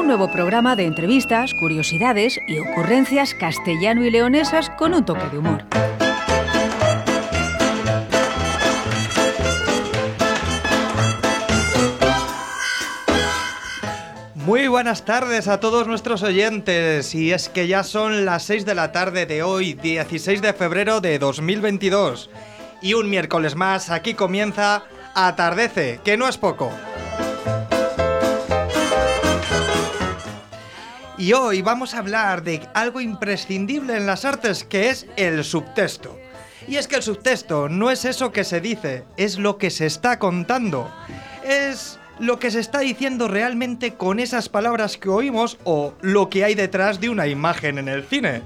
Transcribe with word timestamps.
Un 0.00 0.06
nuevo 0.06 0.32
programa 0.32 0.76
de 0.76 0.86
entrevistas, 0.86 1.52
curiosidades 1.52 2.40
y 2.48 2.58
ocurrencias 2.58 3.34
castellano 3.34 4.02
y 4.02 4.10
leonesas 4.10 4.70
con 4.70 4.94
un 4.94 5.04
toque 5.04 5.28
de 5.30 5.36
humor. 5.36 5.64
Muy 14.36 14.68
buenas 14.68 15.04
tardes 15.04 15.48
a 15.48 15.60
todos 15.60 15.86
nuestros 15.86 16.22
oyentes 16.22 17.14
y 17.14 17.32
es 17.32 17.50
que 17.50 17.68
ya 17.68 17.84
son 17.84 18.24
las 18.24 18.44
6 18.44 18.64
de 18.64 18.74
la 18.74 18.92
tarde 18.92 19.26
de 19.26 19.42
hoy, 19.42 19.74
16 19.74 20.40
de 20.40 20.54
febrero 20.54 21.02
de 21.02 21.18
2022 21.18 22.30
y 22.80 22.94
un 22.94 23.10
miércoles 23.10 23.54
más 23.54 23.90
aquí 23.90 24.14
comienza 24.14 24.82
Atardece, 25.14 26.00
que 26.02 26.16
no 26.16 26.26
es 26.26 26.38
poco. 26.38 26.72
Y 31.20 31.34
hoy 31.34 31.60
vamos 31.60 31.92
a 31.92 31.98
hablar 31.98 32.42
de 32.42 32.66
algo 32.72 32.98
imprescindible 32.98 33.94
en 33.94 34.06
las 34.06 34.24
artes 34.24 34.64
que 34.64 34.88
es 34.88 35.06
el 35.16 35.44
subtexto. 35.44 36.18
Y 36.66 36.76
es 36.76 36.88
que 36.88 36.96
el 36.96 37.02
subtexto 37.02 37.68
no 37.68 37.90
es 37.90 38.06
eso 38.06 38.32
que 38.32 38.42
se 38.42 38.62
dice, 38.62 39.04
es 39.18 39.38
lo 39.38 39.58
que 39.58 39.68
se 39.68 39.84
está 39.84 40.18
contando. 40.18 40.90
Es 41.44 41.98
lo 42.18 42.38
que 42.38 42.50
se 42.50 42.60
está 42.60 42.78
diciendo 42.78 43.28
realmente 43.28 43.96
con 43.96 44.18
esas 44.18 44.48
palabras 44.48 44.96
que 44.96 45.10
oímos 45.10 45.58
o 45.64 45.92
lo 46.00 46.30
que 46.30 46.42
hay 46.42 46.54
detrás 46.54 47.00
de 47.00 47.10
una 47.10 47.26
imagen 47.26 47.76
en 47.76 47.88
el 47.88 48.04
cine. 48.04 48.40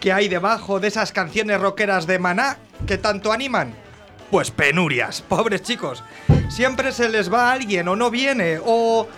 ¿Qué 0.00 0.12
hay 0.12 0.28
debajo 0.28 0.78
de 0.78 0.86
esas 0.86 1.10
canciones 1.10 1.60
rockeras 1.60 2.06
de 2.06 2.20
Maná 2.20 2.56
que 2.86 2.98
tanto 2.98 3.32
animan? 3.32 3.74
Pues 4.30 4.52
penurias, 4.52 5.22
pobres 5.22 5.62
chicos. 5.62 6.04
Siempre 6.48 6.92
se 6.92 7.08
les 7.08 7.32
va 7.32 7.50
alguien 7.50 7.88
o 7.88 7.96
no 7.96 8.12
viene 8.12 8.60
o 8.64 9.08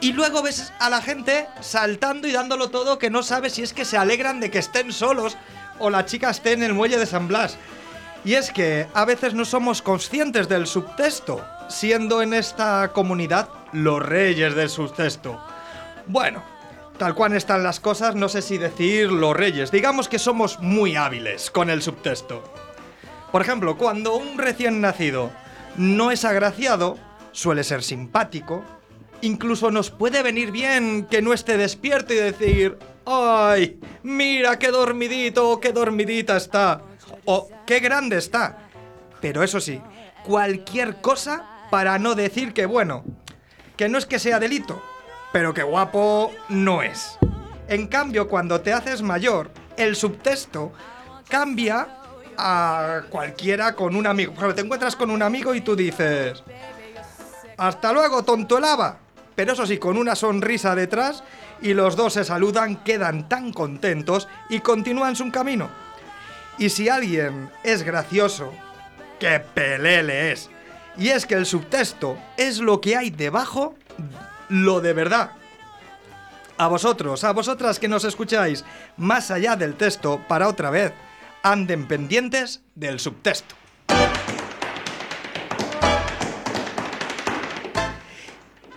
y 0.00 0.12
luego 0.12 0.42
ves 0.42 0.72
a 0.78 0.90
la 0.90 1.00
gente 1.00 1.46
saltando 1.60 2.28
y 2.28 2.32
dándolo 2.32 2.70
todo 2.70 2.98
que 2.98 3.10
no 3.10 3.22
sabe 3.22 3.50
si 3.50 3.62
es 3.62 3.72
que 3.72 3.84
se 3.84 3.96
alegran 3.96 4.40
de 4.40 4.50
que 4.50 4.58
estén 4.58 4.92
solos 4.92 5.36
o 5.78 5.90
la 5.90 6.04
chica 6.04 6.30
esté 6.30 6.52
en 6.52 6.62
el 6.62 6.74
muelle 6.74 6.98
de 6.98 7.06
San 7.06 7.28
Blas. 7.28 7.56
Y 8.24 8.34
es 8.34 8.50
que 8.50 8.88
a 8.92 9.04
veces 9.04 9.34
no 9.34 9.44
somos 9.44 9.82
conscientes 9.82 10.48
del 10.48 10.66
subtexto, 10.66 11.44
siendo 11.68 12.22
en 12.22 12.34
esta 12.34 12.92
comunidad 12.92 13.48
los 13.72 14.02
reyes 14.02 14.54
del 14.54 14.68
subtexto. 14.68 15.40
Bueno, 16.06 16.42
tal 16.98 17.14
cual 17.14 17.34
están 17.34 17.62
las 17.62 17.80
cosas, 17.80 18.14
no 18.14 18.28
sé 18.28 18.42
si 18.42 18.58
decir 18.58 19.12
los 19.12 19.36
reyes, 19.36 19.70
digamos 19.70 20.08
que 20.08 20.18
somos 20.18 20.58
muy 20.60 20.96
hábiles 20.96 21.50
con 21.50 21.70
el 21.70 21.82
subtexto. 21.82 22.42
Por 23.32 23.42
ejemplo, 23.42 23.76
cuando 23.76 24.16
un 24.16 24.38
recién 24.38 24.80
nacido 24.80 25.30
no 25.76 26.10
es 26.10 26.24
agraciado, 26.24 26.98
suele 27.32 27.64
ser 27.64 27.82
simpático, 27.82 28.64
Incluso 29.22 29.70
nos 29.70 29.90
puede 29.90 30.22
venir 30.22 30.50
bien 30.50 31.06
que 31.10 31.22
no 31.22 31.32
esté 31.32 31.56
despierto 31.56 32.12
y 32.12 32.16
decir, 32.16 32.78
¡ay! 33.06 33.80
Mira 34.02 34.58
qué 34.58 34.70
dormidito, 34.70 35.58
qué 35.60 35.72
dormidita 35.72 36.36
está. 36.36 36.82
O 37.24 37.48
qué 37.66 37.80
grande 37.80 38.18
está. 38.18 38.68
Pero 39.20 39.42
eso 39.42 39.60
sí, 39.60 39.80
cualquier 40.24 41.00
cosa 41.00 41.68
para 41.70 41.98
no 41.98 42.14
decir 42.14 42.52
que 42.52 42.66
bueno, 42.66 43.04
que 43.76 43.88
no 43.88 43.98
es 43.98 44.06
que 44.06 44.18
sea 44.18 44.38
delito, 44.38 44.82
pero 45.32 45.54
que 45.54 45.62
guapo 45.62 46.32
no 46.48 46.82
es. 46.82 47.18
En 47.68 47.88
cambio, 47.88 48.28
cuando 48.28 48.60
te 48.60 48.72
haces 48.72 49.02
mayor, 49.02 49.50
el 49.76 49.96
subtexto 49.96 50.72
cambia 51.28 51.88
a 52.36 53.02
cualquiera 53.08 53.74
con 53.74 53.96
un 53.96 54.06
amigo. 54.06 54.32
Ejemplo, 54.32 54.54
te 54.54 54.60
encuentras 54.60 54.94
con 54.94 55.10
un 55.10 55.22
amigo 55.22 55.54
y 55.54 55.62
tú 55.62 55.74
dices, 55.74 56.44
hasta 57.56 57.92
luego, 57.92 58.22
tonto 58.22 58.60
lava 58.60 59.05
pero 59.36 59.52
eso 59.52 59.66
sí, 59.66 59.78
con 59.78 59.96
una 59.98 60.16
sonrisa 60.16 60.74
detrás, 60.74 61.22
y 61.62 61.74
los 61.74 61.94
dos 61.94 62.14
se 62.14 62.24
saludan, 62.24 62.82
quedan 62.82 63.28
tan 63.28 63.52
contentos 63.52 64.26
y 64.48 64.60
continúan 64.60 65.14
su 65.14 65.30
camino. 65.30 65.68
Y 66.58 66.70
si 66.70 66.88
alguien 66.88 67.50
es 67.62 67.82
gracioso, 67.82 68.52
¡qué 69.20 69.40
pelele 69.40 70.32
es! 70.32 70.50
Y 70.96 71.10
es 71.10 71.26
que 71.26 71.34
el 71.34 71.44
subtexto 71.44 72.18
es 72.38 72.58
lo 72.58 72.80
que 72.80 72.96
hay 72.96 73.10
debajo, 73.10 73.74
lo 74.48 74.80
de 74.80 74.94
verdad. 74.94 75.32
A 76.56 76.68
vosotros, 76.68 77.22
a 77.24 77.32
vosotras 77.32 77.78
que 77.78 77.88
nos 77.88 78.04
escucháis, 78.04 78.64
más 78.96 79.30
allá 79.30 79.56
del 79.56 79.74
texto, 79.74 80.22
para 80.26 80.48
otra 80.48 80.70
vez, 80.70 80.94
anden 81.42 81.86
pendientes 81.86 82.62
del 82.74 82.98
subtexto. 82.98 83.54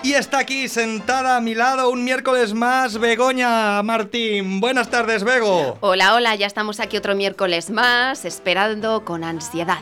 Y 0.02 0.14
está 0.14 0.40
aquí 0.40 0.70
sentada 0.70 1.36
a 1.36 1.42
mi 1.42 1.54
lado 1.54 1.90
un 1.90 2.06
miércoles 2.06 2.54
más 2.54 2.98
Begoña 2.98 3.84
Martín. 3.84 4.62
Buenas 4.62 4.90
tardes, 4.90 5.26
Bego. 5.26 5.78
Hola, 5.82 6.16
hola, 6.16 6.36
ya 6.36 6.48
estamos 6.48 6.80
aquí 6.80 6.96
otro 6.96 7.16
miércoles 7.16 7.70
más, 7.70 8.24
esperando 8.24 9.04
con 9.04 9.26
ansiedad. 9.26 9.80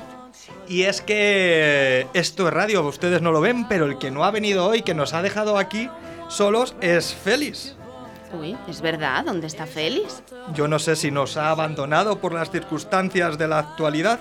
Y 0.68 0.84
es 0.84 1.02
que 1.02 2.08
esto 2.14 2.48
es 2.48 2.54
radio, 2.54 2.86
ustedes 2.88 3.22
no 3.22 3.32
lo 3.32 3.42
ven, 3.42 3.68
pero 3.68 3.86
el 3.86 4.00
que 4.00 4.10
no 4.10 4.26
ha 4.26 4.32
venido 4.32 4.66
hoy, 4.68 4.82
que 4.82 4.96
nos 4.96 5.14
ha 5.14 5.22
dejado 5.22 5.58
aquí 5.58 5.88
solos, 6.30 6.76
es 6.82 7.14
Félix. 7.14 7.76
Uy, 8.34 8.58
es 8.68 8.82
verdad, 8.82 9.24
¿dónde 9.24 9.46
está 9.46 9.68
Félix? 9.68 10.24
Yo 10.54 10.68
no 10.68 10.80
sé 10.80 10.96
si 10.96 11.12
nos 11.12 11.38
ha 11.38 11.52
abandonado 11.52 12.20
por 12.20 12.34
las 12.34 12.50
circunstancias 12.50 13.38
de 13.38 13.48
la 13.48 13.60
actualidad, 13.60 14.20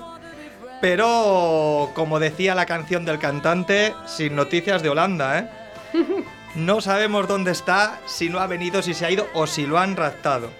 pero 0.82 1.90
como 1.94 2.20
decía 2.20 2.54
la 2.54 2.66
canción 2.66 3.06
del 3.06 3.18
cantante, 3.18 3.94
sin 4.06 4.36
noticias 4.36 4.82
de 4.82 4.90
Holanda, 4.90 5.38
¿eh? 5.38 5.65
No 6.56 6.80
sabemos 6.80 7.28
dónde 7.28 7.50
está, 7.50 8.00
si 8.06 8.30
no 8.30 8.40
ha 8.40 8.46
venido, 8.46 8.80
si 8.80 8.94
se 8.94 9.04
ha 9.04 9.10
ido 9.10 9.28
o 9.34 9.46
si 9.46 9.66
lo 9.66 9.78
han 9.78 9.94
raptado. 9.94 10.50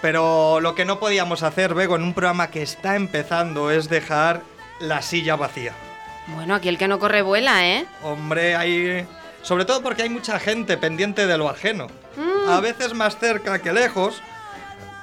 Pero 0.00 0.60
lo 0.60 0.76
que 0.76 0.84
no 0.84 1.00
podíamos 1.00 1.42
hacer, 1.42 1.74
Bego, 1.74 1.96
en 1.96 2.04
un 2.04 2.14
programa 2.14 2.50
que 2.50 2.62
está 2.62 2.94
empezando 2.94 3.72
es 3.72 3.88
dejar 3.88 4.42
la 4.78 5.02
silla 5.02 5.34
vacía. 5.34 5.72
Bueno, 6.28 6.54
aquí 6.54 6.68
el 6.68 6.78
que 6.78 6.86
no 6.86 7.00
corre 7.00 7.22
vuela, 7.22 7.66
¿eh? 7.66 7.86
Hombre, 8.02 8.54
hay... 8.54 9.04
Sobre 9.42 9.64
todo 9.64 9.82
porque 9.82 10.02
hay 10.02 10.10
mucha 10.10 10.38
gente 10.38 10.76
pendiente 10.76 11.26
de 11.26 11.36
lo 11.36 11.48
ajeno. 11.48 11.88
Mm. 12.16 12.48
A 12.48 12.60
veces 12.60 12.94
más 12.94 13.18
cerca 13.18 13.60
que 13.60 13.72
lejos, 13.72 14.22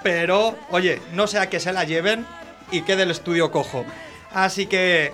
pero, 0.03 0.55
oye, 0.69 1.01
no 1.11 1.27
sea 1.27 1.49
que 1.49 1.59
se 1.59 1.73
la 1.73 1.83
lleven 1.83 2.25
y 2.71 2.83
quede 2.83 3.03
el 3.03 3.11
estudio 3.11 3.51
cojo. 3.51 3.83
Así 4.33 4.67
que 4.67 5.11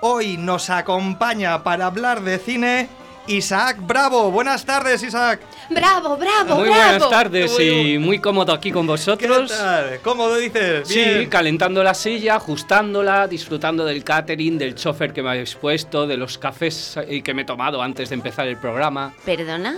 hoy 0.00 0.38
nos 0.38 0.70
acompaña 0.70 1.62
para 1.62 1.86
hablar 1.86 2.22
de 2.22 2.38
cine 2.38 2.88
Isaac 3.26 3.76
Bravo. 3.80 4.30
Buenas 4.30 4.64
tardes, 4.64 5.02
Isaac. 5.02 5.40
Bravo, 5.70 6.16
bravo, 6.16 6.56
Muy 6.56 6.68
bravo. 6.68 6.82
buenas 6.90 7.10
tardes 7.10 7.58
y 7.60 7.96
muy 7.98 8.18
cómodo 8.18 8.52
aquí 8.52 8.70
con 8.72 8.82
¿Qué 8.82 8.88
vosotros. 8.90 9.48
tal? 9.50 10.00
¿Cómo 10.02 10.34
dices? 10.34 10.88
Sí, 10.88 10.96
Bien. 10.98 11.28
calentando 11.28 11.82
la 11.84 11.94
silla, 11.94 12.36
ajustándola, 12.36 13.28
disfrutando 13.28 13.84
del 13.84 14.02
catering, 14.04 14.58
del 14.58 14.74
chofer 14.74 15.12
que 15.12 15.22
me 15.22 15.30
habéis 15.30 15.54
puesto, 15.54 16.06
de 16.06 16.16
los 16.16 16.36
cafés 16.36 16.96
eh, 17.08 17.22
que 17.22 17.32
me 17.32 17.42
he 17.42 17.44
tomado 17.44 17.80
antes 17.80 18.08
de 18.08 18.14
empezar 18.16 18.48
el 18.48 18.56
programa. 18.56 19.14
¿Perdona? 19.24 19.76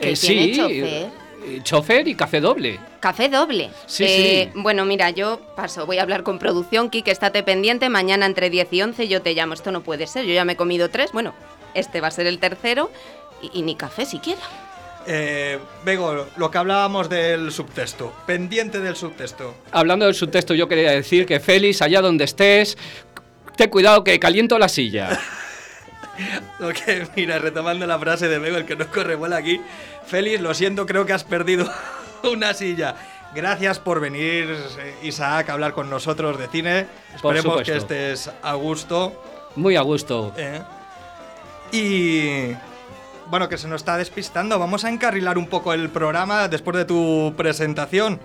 ¿Que 0.00 0.10
Eh, 0.12 0.16
tiene 0.16 0.42
sí, 0.44 0.56
chofer? 0.56 0.84
eh, 0.84 1.60
chofer 1.62 2.08
y 2.08 2.14
café 2.14 2.40
doble. 2.40 2.80
Café 3.00 3.28
doble. 3.28 3.70
Sí, 3.86 4.04
Eh, 4.04 4.50
sí. 4.52 4.60
Bueno, 4.60 4.84
mira, 4.84 5.10
yo 5.10 5.38
paso, 5.54 5.86
voy 5.86 5.98
a 5.98 6.02
hablar 6.02 6.22
con 6.22 6.38
producción, 6.38 6.90
Kike, 6.90 7.10
estate 7.12 7.42
pendiente, 7.42 7.88
mañana 7.88 8.26
entre 8.26 8.50
10 8.50 8.72
y 8.72 8.82
11 8.82 9.06
yo 9.06 9.22
te 9.22 9.34
llamo, 9.34 9.54
esto 9.54 9.70
no 9.70 9.82
puede 9.82 10.06
ser, 10.06 10.24
yo 10.24 10.32
ya 10.34 10.44
me 10.44 10.54
he 10.54 10.56
comido 10.56 10.88
tres, 10.90 11.12
bueno, 11.12 11.34
este 11.78 12.00
va 12.00 12.08
a 12.08 12.10
ser 12.10 12.26
el 12.26 12.38
tercero 12.38 12.90
y, 13.42 13.58
y 13.58 13.62
ni 13.62 13.76
café 13.76 14.06
siquiera. 14.06 14.42
Eh, 15.08 15.58
Bego, 15.84 16.26
lo 16.36 16.50
que 16.50 16.58
hablábamos 16.58 17.08
del 17.08 17.52
subtexto, 17.52 18.12
pendiente 18.26 18.80
del 18.80 18.96
subtexto. 18.96 19.54
Hablando 19.70 20.04
del 20.06 20.16
subtexto, 20.16 20.52
yo 20.54 20.68
quería 20.68 20.90
decir 20.90 21.26
que 21.26 21.38
Félix, 21.38 21.80
allá 21.80 22.00
donde 22.00 22.24
estés, 22.24 22.76
ten 23.56 23.70
cuidado 23.70 24.02
que 24.02 24.18
caliento 24.18 24.58
la 24.58 24.68
silla. 24.68 25.20
Lo 26.58 26.72
que, 26.72 27.06
mira, 27.14 27.38
retomando 27.38 27.86
la 27.86 27.98
frase 27.98 28.26
de 28.26 28.38
Bego, 28.38 28.56
el 28.56 28.64
que 28.64 28.74
no 28.74 28.86
corre 28.90 29.16
vuela 29.16 29.36
aquí. 29.36 29.60
Félix, 30.06 30.40
lo 30.40 30.54
siento, 30.54 30.86
creo 30.86 31.04
que 31.04 31.12
has 31.12 31.24
perdido 31.24 31.70
una 32.32 32.54
silla. 32.54 32.96
Gracias 33.34 33.78
por 33.78 34.00
venir, 34.00 34.48
eh, 34.78 34.94
Isaac, 35.02 35.50
a 35.50 35.52
hablar 35.52 35.74
con 35.74 35.90
nosotros 35.90 36.38
de 36.38 36.48
cine. 36.48 36.86
Por 37.20 37.36
Esperemos 37.36 37.62
que 37.64 37.76
estés 37.76 38.30
a 38.42 38.54
gusto. 38.54 39.22
Muy 39.56 39.76
a 39.76 39.82
gusto. 39.82 40.32
¿eh? 40.38 40.62
Y 41.72 42.52
bueno, 43.28 43.48
que 43.48 43.58
se 43.58 43.68
nos 43.68 43.82
está 43.82 43.96
despistando. 43.96 44.58
Vamos 44.58 44.84
a 44.84 44.90
encarrilar 44.90 45.38
un 45.38 45.48
poco 45.48 45.72
el 45.72 45.90
programa 45.90 46.48
después 46.48 46.76
de 46.76 46.84
tu 46.84 47.34
presentación. 47.36 48.20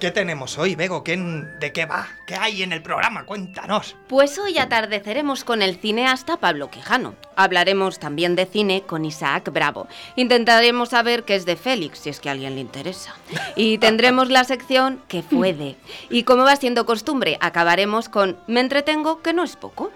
¿Qué 0.00 0.10
tenemos 0.10 0.58
hoy, 0.58 0.74
Bego? 0.74 1.02
¿Qué, 1.02 1.16
¿De 1.16 1.72
qué 1.72 1.86
va? 1.86 2.06
¿Qué 2.26 2.34
hay 2.34 2.62
en 2.62 2.72
el 2.72 2.82
programa? 2.82 3.24
Cuéntanos. 3.24 3.96
Pues 4.08 4.38
hoy 4.38 4.58
atardeceremos 4.58 5.44
con 5.44 5.62
el 5.62 5.76
cineasta 5.76 6.36
Pablo 6.36 6.68
Quijano. 6.68 7.14
Hablaremos 7.36 7.98
también 8.00 8.36
de 8.36 8.44
cine 8.44 8.82
con 8.82 9.04
Isaac 9.04 9.50
Bravo. 9.52 9.86
Intentaremos 10.16 10.90
saber 10.90 11.22
qué 11.22 11.36
es 11.36 11.46
de 11.46 11.56
Félix, 11.56 12.00
si 12.00 12.10
es 12.10 12.20
que 12.20 12.28
a 12.28 12.32
alguien 12.32 12.56
le 12.56 12.60
interesa. 12.60 13.14
Y 13.56 13.78
tendremos 13.78 14.30
la 14.30 14.44
sección 14.44 15.00
que 15.08 15.22
fue 15.22 15.54
de. 15.54 15.76
Y 16.10 16.24
como 16.24 16.44
va 16.44 16.56
siendo 16.56 16.86
costumbre, 16.86 17.38
acabaremos 17.40 18.08
con 18.08 18.36
Me 18.46 18.60
entretengo, 18.60 19.22
que 19.22 19.32
no 19.32 19.42
es 19.42 19.56
poco. 19.56 19.90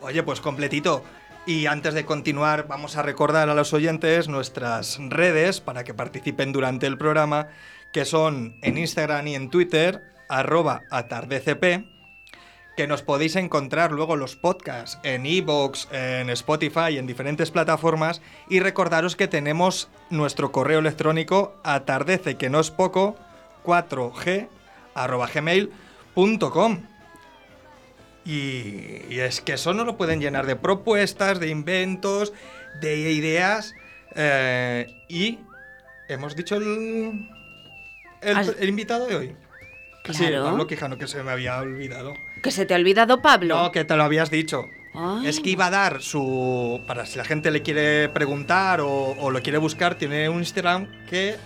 Oye, 0.00 0.22
pues 0.22 0.40
completito. 0.40 1.02
Y 1.48 1.64
antes 1.64 1.94
de 1.94 2.04
continuar, 2.04 2.68
vamos 2.68 2.98
a 2.98 3.02
recordar 3.02 3.48
a 3.48 3.54
los 3.54 3.72
oyentes 3.72 4.28
nuestras 4.28 4.98
redes 5.00 5.62
para 5.62 5.82
que 5.82 5.94
participen 5.94 6.52
durante 6.52 6.86
el 6.86 6.98
programa, 6.98 7.48
que 7.90 8.04
son 8.04 8.58
en 8.60 8.76
Instagram 8.76 9.28
y 9.28 9.34
en 9.34 9.48
Twitter, 9.48 10.02
arroba 10.28 10.82
atardecp, 10.90 11.86
que 12.76 12.86
nos 12.86 13.00
podéis 13.00 13.34
encontrar 13.36 13.92
luego 13.92 14.14
los 14.14 14.36
podcasts 14.36 14.98
en 15.04 15.24
iVoox, 15.24 15.90
en 15.90 16.28
Spotify, 16.28 16.98
en 16.98 17.06
diferentes 17.06 17.50
plataformas, 17.50 18.20
y 18.50 18.60
recordaros 18.60 19.16
que 19.16 19.26
tenemos 19.26 19.88
nuestro 20.10 20.52
correo 20.52 20.80
electrónico 20.80 21.58
atardece 21.64 22.34
que 22.34 22.50
no 22.50 22.60
es 22.60 22.70
poco 22.70 23.16
4g 23.64 24.48
arroba 24.94 25.30
gmail.com. 25.34 26.82
Y, 28.28 29.02
y 29.08 29.20
es 29.20 29.40
que 29.40 29.54
eso 29.54 29.72
no 29.72 29.84
lo 29.84 29.96
pueden 29.96 30.20
llenar 30.20 30.46
de 30.46 30.54
propuestas, 30.54 31.40
de 31.40 31.48
inventos, 31.48 32.32
de 32.80 33.10
ideas. 33.12 33.74
eh, 34.14 34.86
y 35.08 35.38
hemos 36.08 36.36
dicho 36.36 36.56
el, 36.56 37.26
el, 38.20 38.68
invitado 38.68 39.06
de 39.06 39.16
hoy. 39.16 39.36
Sí, 40.10 40.26
Claro. 40.26 40.44
Pablo 40.44 40.66
Quijano, 40.66 40.96
que 40.98 41.06
se 41.06 41.22
me 41.22 41.30
había 41.30 41.58
olvidado. 41.58 42.14
¿Que 42.42 42.50
se 42.50 42.64
te 42.66 42.74
ha 42.74 42.76
olvidado, 42.78 43.20
Pablo? 43.20 43.56
No, 43.62 43.72
que 43.72 43.84
te 43.84 43.94
lo 43.96 44.02
habías 44.04 44.30
dicho. 44.30 44.64
Ay. 44.94 45.26
Es 45.26 45.40
que 45.40 45.50
iba 45.50 45.66
a 45.66 45.70
dar 45.70 46.00
su. 46.02 46.82
Para 46.86 47.04
si 47.06 47.18
la 47.18 47.24
gente 47.24 47.50
le 47.50 47.62
quiere 47.62 48.08
preguntar 48.08 48.80
o, 48.80 48.88
o 49.18 49.30
lo 49.30 49.42
quiere 49.42 49.58
buscar, 49.58 49.96
tiene 49.96 50.28
un 50.30 50.38
Instagram 50.38 51.06
que 51.08 51.36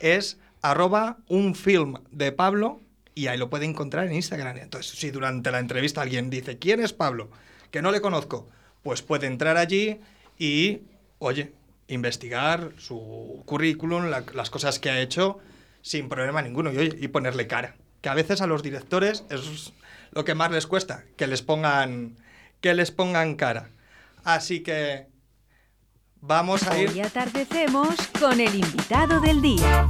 es 0.00 0.38
arroba 0.62 1.18
un 1.28 1.54
film 1.54 1.94
de 2.10 2.32
Pablo 2.32 2.80
y 3.16 3.26
ahí 3.26 3.36
lo 3.38 3.50
puede 3.50 3.64
encontrar 3.64 4.06
en 4.06 4.12
Instagram. 4.14 4.58
Entonces, 4.58 4.92
si 4.96 5.10
durante 5.10 5.50
la 5.50 5.58
entrevista 5.58 6.02
alguien 6.02 6.30
dice, 6.30 6.58
¿quién 6.58 6.78
es 6.80 6.92
Pablo? 6.92 7.30
Que 7.72 7.82
no 7.82 7.90
le 7.90 8.00
conozco, 8.00 8.46
pues 8.84 9.02
puede 9.02 9.26
entrar 9.26 9.56
allí 9.56 9.98
y, 10.38 10.82
oye, 11.18 11.52
investigar 11.88 12.72
su 12.78 13.42
currículum, 13.46 14.04
la- 14.10 14.22
las 14.34 14.50
cosas 14.50 14.78
que 14.78 14.90
ha 14.90 15.00
hecho 15.00 15.38
sin 15.82 16.08
problema 16.10 16.42
ninguno 16.42 16.70
y, 16.72 16.76
oye, 16.78 16.96
y 17.00 17.08
ponerle 17.08 17.46
cara. 17.46 17.74
Que 18.02 18.08
a 18.10 18.14
veces 18.14 18.40
a 18.42 18.46
los 18.46 18.62
directores 18.62 19.24
es 19.30 19.72
lo 20.12 20.24
que 20.24 20.34
más 20.34 20.50
les 20.50 20.66
cuesta, 20.66 21.04
que 21.16 21.26
les 21.26 21.40
pongan, 21.42 22.16
que 22.60 22.74
les 22.74 22.90
pongan 22.90 23.34
cara. 23.36 23.70
Así 24.24 24.60
que 24.60 25.06
vamos 26.20 26.64
a 26.64 26.78
ir 26.78 26.90
Hoy 26.90 27.00
atardecemos 27.00 27.94
con 28.20 28.40
el 28.40 28.54
invitado 28.54 29.20
del 29.20 29.40
día. 29.40 29.86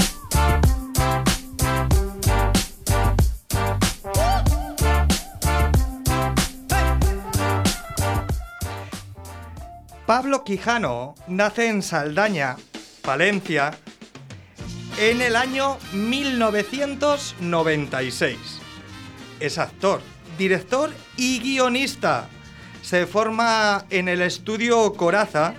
Pablo 10.06 10.42
Quijano 10.44 11.16
nace 11.26 11.66
en 11.66 11.82
Saldaña, 11.82 12.56
Valencia, 13.04 13.76
en 15.00 15.20
el 15.20 15.34
año 15.34 15.78
1996. 15.92 18.38
Es 19.40 19.58
actor, 19.58 20.00
director 20.38 20.92
y 21.16 21.40
guionista. 21.40 22.28
Se 22.82 23.06
forma 23.06 23.84
en 23.90 24.06
el 24.06 24.22
estudio 24.22 24.92
Coraza 24.92 25.54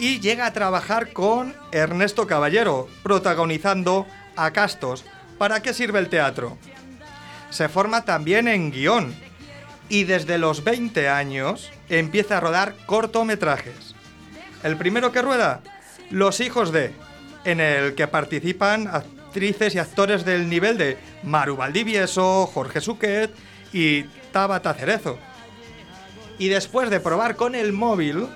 y 0.00 0.18
llega 0.18 0.46
a 0.46 0.52
trabajar 0.52 1.12
con 1.12 1.54
Ernesto 1.70 2.26
Caballero, 2.26 2.88
protagonizando 3.04 4.08
Acastos. 4.34 5.04
¿Para 5.38 5.62
qué 5.62 5.72
sirve 5.72 6.00
el 6.00 6.08
teatro? 6.08 6.58
Se 7.50 7.68
forma 7.68 8.04
también 8.04 8.48
en 8.48 8.72
guion 8.72 9.14
y 9.88 10.04
desde 10.04 10.38
los 10.38 10.64
20 10.64 11.08
años 11.08 11.70
empieza 11.88 12.38
a 12.38 12.40
rodar 12.40 12.74
cortometrajes. 12.86 13.94
El 14.62 14.76
primero 14.76 15.12
que 15.12 15.22
rueda, 15.22 15.62
Los 16.10 16.40
hijos 16.40 16.70
de, 16.70 16.92
en 17.44 17.60
el 17.60 17.94
que 17.94 18.06
participan 18.06 18.88
actrices 18.88 19.74
y 19.74 19.78
actores 19.78 20.24
del 20.24 20.48
nivel 20.48 20.78
de 20.78 20.98
Maru 21.22 21.56
Valdivieso, 21.56 22.46
Jorge 22.46 22.80
Suquet 22.80 23.30
y 23.72 24.04
Tabata 24.32 24.74
Cerezo. 24.74 25.18
Y 26.38 26.48
después 26.48 26.90
de 26.90 27.00
probar 27.00 27.36
con 27.36 27.54
el 27.54 27.72
móvil, 27.72 28.26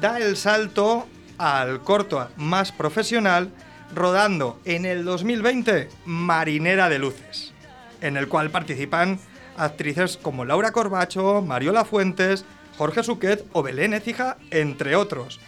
da 0.00 0.18
el 0.18 0.36
salto 0.36 1.06
al 1.38 1.80
corto 1.82 2.28
más 2.36 2.72
profesional, 2.72 3.50
rodando 3.94 4.60
en 4.64 4.84
el 4.84 5.04
2020 5.04 5.88
Marinera 6.04 6.88
de 6.88 6.98
Luces, 6.98 7.52
en 8.00 8.16
el 8.16 8.28
cual 8.28 8.50
participan 8.50 9.18
actrices 9.56 10.16
como 10.16 10.44
Laura 10.44 10.72
Corbacho, 10.72 11.42
Mariola 11.42 11.84
Fuentes, 11.84 12.44
Jorge 12.78 13.02
Suquet 13.02 13.44
o 13.52 13.62
Belén 13.62 13.94
Ecija, 13.94 14.36
entre 14.50 14.96
otros. 14.96 15.40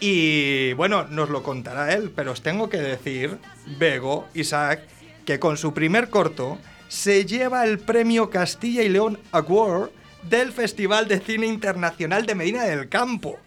Y 0.00 0.74
bueno, 0.74 1.04
nos 1.04 1.30
lo 1.30 1.42
contará 1.42 1.92
él, 1.94 2.12
pero 2.14 2.32
os 2.32 2.42
tengo 2.42 2.68
que 2.68 2.78
decir, 2.78 3.38
Bego, 3.78 4.26
Isaac, 4.34 4.82
que 5.24 5.38
con 5.38 5.56
su 5.56 5.72
primer 5.72 6.10
corto 6.10 6.58
se 6.88 7.24
lleva 7.24 7.64
el 7.64 7.78
premio 7.78 8.30
Castilla 8.30 8.82
y 8.82 8.88
León 8.88 9.18
Award 9.32 9.90
del 10.22 10.52
Festival 10.52 11.08
de 11.08 11.20
Cine 11.20 11.46
Internacional 11.46 12.26
de 12.26 12.34
Medina 12.34 12.64
del 12.64 12.88
Campo. 12.88 13.38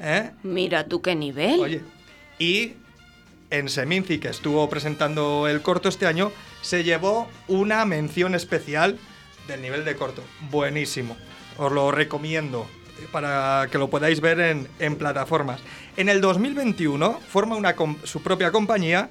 ¿Eh? 0.00 0.30
Mira 0.42 0.86
tú 0.86 1.02
qué 1.02 1.14
nivel. 1.14 1.60
Oye, 1.60 1.82
y 2.38 2.74
en 3.50 3.68
Seminci, 3.68 4.18
que 4.18 4.28
estuvo 4.28 4.68
presentando 4.68 5.46
el 5.48 5.62
corto 5.62 5.88
este 5.88 6.06
año, 6.06 6.32
se 6.62 6.82
llevó 6.82 7.28
una 7.46 7.84
mención 7.84 8.34
especial 8.34 8.98
del 9.48 9.62
nivel 9.62 9.84
de 9.84 9.96
corto. 9.96 10.22
Buenísimo. 10.50 11.16
Os 11.56 11.72
lo 11.72 11.90
recomiendo 11.90 12.66
eh, 13.00 13.06
para 13.10 13.68
que 13.70 13.78
lo 13.78 13.88
podáis 13.88 14.20
ver 14.20 14.66
en, 14.78 14.96
plataformas. 14.96 15.60
En 15.96 16.08
el 16.08 16.20
2021 16.20 17.20
forma 17.28 17.56
una 17.56 17.74
su 18.04 18.22
propia 18.22 18.50
compañía 18.50 19.08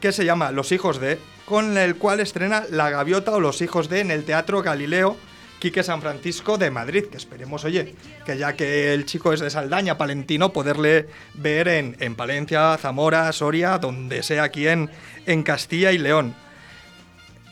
que 0.00 0.12
se 0.12 0.24
llama 0.24 0.50
Los 0.50 0.72
Hijos 0.72 1.00
de, 1.00 1.18
con 1.46 1.78
el 1.78 1.96
cual 1.96 2.20
estrena 2.20 2.64
La 2.70 2.90
Gaviota 2.90 3.32
o 3.32 3.40
Los 3.40 3.62
Hijos 3.62 3.88
de 3.88 4.00
en 4.00 4.10
el 4.10 4.24
Teatro 4.24 4.62
Galileo 4.62 5.16
Quique 5.64 5.82
San 5.82 6.02
Francisco 6.02 6.58
de 6.58 6.70
Madrid, 6.70 7.06
que 7.06 7.16
esperemos, 7.16 7.64
oye, 7.64 7.94
que 8.26 8.36
ya 8.36 8.54
que 8.54 8.92
el 8.92 9.06
chico 9.06 9.32
es 9.32 9.40
de 9.40 9.48
Saldaña, 9.48 9.96
palentino, 9.96 10.52
poderle 10.52 11.08
ver 11.32 11.68
en, 11.68 11.96
en 12.00 12.16
Palencia, 12.16 12.76
Zamora, 12.76 13.32
Soria, 13.32 13.78
donde 13.78 14.22
sea 14.22 14.42
aquí 14.42 14.68
en, 14.68 14.90
en 15.24 15.42
Castilla 15.42 15.90
y 15.92 15.96
León. 15.96 16.34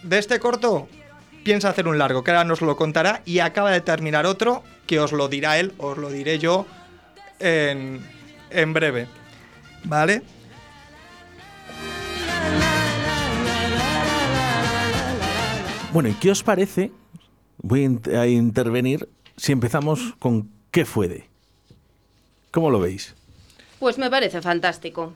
De 0.03 0.19
este 0.19 0.39
corto 0.41 0.89
piensa 1.45 1.69
hacer 1.71 1.87
un 1.89 1.99
largo, 1.99 2.23
que 2.25 2.31
ahora 2.31 2.45
nos 2.45 2.61
lo 2.61 2.77
contará, 2.77 3.23
y 3.25 3.39
acaba 3.41 3.71
de 3.71 3.81
terminar 3.81 4.27
otro, 4.27 4.63
que 4.87 5.01
os 5.01 5.13
lo 5.13 5.29
dirá 5.29 5.59
él, 5.59 5.73
os 5.79 5.99
lo 5.99 6.11
diré 6.11 6.39
yo 6.39 6.67
en, 7.41 8.05
en 8.51 8.73
breve. 8.73 9.07
¿Vale? 9.85 10.23
Bueno, 15.93 16.09
¿y 16.09 16.15
qué 16.15 16.31
os 16.31 16.43
parece? 16.43 16.91
Voy 17.59 17.81
a 17.81 17.85
in- 17.85 18.01
a 18.17 18.27
intervenir 18.27 19.09
si 19.37 19.53
empezamos 19.53 20.15
con 20.19 20.51
¿qué 20.71 20.85
fue 20.85 21.07
de? 21.09 21.29
¿Cómo 22.51 22.71
lo 22.71 22.81
veis? 22.81 23.15
Pues 23.79 23.99
me 23.99 24.09
parece 24.11 24.41
fantástico. 24.41 25.13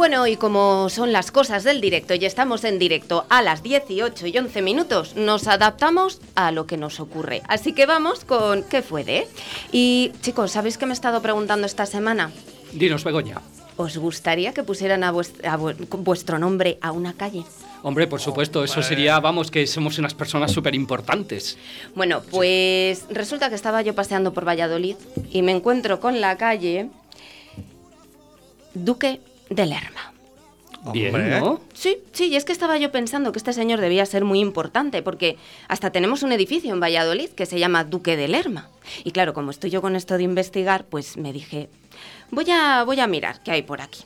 Bueno, 0.00 0.26
y 0.26 0.36
como 0.36 0.88
son 0.88 1.12
las 1.12 1.30
cosas 1.30 1.62
del 1.62 1.82
directo 1.82 2.14
y 2.14 2.24
estamos 2.24 2.64
en 2.64 2.78
directo 2.78 3.26
a 3.28 3.42
las 3.42 3.62
18 3.62 4.28
y 4.28 4.38
11 4.38 4.62
minutos, 4.62 5.14
nos 5.14 5.46
adaptamos 5.46 6.22
a 6.36 6.52
lo 6.52 6.66
que 6.66 6.78
nos 6.78 7.00
ocurre. 7.00 7.42
Así 7.48 7.74
que 7.74 7.84
vamos 7.84 8.24
con 8.24 8.62
¿qué 8.62 8.80
fue 8.80 9.04
de? 9.04 9.28
Y 9.72 10.12
chicos, 10.22 10.52
¿sabéis 10.52 10.78
qué 10.78 10.86
me 10.86 10.92
he 10.92 10.94
estado 10.94 11.20
preguntando 11.20 11.66
esta 11.66 11.84
semana? 11.84 12.30
Dinos, 12.72 13.04
Begoña. 13.04 13.42
¿Os 13.76 13.98
gustaría 13.98 14.54
que 14.54 14.62
pusieran 14.62 15.04
a, 15.04 15.12
vuest- 15.12 15.44
a 15.46 15.58
vu- 15.58 15.76
vuestro 15.98 16.38
nombre 16.38 16.78
a 16.80 16.92
una 16.92 17.12
calle? 17.12 17.44
Hombre, 17.82 18.06
por 18.06 18.22
supuesto, 18.22 18.64
eso 18.64 18.82
sería, 18.82 19.20
vamos, 19.20 19.50
que 19.50 19.66
somos 19.66 19.98
unas 19.98 20.14
personas 20.14 20.50
súper 20.50 20.74
importantes. 20.74 21.58
Bueno, 21.94 22.22
pues 22.30 23.04
resulta 23.10 23.50
que 23.50 23.54
estaba 23.54 23.82
yo 23.82 23.94
paseando 23.94 24.32
por 24.32 24.48
Valladolid 24.48 24.96
y 25.30 25.42
me 25.42 25.52
encuentro 25.52 26.00
con 26.00 26.22
la 26.22 26.38
calle 26.38 26.88
Duque 28.72 29.20
de 29.50 29.66
Lerma. 29.66 30.14
Bien. 30.92 31.12
Sí, 31.74 31.98
sí, 32.12 32.28
y 32.28 32.36
es 32.36 32.46
que 32.46 32.52
estaba 32.52 32.78
yo 32.78 32.90
pensando 32.90 33.32
que 33.32 33.38
este 33.38 33.52
señor 33.52 33.80
debía 33.80 34.06
ser 34.06 34.24
muy 34.24 34.40
importante, 34.40 35.02
porque 35.02 35.36
hasta 35.68 35.90
tenemos 35.90 36.22
un 36.22 36.32
edificio 36.32 36.72
en 36.72 36.80
Valladolid 36.80 37.28
que 37.30 37.44
se 37.44 37.58
llama 37.58 37.84
Duque 37.84 38.16
de 38.16 38.28
Lerma. 38.28 38.70
Y 39.04 39.10
claro, 39.10 39.34
como 39.34 39.50
estoy 39.50 39.68
yo 39.68 39.82
con 39.82 39.94
esto 39.94 40.16
de 40.16 40.22
investigar, 40.22 40.86
pues 40.86 41.18
me 41.18 41.34
dije, 41.34 41.68
voy 42.30 42.46
a, 42.50 42.84
voy 42.84 42.98
a 43.00 43.06
mirar 43.06 43.42
qué 43.42 43.50
hay 43.50 43.62
por 43.62 43.82
aquí 43.82 44.04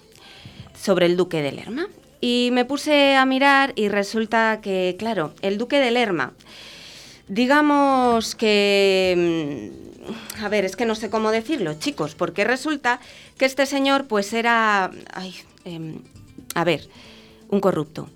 sobre 0.75 1.07
el 1.07 1.17
Duque 1.17 1.43
de 1.43 1.53
Lerma. 1.53 1.87
Y 2.21 2.49
me 2.53 2.65
puse 2.65 3.15
a 3.15 3.25
mirar 3.25 3.73
y 3.77 3.89
resulta 3.89 4.61
que, 4.61 4.97
claro, 4.99 5.33
el 5.43 5.59
Duque 5.59 5.79
de 5.79 5.93
Lerma, 5.93 6.33
digamos 7.29 8.35
que... 8.35 9.84
A 10.43 10.49
ver, 10.49 10.65
es 10.65 10.77
que 10.77 10.87
no 10.87 10.95
sé 10.95 11.11
cómo 11.11 11.31
decirlo, 11.31 11.75
chicos, 11.75 12.15
porque 12.15 12.45
resulta 12.45 13.01
que 13.39 13.45
este 13.45 13.67
señor 13.67 14.07
pues 14.07 14.33
era... 14.33 14.91
Ay, 15.13 15.35
em, 15.65 16.01
a 16.55 16.65
ver, 16.65 16.89
un 17.49 17.61
corrupto. 17.61 18.09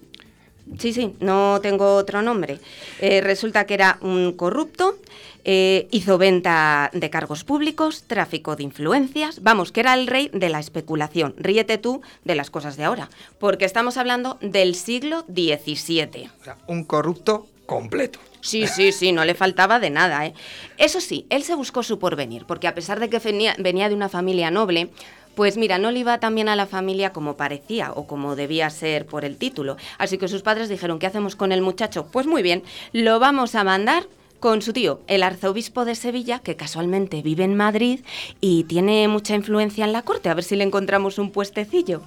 Sí, 0.78 0.92
sí, 0.92 1.14
no 1.21 1.61
tengo 1.62 1.95
otro 1.95 2.21
nombre. 2.21 2.59
Eh, 3.00 3.21
resulta 3.23 3.64
que 3.64 3.75
era 3.75 3.99
un 4.02 4.33
corrupto, 4.33 4.99
eh, 5.45 5.88
hizo 5.90 6.18
venta 6.18 6.90
de 6.92 7.09
cargos 7.09 7.45
públicos, 7.45 8.04
tráfico 8.07 8.54
de 8.54 8.64
influencias, 8.64 9.42
vamos, 9.42 9.73
que 9.73 9.80
era 9.80 9.95
el 9.95 10.07
rey 10.07 10.30
de 10.35 10.50
la 10.50 10.61
especulación. 10.61 11.35
Ríete 11.38 11.78
tú 11.78 12.02
de 12.25 12.35
las 12.35 12.50
cosas 12.50 12.76
de 12.76 12.85
ahora, 12.85 13.09
porque 13.38 13.64
estamos 13.64 13.97
hablando 13.97 14.37
del 14.42 14.75
siglo 14.75 15.25
XVII. 15.28 16.30
Un 16.66 16.85
corrupto 16.85 17.47
completo. 17.68 18.18
Sí, 18.40 18.66
sí, 18.66 18.92
sí, 18.92 19.12
no 19.12 19.26
le 19.26 19.34
faltaba 19.34 19.78
de 19.78 19.90
nada, 19.90 20.25
¿eh? 20.25 20.32
Eso 20.78 21.02
sí, 21.02 21.26
él 21.28 21.42
se 21.44 21.54
buscó 21.54 21.82
su 21.82 21.98
porvenir, 21.98 22.46
porque 22.46 22.66
a 22.66 22.75
pesar 22.75 22.98
de 22.98 23.10
que 23.10 23.18
venía, 23.18 23.54
de 23.88 23.94
una 23.94 24.08
familia 24.08 24.50
noble, 24.50 24.88
pues 25.34 25.58
mira, 25.58 25.78
no 25.78 25.90
le 25.90 25.98
iba 25.98 26.18
tan 26.18 26.34
bien 26.34 26.48
a 26.48 26.56
la 26.56 26.66
familia 26.66 27.12
como 27.12 27.37
parecía 27.37 27.92
o 27.92 28.06
como 28.06 28.37
debía 28.37 28.70
ser 28.70 29.04
por 29.04 29.26
el 29.26 29.37
título. 29.37 29.76
Así 29.98 30.16
que 30.16 30.28
sus 30.28 30.40
padres 30.40 30.70
dijeron, 30.70 30.98
¿qué 30.98 31.06
hacemos 31.06 31.37
con 31.37 31.52
el 31.52 31.60
muchacho? 31.60 32.06
Pues 32.10 32.26
muy 32.26 32.42
bien, 32.42 32.62
lo 32.92 33.20
vamos 33.20 33.54
a 33.54 33.64
mandar 33.64 34.04
con 34.40 34.62
su 34.62 34.72
tío, 34.72 35.00
el 35.06 35.22
arzobispo 35.22 35.84
de 35.84 35.94
Sevilla, 35.94 36.38
que 36.38 36.56
casualmente 36.56 37.20
vive 37.20 37.44
en 37.44 37.54
Madrid 37.54 38.00
y 38.40 38.64
tiene 38.64 39.06
mucha 39.08 39.34
influencia 39.34 39.84
en 39.84 39.92
la 39.92 40.02
corte, 40.02 40.30
a 40.30 40.34
ver 40.34 40.44
si 40.44 40.56
le 40.56 40.64
encontramos 40.64 41.18
un 41.18 41.32
puestecillo. 41.32 42.00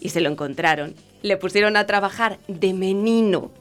Y 0.00 0.08
se 0.08 0.20
lo 0.20 0.30
encontraron. 0.30 0.94
Le 1.22 1.36
pusieron 1.36 1.76
a 1.76 1.86
trabajar 1.86 2.38
de 2.48 2.74
menino. 2.74 3.52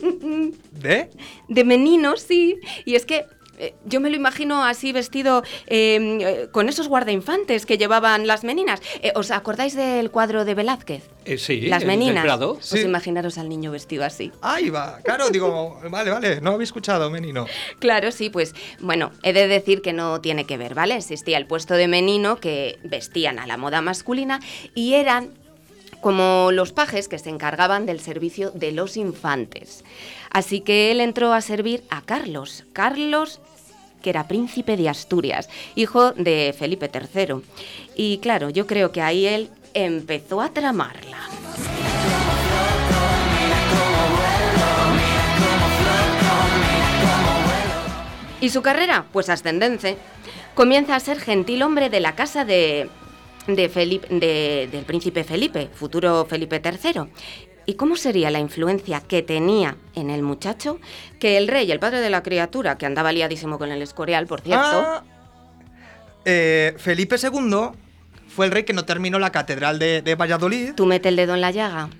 ¿De? 0.72 1.10
De 1.48 1.64
menino, 1.64 2.16
sí. 2.16 2.58
Y 2.84 2.94
es 2.94 3.04
que 3.06 3.26
eh, 3.58 3.74
yo 3.84 4.00
me 4.00 4.08
lo 4.08 4.16
imagino 4.16 4.64
así 4.64 4.90
vestido 4.92 5.42
eh, 5.66 5.98
eh, 6.22 6.48
con 6.50 6.70
esos 6.70 6.88
guardainfantes 6.88 7.66
que 7.66 7.76
llevaban 7.76 8.26
las 8.26 8.42
meninas. 8.42 8.80
Eh, 9.02 9.12
¿Os 9.14 9.30
acordáis 9.30 9.74
del 9.76 10.10
cuadro 10.10 10.46
de 10.46 10.54
Velázquez? 10.54 11.02
Eh, 11.26 11.36
sí, 11.36 11.60
las 11.62 11.84
meninas. 11.84 12.24
Pues 12.38 12.64
Sí. 12.66 12.78
imaginaros 12.80 13.36
al 13.36 13.50
niño 13.50 13.70
vestido 13.70 14.02
así. 14.06 14.32
Ahí 14.40 14.70
va. 14.70 15.00
Claro, 15.04 15.28
digo, 15.28 15.78
vale, 15.90 16.10
vale, 16.10 16.40
no 16.40 16.52
había 16.52 16.64
escuchado, 16.64 17.10
menino. 17.10 17.44
Claro, 17.80 18.10
sí, 18.12 18.30
pues 18.30 18.54
bueno, 18.80 19.10
he 19.22 19.34
de 19.34 19.46
decir 19.46 19.82
que 19.82 19.92
no 19.92 20.22
tiene 20.22 20.46
que 20.46 20.56
ver, 20.56 20.74
¿vale? 20.74 20.96
Existía 20.96 21.36
el 21.36 21.46
puesto 21.46 21.74
de 21.74 21.86
menino 21.86 22.36
que 22.40 22.78
vestían 22.82 23.38
a 23.38 23.46
la 23.46 23.58
moda 23.58 23.82
masculina 23.82 24.40
y 24.74 24.94
eran 24.94 25.34
como 26.00 26.50
los 26.52 26.72
pajes 26.72 27.08
que 27.08 27.18
se 27.18 27.30
encargaban 27.30 27.86
del 27.86 28.00
servicio 28.00 28.50
de 28.50 28.72
los 28.72 28.96
infantes. 28.96 29.84
Así 30.30 30.60
que 30.60 30.90
él 30.90 31.00
entró 31.00 31.32
a 31.32 31.40
servir 31.40 31.82
a 31.90 32.02
Carlos. 32.02 32.64
Carlos 32.72 33.40
que 34.02 34.10
era 34.10 34.28
príncipe 34.28 34.76
de 34.76 34.88
Asturias, 34.88 35.48
hijo 35.74 36.12
de 36.12 36.54
Felipe 36.58 36.90
III. 36.92 37.42
Y 37.94 38.18
claro, 38.18 38.50
yo 38.50 38.66
creo 38.66 38.92
que 38.92 39.02
ahí 39.02 39.26
él 39.26 39.50
empezó 39.74 40.40
a 40.40 40.50
tramarla. 40.50 41.18
¿Y 48.40 48.48
su 48.48 48.62
carrera? 48.62 49.04
Pues 49.12 49.28
ascendente. 49.28 49.98
Comienza 50.54 50.96
a 50.96 51.00
ser 51.00 51.20
gentil 51.20 51.62
hombre 51.62 51.90
de 51.90 52.00
la 52.00 52.14
casa 52.14 52.44
de, 52.46 52.88
de 53.46 53.68
Felipe, 53.68 54.06
de- 54.14 54.68
del 54.70 54.84
príncipe 54.84 55.24
Felipe, 55.24 55.68
futuro 55.72 56.26
Felipe 56.28 56.60
III. 56.64 57.02
¿Y 57.66 57.74
cómo 57.74 57.94
sería 57.96 58.30
la 58.30 58.38
influencia 58.40 59.00
que 59.00 59.22
tenía 59.22 59.76
en 59.94 60.10
el 60.10 60.22
muchacho 60.22 60.78
que 61.20 61.36
el 61.36 61.46
rey, 61.46 61.70
el 61.70 61.78
padre 61.78 62.00
de 62.00 62.10
la 62.10 62.22
criatura, 62.22 62.76
que 62.78 62.86
andaba 62.86 63.12
liadísimo 63.12 63.58
con 63.58 63.70
el 63.70 63.82
escorial, 63.82 64.26
por 64.26 64.40
cierto, 64.40 64.64
Ah, 64.64 65.04
eh, 66.24 66.74
Felipe 66.78 67.16
II 67.22 67.70
fue 68.28 68.46
el 68.46 68.52
rey 68.52 68.64
que 68.64 68.72
no 68.72 68.84
terminó 68.84 69.18
la 69.18 69.30
catedral 69.30 69.78
de, 69.78 70.02
de 70.02 70.14
Valladolid. 70.14 70.74
tú 70.74 70.86
mete 70.86 71.08
el 71.10 71.16
dedo 71.16 71.34
en 71.34 71.40
la 71.40 71.50
llaga? 71.50 71.90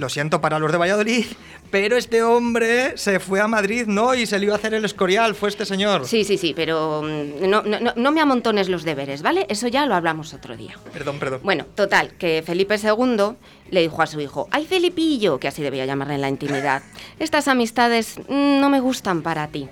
Lo 0.00 0.08
siento 0.08 0.40
para 0.40 0.58
los 0.58 0.72
de 0.72 0.78
Valladolid, 0.78 1.26
pero 1.70 1.98
este 1.98 2.22
hombre 2.22 2.96
se 2.96 3.20
fue 3.20 3.38
a 3.42 3.46
Madrid, 3.46 3.84
¿no? 3.86 4.14
Y 4.14 4.24
se 4.24 4.38
le 4.38 4.46
iba 4.46 4.54
a 4.54 4.56
hacer 4.56 4.72
el 4.72 4.82
escorial, 4.86 5.34
fue 5.34 5.50
este 5.50 5.66
señor. 5.66 6.06
Sí, 6.06 6.24
sí, 6.24 6.38
sí, 6.38 6.54
pero 6.56 7.02
mm, 7.02 7.46
no, 7.46 7.60
no, 7.60 7.78
no- 7.94 8.10
me 8.12 8.22
amontones 8.22 8.70
los 8.70 8.82
deberes, 8.82 9.20
¿vale? 9.20 9.44
Eso 9.50 9.68
ya 9.68 9.84
lo 9.84 9.94
hablamos 9.94 10.32
otro 10.32 10.56
día. 10.56 10.78
Perdón, 10.90 11.18
perdón. 11.18 11.40
Bueno, 11.42 11.66
total, 11.74 12.12
que 12.18 12.42
Felipe 12.46 12.76
II 12.82 13.34
le 13.70 13.82
dijo 13.82 14.00
a 14.00 14.06
su 14.06 14.18
hijo, 14.22 14.48
¡ay, 14.52 14.64
Felipillo! 14.64 15.38
que 15.38 15.48
así 15.48 15.60
debía 15.62 15.84
llamarle 15.84 16.14
en 16.14 16.22
la 16.22 16.30
intimidad, 16.30 16.82
estas 17.18 17.46
amistades 17.46 18.16
mm, 18.26 18.58
no 18.58 18.70
me 18.70 18.80
gustan 18.80 19.20
para 19.20 19.48
ti. 19.48 19.68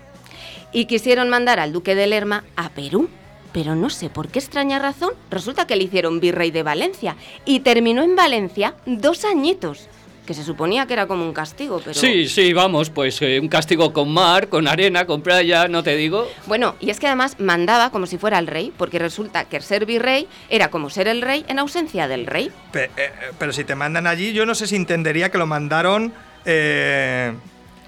Y 0.72 0.84
quisieron 0.84 1.30
mandar 1.30 1.58
al 1.58 1.72
duque 1.72 1.94
de 1.94 2.06
Lerma 2.06 2.44
a 2.54 2.68
Perú. 2.68 3.08
Pero 3.50 3.74
no 3.74 3.88
sé 3.88 4.10
por 4.10 4.28
qué 4.28 4.40
extraña 4.40 4.78
razón, 4.78 5.12
resulta 5.30 5.66
que 5.66 5.74
le 5.74 5.84
hicieron 5.84 6.20
virrey 6.20 6.50
de 6.50 6.62
Valencia 6.62 7.16
y 7.46 7.60
terminó 7.60 8.02
en 8.02 8.14
Valencia 8.14 8.74
dos 8.84 9.24
añitos, 9.24 9.88
que 10.28 10.34
se 10.34 10.44
suponía 10.44 10.84
que 10.86 10.92
era 10.92 11.06
como 11.06 11.24
un 11.24 11.32
castigo, 11.32 11.80
pero... 11.82 11.94
Sí, 11.98 12.28
sí, 12.28 12.52
vamos, 12.52 12.90
pues 12.90 13.22
eh, 13.22 13.40
un 13.40 13.48
castigo 13.48 13.94
con 13.94 14.12
mar, 14.12 14.48
con 14.48 14.68
arena, 14.68 15.06
con 15.06 15.22
playa, 15.22 15.68
no 15.68 15.82
te 15.82 15.96
digo. 15.96 16.30
Bueno, 16.44 16.76
y 16.80 16.90
es 16.90 17.00
que 17.00 17.06
además 17.06 17.36
mandaba 17.40 17.88
como 17.90 18.04
si 18.06 18.18
fuera 18.18 18.38
el 18.38 18.46
rey, 18.46 18.70
porque 18.76 18.98
resulta 18.98 19.46
que 19.46 19.58
ser 19.62 19.86
virrey 19.86 20.28
era 20.50 20.68
como 20.68 20.90
ser 20.90 21.08
el 21.08 21.22
rey 21.22 21.46
en 21.48 21.58
ausencia 21.58 22.08
del 22.08 22.26
rey. 22.26 22.52
Pe- 22.72 22.84
eh, 22.84 22.90
eh, 22.98 23.10
pero 23.38 23.54
si 23.54 23.64
te 23.64 23.74
mandan 23.74 24.06
allí, 24.06 24.34
yo 24.34 24.44
no 24.44 24.54
sé 24.54 24.66
si 24.66 24.76
entendería 24.76 25.30
que 25.30 25.38
lo 25.38 25.46
mandaron 25.46 26.12
eh, 26.44 27.32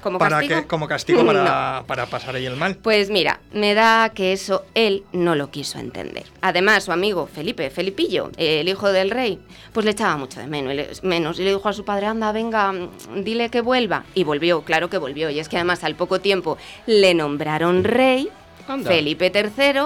¿Como 0.02 0.19
para 0.19 0.38
castigo? 0.38 0.61
que, 0.62 0.66
como 0.66 0.88
castigo 0.88 1.25
para, 1.26 1.78
No. 1.80 1.87
para 1.87 2.07
pasar 2.07 2.35
ahí 2.37 2.47
el 2.47 2.57
mal. 2.57 2.76
Pues 2.76 3.11
mira, 3.11 3.40
me 3.52 3.75
da 3.75 4.11
que 4.11 4.33
eso 4.33 4.64
él 4.75 5.04
no 5.12 5.35
lo 5.35 5.50
quiso 5.50 5.78
entender. 5.78 6.25
Además, 6.40 6.85
su 6.85 6.92
amigo 6.92 7.26
Felipe, 7.33 7.69
Felipillo, 7.71 8.30
el 8.37 8.69
hijo 8.69 8.90
del 8.92 9.11
rey, 9.11 9.38
pues 9.73 9.85
le 9.85 9.92
echaba 9.92 10.16
mucho 10.16 10.40
de 10.40 10.47
menos 10.47 10.73
y 10.73 10.76
le, 10.76 10.88
menos. 11.02 11.38
Y 11.38 11.45
le 11.45 11.50
dijo 11.54 11.69
a 11.69 11.73
su 11.73 11.85
padre, 11.85 12.07
anda, 12.07 12.33
venga, 12.33 12.73
dile 13.16 13.49
que 13.50 13.61
vuelva. 13.61 14.04
Y 14.14 14.25
volvió, 14.25 14.62
claro 14.62 14.88
que 14.90 14.99
volvió. 14.99 15.30
Y 15.30 15.38
es 15.38 15.49
que 15.49 15.57
además 15.57 15.85
al 15.85 15.95
poco 15.95 16.21
tiempo 16.21 16.57
le 16.87 17.14
nombraron 17.14 17.85
rey, 17.85 18.28
Anda. 18.69 18.88
Felipe 18.90 19.33
III. 19.35 19.80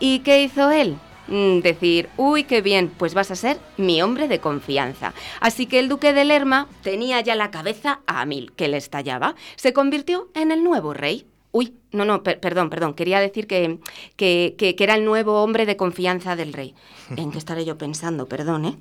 ¿Y 0.00 0.20
qué 0.20 0.42
hizo 0.42 0.70
él? 0.70 0.96
Mm, 1.28 1.60
Decir, 1.60 2.08
uy, 2.16 2.44
qué 2.44 2.60
bien, 2.62 2.90
pues 2.98 3.14
vas 3.14 3.30
a 3.30 3.36
ser 3.36 3.58
mi 3.76 4.02
hombre 4.02 4.28
de 4.28 4.40
confianza. 4.40 5.14
Así 5.40 5.66
que 5.66 5.78
el 5.78 5.88
duque 5.88 6.12
de 6.12 6.24
Lerma 6.24 6.68
tenía 6.82 7.20
ya 7.20 7.34
la 7.36 7.50
cabeza 7.50 8.00
a 8.06 8.24
mil, 8.26 8.52
que 8.52 8.68
le 8.68 8.76
estallaba. 8.76 9.34
Se 9.56 9.72
convirtió 9.72 10.28
en 10.34 10.50
el 10.50 10.64
nuevo 10.64 10.94
rey. 10.94 11.26
Uy, 11.52 11.74
no, 11.92 12.04
no, 12.04 12.22
per- 12.22 12.40
perdón, 12.40 12.70
perdón. 12.70 12.94
Quería 12.94 13.20
decir 13.20 13.46
que, 13.46 13.78
que, 14.16 14.54
que- 14.58 14.74
que 14.74 14.84
era 14.84 14.94
el 14.94 15.04
nuevo 15.04 15.42
hombre 15.42 15.64
de 15.66 15.76
confianza 15.76 16.34
del 16.34 16.52
rey. 16.52 16.74
¿En 17.16 17.30
qué 17.30 17.38
estaré 17.38 17.64
yo 17.64 17.78
pensando? 17.78 18.26
Perdón, 18.26 18.64
¿eh? 18.64 18.76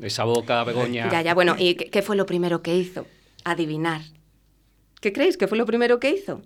Esa 0.00 0.24
boca, 0.24 0.64
Begoña. 0.64 1.10
Ya, 1.10 1.20
ya, 1.22 1.34
bueno. 1.34 1.56
¿Y 1.58 1.74
qué, 1.74 1.90
qué 1.90 2.00
fue 2.02 2.16
lo 2.16 2.24
primero 2.24 2.62
que 2.62 2.74
hizo? 2.76 3.06
Adivinar. 3.44 4.00
¿Qué 5.02 5.12
creéis 5.12 5.36
que 5.36 5.48
fue 5.48 5.58
lo 5.58 5.66
primero 5.66 5.98
que 5.98 6.10
hizo? 6.12 6.42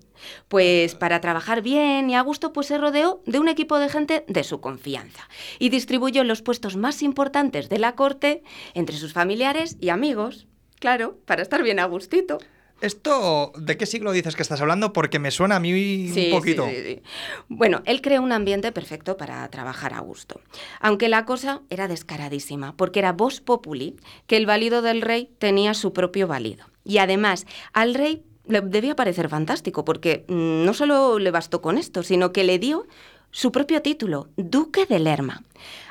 Pues 0.49 0.95
para 0.95 1.21
trabajar 1.21 1.61
bien 1.61 2.09
y 2.09 2.15
a 2.17 2.23
gusto, 2.23 2.55
pues 2.55 2.67
se 2.69 2.79
rodeó 2.79 3.21
de 3.27 3.39
un 3.39 3.49
equipo 3.49 3.79
de 3.79 3.91
gente 3.91 4.25
de 4.29 4.45
su 4.45 4.63
confianza 4.63 5.29
y 5.59 5.69
distribuyó 5.69 6.25
los 6.25 6.41
puestos 6.41 6.75
más 6.75 7.03
importantes 7.03 7.69
de 7.69 7.79
la 7.79 7.95
corte 7.95 8.43
entre 8.73 8.97
sus 8.97 9.13
familiares 9.13 9.77
y 9.79 9.91
amigos. 9.91 10.47
Claro, 10.81 11.19
para 11.27 11.43
estar 11.43 11.63
bien 11.63 11.79
a 11.79 11.85
gustito. 11.85 12.39
¿Esto 12.81 13.53
de 13.59 13.77
qué 13.77 13.85
siglo 13.87 14.13
dices 14.13 14.37
que 14.37 14.43
estás 14.43 14.61
hablando? 14.61 14.93
Porque 14.93 15.19
me 15.19 15.31
suena 15.31 15.57
a 15.57 15.61
mí 15.61 16.09
Sí, 16.09 16.31
un 16.33 16.39
poquito. 16.39 16.67
sí, 16.67 16.77
sí, 16.77 16.83
sí. 16.83 17.03
Bueno, 17.49 17.83
él 17.85 18.01
creó 18.01 18.23
un 18.23 18.33
ambiente 18.33 18.73
perfecto 18.73 19.17
para 19.19 19.47
trabajar 19.51 19.93
a 19.95 20.01
gusto. 20.01 20.41
Aunque 20.81 21.09
la 21.09 21.25
cosa 21.27 21.61
era 21.71 21.89
descaradísima, 21.89 22.75
porque 22.77 23.01
era 23.01 23.13
vos 23.13 23.41
populi 23.43 23.97
que 24.27 24.37
el 24.39 24.45
valido 24.47 24.81
del 24.81 25.03
rey 25.03 25.31
tenía 25.39 25.73
su 25.75 25.93
propio 25.95 26.27
valido. 26.27 26.67
Y 26.85 26.99
además, 26.99 27.47
al 27.73 27.95
rey 27.95 28.26
le 28.49 28.61
debía 28.61 28.97
parecer 28.97 29.29
fantástico, 29.29 29.85
porque 29.85 30.25
mm, 30.29 30.65
no 30.65 30.75
solo 30.75 31.19
le 31.19 31.31
bastó 31.31 31.61
con 31.61 31.79
esto, 31.79 32.03
sino 32.03 32.33
que 32.33 32.45
le 32.45 32.59
dio 32.59 32.87
su 33.31 33.53
propio 33.53 33.83
título, 33.83 34.29
Duque 34.37 34.87
de 34.87 34.99
Lerma. 34.99 35.43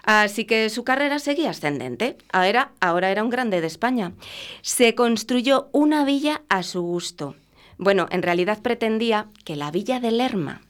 Así 0.03 0.45
que 0.45 0.69
su 0.69 0.83
carrera 0.83 1.19
seguía 1.19 1.51
ascendente. 1.51 2.17
Ahora, 2.31 2.71
ahora 2.79 3.12
era 3.12 3.24
un 3.24 3.29
grande 3.29 3.62
de 3.62 3.67
España. 3.67 4.13
Se 4.62 4.95
construyó 4.95 5.69
una 5.71 6.05
villa 6.05 6.41
a 6.50 6.63
su 6.63 6.81
gusto. 6.81 7.35
Bueno, 7.77 8.07
en 8.09 8.24
realidad 8.24 8.62
pretendía 8.62 9.27
que 9.43 9.55
la 9.55 9.69
villa 9.69 10.00
de 10.00 10.12
Lerma 10.12 10.62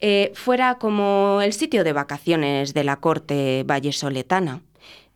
eh, 0.00 0.32
fuera 0.34 0.78
como 0.78 1.40
el 1.42 1.52
sitio 1.52 1.84
de 1.84 1.92
vacaciones 1.92 2.74
de 2.74 2.84
la 2.84 2.96
corte 2.96 3.62
vallesoletana. 3.64 4.60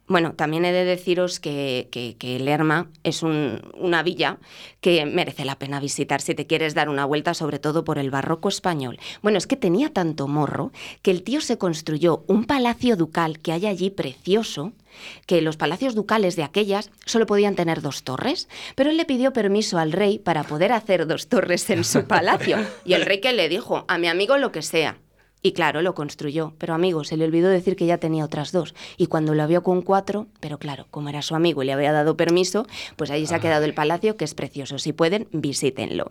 Bueno, 0.09 0.35
también 0.35 0.65
he 0.65 0.73
de 0.73 0.85
deciros 0.85 1.41
que, 1.41 1.89
que- 1.91 2.17
que 2.17 2.39
Lerma 2.39 2.89
es 3.03 3.23
un- 3.25 3.61
una 3.75 4.03
villa 4.05 4.39
que 4.81 5.05
merece 5.05 5.45
la 5.45 5.59
pena 5.59 5.81
visitar 5.81 6.21
si 6.21 6.35
te 6.35 6.47
quieres 6.47 6.75
dar 6.75 6.89
una 6.89 7.05
vuelta, 7.05 7.35
sobre 7.35 7.59
todo 7.59 7.83
por 7.85 7.99
el 7.99 8.11
barroco 8.11 8.49
español. 8.49 8.99
Bueno, 9.23 9.37
es 9.39 9.47
que 9.49 9.57
tenía 9.57 9.93
tanto 9.93 10.29
morro 10.29 10.71
que 11.03 11.11
el 11.11 11.23
tío 11.25 11.41
se 11.41 11.59
construyó 11.59 12.23
un 12.29 12.45
palacio 12.45 12.97
ducal 12.97 13.41
que 13.41 13.51
hay 13.51 13.67
allí 13.67 13.91
precioso, 13.91 14.73
que 15.27 15.43
los 15.43 15.57
palacios 15.57 15.95
ducales 15.97 16.37
de 16.37 16.45
aquellas 16.45 16.91
solo 17.05 17.27
podían 17.27 17.57
tener 17.57 17.83
dos 17.83 18.05
torres, 18.05 18.49
pero 18.77 18.91
él 18.91 18.97
le 18.97 19.05
pidió 19.07 19.33
permiso 19.33 19.77
al 19.79 19.91
rey 19.93 20.19
para 20.21 20.45
poder 20.45 20.71
hacer 20.73 21.07
dos 21.09 21.27
torres 21.29 21.69
en 21.71 21.83
su 21.85 22.05
palacio. 22.07 22.59
Y 22.85 22.93
el 22.95 23.03
rey 23.05 23.21
que 23.21 23.33
le 23.33 23.49
dijo, 23.49 23.85
a 23.89 23.99
mi 23.99 24.07
amigo 24.07 24.39
lo 24.39 24.53
que 24.53 24.63
sea. 24.63 24.99
Y 25.47 25.53
claro, 25.53 25.81
lo 25.81 25.95
construyó, 25.95 26.55
pero 26.59 26.75
amigo, 26.75 27.05
se 27.05 27.17
le 27.17 27.25
olvidó 27.25 27.49
decir 27.49 27.77
que 27.77 27.87
ya 27.87 27.99
tenía 27.99 28.25
otras 28.25 28.51
dos. 28.51 28.75
Y 28.97 29.07
cuando 29.07 29.33
lo 29.33 29.47
vio 29.47 29.63
con 29.63 29.81
cuatro, 29.81 30.27
pero 30.41 30.59
claro, 30.59 30.89
como 30.91 31.09
era 31.09 31.23
su 31.23 31.37
amigo 31.37 31.63
y 31.63 31.67
le 31.67 31.73
había 31.73 31.93
dado 31.93 32.17
permiso, 32.17 32.67
pues 32.97 33.13
allí 33.13 33.29
se 33.29 33.37
ha 33.37 33.39
quedado 33.39 33.65
el 33.65 33.73
palacio, 33.73 34.17
que 34.17 34.25
es 34.25 34.35
precioso. 34.35 34.81
Si 34.81 34.93
pueden, 34.93 35.29
visítenlo. 35.31 36.11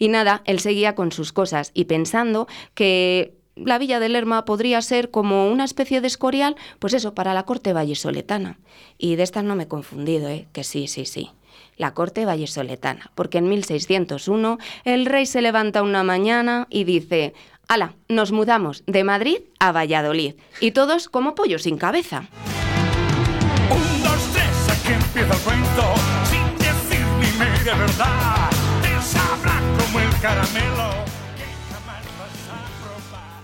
Y 0.00 0.08
nada, 0.08 0.42
él 0.46 0.58
seguía 0.58 0.96
con 0.96 1.12
sus 1.12 1.32
cosas 1.32 1.70
y 1.74 1.84
pensando 1.84 2.48
que 2.74 3.34
la 3.54 3.78
villa 3.78 4.00
de 4.00 4.08
Lerma 4.08 4.44
podría 4.44 4.82
ser 4.82 5.12
como 5.12 5.48
una 5.48 5.62
especie 5.62 6.00
de 6.00 6.08
escorial, 6.08 6.56
pues 6.80 6.92
eso, 6.92 7.14
para 7.14 7.34
la 7.34 7.44
corte 7.44 7.72
vallisoletana. 7.72 8.58
Y 8.98 9.14
de 9.14 9.22
estas 9.22 9.44
no 9.44 9.54
me 9.54 9.62
he 9.62 9.68
confundido, 9.68 10.28
¿eh? 10.28 10.48
Que 10.52 10.64
sí, 10.64 10.88
sí, 10.88 11.04
sí. 11.04 11.30
La 11.76 11.94
corte 11.94 12.24
vallisoletana, 12.24 13.12
porque 13.14 13.38
en 13.38 13.48
1601 13.48 14.58
el 14.84 15.06
rey 15.06 15.24
se 15.26 15.40
levanta 15.40 15.82
una 15.82 16.02
mañana 16.02 16.66
y 16.68 16.84
dice, 16.84 17.34
ala, 17.68 17.94
nos 18.08 18.32
mudamos 18.32 18.82
de 18.86 19.04
Madrid 19.04 19.38
a 19.58 19.72
Valladolid, 19.72 20.34
y 20.60 20.72
todos 20.72 21.08
como 21.08 21.34
pollos 21.34 21.62
sin 21.62 21.78
cabeza. 21.78 22.24
Un, 23.70 24.02
dos, 24.02 24.20
tres, 24.32 24.78
aquí 24.78 24.92
empieza 24.92 25.34
el 25.34 25.40
cuento, 25.40 25.94
sin 26.30 26.58
decir 26.58 27.06
ni 27.20 27.38
media 27.38 27.74
verdad. 27.74 28.50
Te 28.82 29.02
sabrá 29.02 29.60
como 29.78 30.00
el 30.00 30.20
caramelo. 30.20 31.02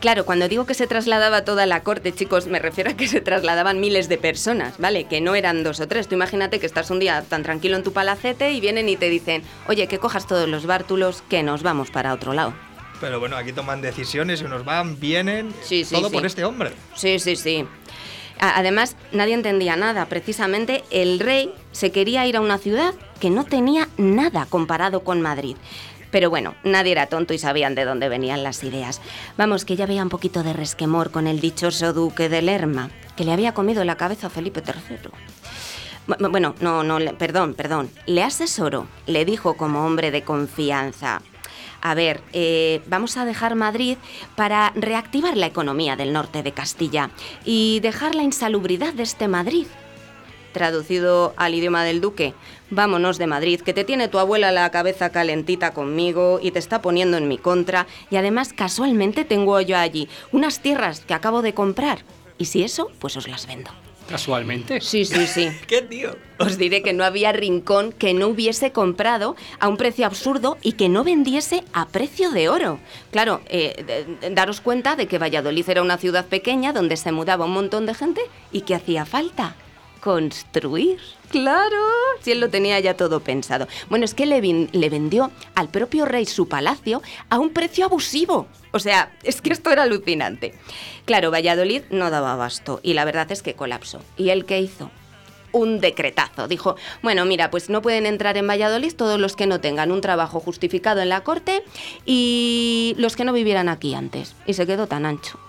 Claro, 0.01 0.25
cuando 0.25 0.47
digo 0.47 0.65
que 0.65 0.75
se 0.75 0.87
trasladaba 0.87 1.45
toda 1.45 1.67
la 1.67 1.83
corte, 1.83 2.13
chicos, 2.13 2.47
me 2.47 2.61
refiero 2.61 2.91
a 2.91 2.95
que 2.95 3.09
se 3.09 3.21
trasladaban 3.21 3.81
miles 3.81 4.09
de 4.09 4.17
personas, 4.17 4.79
¿vale? 4.79 5.07
Que 5.07 5.21
no 5.21 5.35
eran 5.35 5.65
dos 5.65 5.81
o 5.81 5.89
tres. 5.89 6.07
Tú 6.07 6.15
imagínate 6.15 6.61
que 6.61 6.67
estás 6.67 6.93
un 6.93 7.01
día 7.01 7.25
tan 7.29 7.43
tranquilo 7.43 7.77
en 7.77 7.83
tu 7.83 7.93
palacete 7.93 8.53
y 8.53 8.61
vienen 8.61 8.89
y 8.89 8.97
te 8.97 9.11
dicen, 9.11 9.43
oye, 9.67 9.89
que 9.89 9.99
cojas 9.99 10.29
todos 10.29 10.49
los 10.49 10.67
bártulos, 10.67 11.23
que 11.23 11.43
nos 11.43 11.65
vamos 11.65 11.91
para 11.91 12.13
otro 12.13 12.33
lado. 12.33 12.55
Pero 13.01 13.21
bueno, 13.21 13.37
aquí 13.37 13.53
toman 13.53 13.81
decisiones 13.81 14.41
y 14.41 14.45
unos 14.45 14.65
van, 14.65 14.99
vienen. 14.99 15.55
Sí, 15.63 15.85
sí, 15.85 15.95
todo 15.95 16.09
sí. 16.09 16.15
por 16.17 16.27
este 16.27 16.45
hombre. 16.45 16.73
Sí, 16.97 17.19
sí, 17.19 17.37
sí. 17.37 17.65
Además, 18.41 18.97
nadie 19.13 19.35
entendía 19.35 19.77
nada. 19.77 20.07
Precisamente 20.07 20.85
el 20.91 21.19
rey 21.21 21.53
se 21.73 21.91
quería 21.93 22.27
ir 22.27 22.37
a 22.37 22.41
una 22.41 22.59
ciudad 22.59 22.95
que 23.21 23.31
no 23.31 23.45
tenía 23.45 23.89
nada 23.97 24.47
comparado 24.47 25.01
con 25.05 25.21
Madrid. 25.23 25.57
Pero 26.11 26.31
bueno, 26.31 26.55
nadie 26.65 26.93
era 26.93 27.07
tonto 27.07 27.35
y 27.35 27.39
sabían 27.39 27.75
de 27.75 27.85
dónde 27.85 28.09
venían 28.09 28.43
las 28.43 28.65
ideas. 28.65 29.01
Vamos, 29.37 29.65
que 29.65 29.77
ya 29.77 29.85
había 29.85 30.03
un 30.03 30.09
poquito 30.09 30.43
de 30.43 30.53
resquemor 30.55 31.11
con 31.11 31.27
el 31.27 31.41
dichoso 31.41 31.93
duque 31.93 32.29
de 32.29 32.41
Lerma, 32.43 32.91
que 33.17 33.25
le 33.25 33.33
había 33.33 33.53
comido 33.53 33.85
la 33.85 33.97
cabeza 33.97 34.29
a 34.29 34.31
Felipe 34.31 34.63
III. 34.67 34.97
Bu- 36.07 36.31
Bueno, 36.31 36.55
no, 36.61 36.83
no, 36.83 36.99
perdón, 37.19 37.53
perdón. 37.55 37.91
Le 38.07 38.23
asesoró, 38.23 38.87
le 39.07 39.25
dijo 39.27 39.57
como 39.59 39.85
hombre 39.85 40.11
de 40.11 40.23
confianza. 40.23 41.21
A 41.81 41.95
ver, 41.95 42.21
eh, 42.33 42.83
vamos 42.87 43.17
a 43.17 43.25
dejar 43.25 43.55
Madrid 43.55 43.97
para 44.37 44.73
reactivar 44.75 45.37
la 45.37 45.47
economía 45.47 45.97
del 45.97 46.13
norte 46.13 46.43
de 46.43 46.53
Castilla 46.53 47.11
y 47.45 47.81
dejar 47.81 48.15
la 48.15 48.23
insalubridad 48.23 48.93
de 48.95 49.05
este 49.05 49.29
Madrid. 49.29 49.67
Traducido 50.53 51.35
al 51.37 51.55
idioma 51.55 51.85
del 51.85 52.01
duque, 52.01 52.35
vámonos 52.71 53.19
de 53.19 53.27
Madrid, 53.27 53.61
que 53.61 53.75
te 53.75 53.85
tiene 53.85 54.09
tu 54.09 54.19
abuela 54.19 54.51
la 54.51 54.71
cabeza 54.71 55.11
calentita 55.11 55.73
conmigo 55.73 56.41
y 56.43 56.51
te 56.51 56.59
está 56.59 56.83
poniendo 56.83 57.17
en 57.17 57.29
mi 57.29 57.39
contra. 57.39 57.87
Y 58.11 58.17
además, 58.17 58.53
casualmente 58.53 59.25
tengo 59.25 59.61
yo 59.61 59.77
allí 59.77 60.09
unas 60.33 60.61
tierras 60.61 61.01
que 61.01 61.15
acabo 61.15 61.43
de 61.43 61.55
comprar. 61.55 62.05
Y 62.39 62.47
si 62.47 62.65
eso, 62.65 62.91
pues 62.99 63.17
os 63.17 63.29
las 63.29 63.47
vendo. 63.47 63.71
Casualmente. 64.09 64.81
Sí, 64.81 65.05
sí, 65.05 65.27
sí. 65.27 65.51
¿Qué 65.67 65.83
tío? 65.83 66.17
Os 66.39 66.57
diré 66.57 66.83
que 66.83 66.93
no 66.93 67.05
había 67.05 67.33
rincón 67.33 67.93
que 67.93 68.15
no 68.15 68.29
hubiese 68.29 68.73
comprado 68.73 69.37
a 69.61 69.69
un 69.69 69.77
precio 69.77 70.07
absurdo 70.07 70.57
y 70.63 70.73
que 70.73 70.89
no 70.89 71.05
vendiese 71.05 71.63
a 71.73 71.87
precio 71.87 72.31
de 72.31 72.49
oro. 72.49 72.79
Claro, 73.11 73.41
eh, 73.49 73.85
de- 73.87 74.29
de- 74.29 74.35
daros 74.35 74.61
cuenta 74.61 74.97
de 74.97 75.07
que 75.07 75.19
Valladolid 75.19 75.69
era 75.69 75.83
una 75.83 75.99
ciudad 75.99 76.27
pequeña 76.27 76.73
donde 76.73 76.97
se 76.97 77.13
mudaba 77.13 77.45
un 77.45 77.53
montón 77.53 77.87
de 77.87 77.95
gente 77.95 78.21
y 78.53 78.63
que 78.63 78.75
hacía 78.75 79.05
falta 79.05 79.57
construir. 80.13 80.99
Claro, 81.31 81.77
si 82.23 82.33
él 82.33 82.41
lo 82.41 82.49
tenía 82.49 82.81
ya 82.81 82.95
todo 82.97 83.21
pensado. 83.21 83.69
Bueno, 83.91 84.07
es 84.07 84.15
que 84.15 84.25
le, 84.25 84.41
vin- 84.41 84.71
le 84.73 84.89
vendió 84.89 85.31
al 85.55 85.69
propio 85.69 86.07
rey 86.07 86.25
su 86.25 86.49
palacio 86.49 87.03
a 87.29 87.39
un 87.39 87.51
precio 87.51 87.85
abusivo. 87.85 88.47
O 88.73 88.79
sea, 88.79 89.13
es 89.23 89.43
que 89.43 89.53
esto 89.53 89.71
era 89.71 89.83
alucinante. 89.83 90.55
Claro, 91.05 91.31
Valladolid 91.31 91.83
no 91.91 92.09
daba 92.11 92.33
abasto 92.33 92.81
y 92.83 92.95
la 92.95 93.05
verdad 93.05 93.31
es 93.31 93.43
que 93.43 93.53
colapsó. 93.55 94.01
¿Y 94.17 94.31
él 94.31 94.45
qué 94.47 94.61
hizo? 94.61 94.91
un 95.51 95.81
decretazo. 95.81 96.47
Dijo, 96.47 96.77
bueno, 97.03 97.25
mira, 97.25 97.51
pues 97.51 97.71
no 97.71 97.81
pueden 97.81 98.05
entrar 98.05 98.37
en 98.37 98.47
Valladolid 98.47 98.93
todos 98.95 99.19
los 99.19 99.35
que 99.35 99.47
no 99.47 99.61
tengan 99.63 99.91
un 99.91 100.03
trabajo 100.03 100.41
justificado 100.41 101.01
en 101.01 101.09
la 101.09 101.23
corte 101.25 101.65
y 102.05 102.95
los 102.99 103.17
que 103.17 103.25
no 103.25 103.33
vivieran 103.33 103.71
aquí 103.71 103.95
antes. 103.95 104.35
Y 104.47 104.53
se 104.53 104.67
quedó 104.67 104.87
tan 104.87 105.07
ancho. 105.07 105.41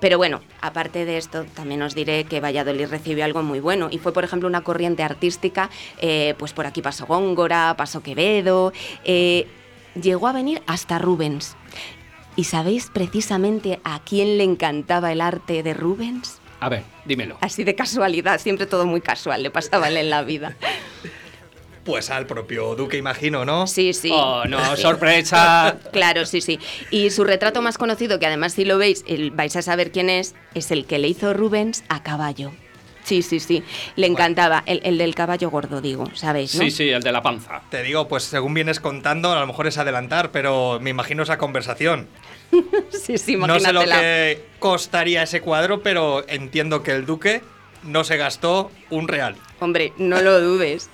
Pero 0.00 0.18
bueno, 0.18 0.40
aparte 0.60 1.04
de 1.04 1.16
esto, 1.16 1.44
también 1.54 1.82
os 1.82 1.94
diré 1.94 2.24
que 2.24 2.40
Valladolid 2.40 2.88
recibió 2.88 3.24
algo 3.24 3.42
muy 3.42 3.60
bueno 3.60 3.88
y 3.90 3.98
fue, 3.98 4.12
por 4.12 4.24
ejemplo, 4.24 4.48
una 4.48 4.62
corriente 4.62 5.02
artística, 5.02 5.70
eh, 6.00 6.34
pues 6.38 6.52
por 6.52 6.66
aquí 6.66 6.82
pasó 6.82 7.06
Góngora, 7.06 7.74
pasó 7.76 8.02
Quevedo, 8.02 8.72
eh, 9.04 9.46
llegó 10.00 10.28
a 10.28 10.32
venir 10.32 10.62
hasta 10.66 10.98
Rubens. 10.98 11.56
¿Y 12.36 12.44
sabéis 12.44 12.90
precisamente 12.92 13.80
a 13.84 14.00
quién 14.00 14.38
le 14.38 14.44
encantaba 14.44 15.12
el 15.12 15.20
arte 15.20 15.62
de 15.62 15.72
Rubens? 15.72 16.40
A 16.58 16.68
ver, 16.68 16.82
dímelo. 17.04 17.38
Así 17.40 17.62
de 17.62 17.74
casualidad, 17.74 18.40
siempre 18.40 18.66
todo 18.66 18.86
muy 18.86 19.00
casual, 19.00 19.42
le 19.42 19.50
pasaba 19.50 19.86
a 19.86 19.88
él 19.88 19.96
en 19.98 20.10
la 20.10 20.22
vida. 20.22 20.56
Pues 21.84 22.10
al 22.10 22.26
propio 22.26 22.74
duque, 22.74 22.96
imagino, 22.96 23.44
¿no? 23.44 23.66
Sí, 23.66 23.92
sí. 23.92 24.10
Oh, 24.12 24.44
no, 24.46 24.76
sorpresa. 24.76 25.76
Claro, 25.92 26.24
sí, 26.24 26.40
sí. 26.40 26.58
Y 26.90 27.10
su 27.10 27.24
retrato 27.24 27.60
más 27.62 27.76
conocido, 27.78 28.18
que 28.18 28.26
además 28.26 28.54
si 28.54 28.64
lo 28.64 28.78
veis 28.78 29.04
el- 29.06 29.30
vais 29.30 29.54
a 29.56 29.62
saber 29.62 29.92
quién 29.92 30.08
es, 30.10 30.34
es 30.54 30.70
el 30.70 30.86
que 30.86 30.98
le 30.98 31.08
hizo 31.08 31.34
Rubens 31.34 31.84
a 31.88 32.02
caballo. 32.02 32.52
Sí, 33.04 33.20
sí, 33.20 33.38
sí. 33.38 33.62
Le 33.96 34.06
encantaba. 34.06 34.62
El, 34.64 34.80
el 34.82 34.96
del 34.96 35.14
caballo 35.14 35.50
gordo, 35.50 35.82
digo, 35.82 36.08
¿sabéis? 36.14 36.54
¿no? 36.54 36.62
Sí, 36.62 36.70
sí, 36.70 36.88
el 36.88 37.02
de 37.02 37.12
la 37.12 37.22
panza. 37.22 37.60
Te 37.70 37.82
digo, 37.82 38.08
pues 38.08 38.22
según 38.24 38.54
vienes 38.54 38.80
contando, 38.80 39.30
a 39.30 39.38
lo 39.40 39.46
mejor 39.46 39.66
es 39.66 39.76
adelantar, 39.76 40.30
pero 40.30 40.78
me 40.80 40.88
imagino 40.88 41.22
esa 41.22 41.36
conversación. 41.36 42.08
sí, 42.90 43.18
sí, 43.18 43.36
No 43.36 43.60
sé 43.60 43.72
lo 43.74 43.82
imagínatela. 43.82 44.00
que 44.00 44.44
costaría 44.58 45.22
ese 45.22 45.42
cuadro, 45.42 45.82
pero 45.82 46.24
entiendo 46.28 46.82
que 46.82 46.92
el 46.92 47.04
duque 47.04 47.42
no 47.84 48.04
se 48.04 48.16
gastó 48.16 48.70
un 48.90 49.08
real. 49.08 49.36
Hombre, 49.60 49.92
no 49.98 50.20
lo 50.20 50.40
dudes. 50.40 50.90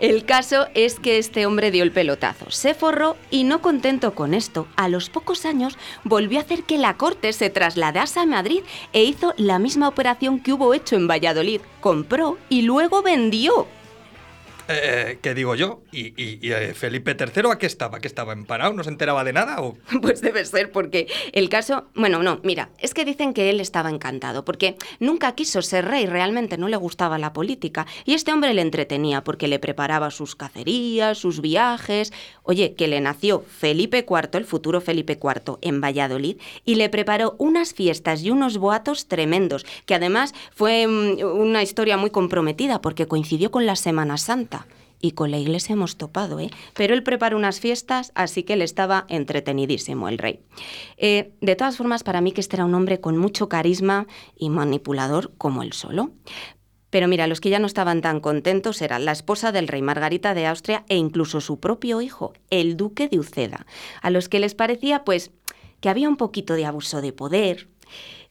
El 0.00 0.24
caso 0.24 0.66
es 0.74 0.98
que 0.98 1.18
este 1.18 1.46
hombre 1.46 1.70
dio 1.70 1.82
el 1.82 1.92
pelotazo, 1.92 2.50
se 2.50 2.74
forró 2.74 3.16
y 3.30 3.44
no 3.44 3.60
contento 3.60 4.14
con 4.14 4.32
esto, 4.32 4.66
a 4.76 4.88
los 4.88 5.10
pocos 5.10 5.44
años 5.44 5.76
volvió 6.04 6.38
a 6.38 6.42
hacer 6.42 6.62
que 6.62 6.78
la 6.78 6.96
corte 6.96 7.32
se 7.32 7.50
trasladase 7.50 8.20
a 8.20 8.26
Madrid 8.26 8.62
e 8.92 9.02
hizo 9.02 9.34
la 9.36 9.58
misma 9.58 9.88
operación 9.88 10.40
que 10.40 10.52
hubo 10.52 10.74
hecho 10.74 10.96
en 10.96 11.08
Valladolid. 11.08 11.60
Compró 11.80 12.38
y 12.48 12.62
luego 12.62 13.02
vendió. 13.02 13.66
Eh, 14.70 15.18
¿Qué 15.22 15.32
digo 15.32 15.54
yo? 15.54 15.80
¿Y, 15.92 16.12
eh, 16.18 16.74
Felipe 16.74 17.16
III 17.18 17.52
a 17.52 17.56
qué 17.58 17.64
estaba? 17.64 18.00
¿Qué 18.00 18.06
estaba 18.06 18.34
emparado? 18.34 18.74
¿No 18.74 18.84
se 18.84 18.90
enteraba 18.90 19.24
de 19.24 19.32
nada? 19.32 19.62
O... 19.62 19.76
Pues 20.02 20.20
debe 20.20 20.44
ser, 20.44 20.70
porque 20.70 21.06
el 21.32 21.48
caso. 21.48 21.86
Bueno, 21.94 22.22
no, 22.22 22.40
mira, 22.44 22.68
es 22.78 22.92
que 22.92 23.06
dicen 23.06 23.32
que 23.32 23.48
él 23.48 23.60
estaba 23.60 23.88
encantado, 23.88 24.44
porque 24.44 24.76
nunca 25.00 25.34
quiso 25.34 25.62
ser 25.62 25.86
rey, 25.86 26.06
realmente 26.06 26.58
no 26.58 26.68
le 26.68 26.76
gustaba 26.76 27.18
la 27.18 27.32
política. 27.32 27.86
Y 28.04 28.12
este 28.12 28.32
hombre 28.32 28.52
le 28.52 28.60
entretenía, 28.60 29.24
porque 29.24 29.48
le 29.48 29.58
preparaba 29.58 30.10
sus 30.10 30.36
cacerías, 30.36 31.16
sus 31.16 31.40
viajes. 31.40 32.12
Oye, 32.42 32.74
que 32.74 32.88
le 32.88 33.00
nació 33.00 33.40
Felipe 33.40 34.04
IV, 34.08 34.36
el 34.38 34.44
futuro 34.44 34.82
Felipe 34.82 35.18
IV, 35.22 35.58
en 35.62 35.80
Valladolid, 35.80 36.36
y 36.66 36.74
le 36.74 36.90
preparó 36.90 37.36
unas 37.38 37.72
fiestas 37.72 38.22
y 38.22 38.30
unos 38.30 38.58
boatos 38.58 39.08
tremendos, 39.08 39.64
que 39.86 39.94
además 39.94 40.34
fue 40.54 40.86
mm, 40.86 41.22
una 41.22 41.62
historia 41.62 41.96
muy 41.96 42.10
comprometida, 42.10 42.82
porque 42.82 43.06
coincidió 43.06 43.50
con 43.50 43.64
la 43.64 43.76
Semana 43.76 44.18
Santa 44.18 44.57
y 45.00 45.12
con 45.12 45.30
la 45.30 45.38
iglesia 45.38 45.74
hemos 45.74 45.96
topado, 45.96 46.40
¿eh? 46.40 46.50
Pero 46.74 46.94
él 46.94 47.02
preparó 47.02 47.36
unas 47.36 47.60
fiestas, 47.60 48.12
así 48.14 48.42
que 48.42 48.54
él 48.54 48.62
estaba 48.62 49.06
entretenidísimo, 49.08 50.08
el 50.08 50.18
rey. 50.18 50.40
Eh, 50.96 51.34
de 51.40 51.56
todas 51.56 51.76
formas, 51.76 52.02
para 52.02 52.20
mí 52.20 52.32
que 52.32 52.40
este 52.40 52.56
era 52.56 52.64
un 52.64 52.74
hombre 52.74 53.00
con 53.00 53.16
mucho 53.16 53.48
carisma 53.48 54.06
y 54.36 54.50
manipulador 54.50 55.32
como 55.38 55.62
él 55.62 55.72
solo. 55.72 56.12
Pero 56.90 57.06
mira, 57.06 57.26
los 57.26 57.40
que 57.40 57.50
ya 57.50 57.58
no 57.58 57.66
estaban 57.66 58.00
tan 58.00 58.20
contentos 58.20 58.80
eran 58.80 59.04
la 59.04 59.12
esposa 59.12 59.52
del 59.52 59.68
rey 59.68 59.82
Margarita 59.82 60.34
de 60.34 60.46
Austria 60.46 60.84
e 60.88 60.96
incluso 60.96 61.40
su 61.40 61.60
propio 61.60 62.00
hijo, 62.00 62.32
el 62.50 62.76
duque 62.76 63.08
de 63.08 63.18
Uceda, 63.18 63.66
a 64.00 64.10
los 64.10 64.28
que 64.28 64.40
les 64.40 64.54
parecía 64.54 65.04
pues 65.04 65.30
que 65.80 65.90
había 65.90 66.08
un 66.08 66.16
poquito 66.16 66.54
de 66.54 66.64
abuso 66.64 67.02
de 67.02 67.12
poder, 67.12 67.68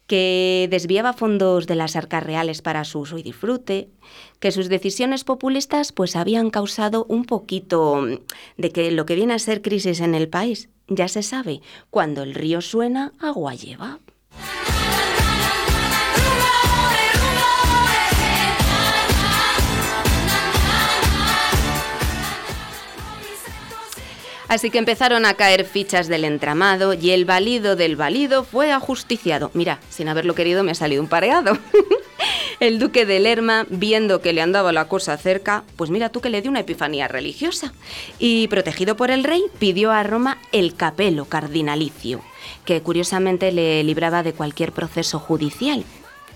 que 0.08 0.68
desviaba 0.72 1.14
fondos 1.14 1.68
de 1.68 1.76
las 1.76 1.96
arcas 1.96 2.24
reales 2.24 2.62
para 2.62 2.86
su 2.86 3.00
uso 3.00 3.18
y 3.18 3.24
disfrute, 3.24 3.90
que 4.40 4.52
sus 4.52 4.70
decisiones 4.70 5.24
populistas 5.24 5.92
pues 5.92 6.16
habían 6.16 6.50
causado 6.50 7.06
un 7.10 7.26
poquito 7.26 7.98
mm, 7.98 8.18
de 8.58 8.72
que 8.72 8.92
lo 8.92 9.06
que 9.06 9.16
viene 9.16 9.34
a 9.34 9.40
ser 9.40 9.62
crisis 9.62 10.00
en 10.00 10.16
el 10.16 10.30
país, 10.30 10.70
ya 10.88 11.10
se 11.10 11.22
sabe, 11.22 11.62
cuando 11.90 12.24
el 12.24 12.34
río 12.34 12.62
suena, 12.62 13.12
agua 13.20 13.54
lleva. 13.54 14.00
Así 24.48 24.70
que 24.70 24.78
empezaron 24.78 25.26
a 25.26 25.34
caer 25.34 25.66
fichas 25.66 26.08
del 26.08 26.24
entramado 26.24 26.94
y 26.94 27.12
el 27.12 27.26
valido 27.26 27.76
del 27.76 27.96
valido 27.96 28.44
fue 28.44 28.72
ajusticiado. 28.72 29.52
Mira, 29.54 29.80
sin 29.90 30.08
haberlo 30.08 30.36
querido 30.36 30.64
me 30.64 30.72
ha 30.72 30.76
salido 30.76 31.02
un 31.02 31.10
pareado. 31.10 31.58
el 32.60 32.80
duque 32.80 33.06
de 33.06 33.20
Lerma, 33.20 33.66
viendo 33.70 34.22
que 34.22 34.34
le 34.34 34.42
andaba 34.42 34.72
la 34.72 34.88
cosa 34.88 35.18
cerca, 35.18 35.64
pues 35.76 35.90
mira 35.90 36.10
tú 36.10 36.22
que 36.22 36.30
le 36.30 36.42
dio 36.42 36.50
una 36.50 36.62
epifanía 36.62 37.08
religiosa. 37.08 37.74
Y 38.20 38.48
protegido 38.48 38.96
por 38.96 39.12
el 39.12 39.26
rey, 39.26 39.44
pidió 39.60 39.92
a 39.92 40.04
Roma 40.04 40.38
el 40.54 40.76
capelo 40.76 41.26
cardinalicio, 41.26 42.22
que 42.64 42.82
curiosamente 42.82 43.52
le 43.52 43.84
libraba 43.84 44.24
de 44.24 44.34
cualquier 44.34 44.72
proceso 44.72 45.20
judicial 45.20 45.84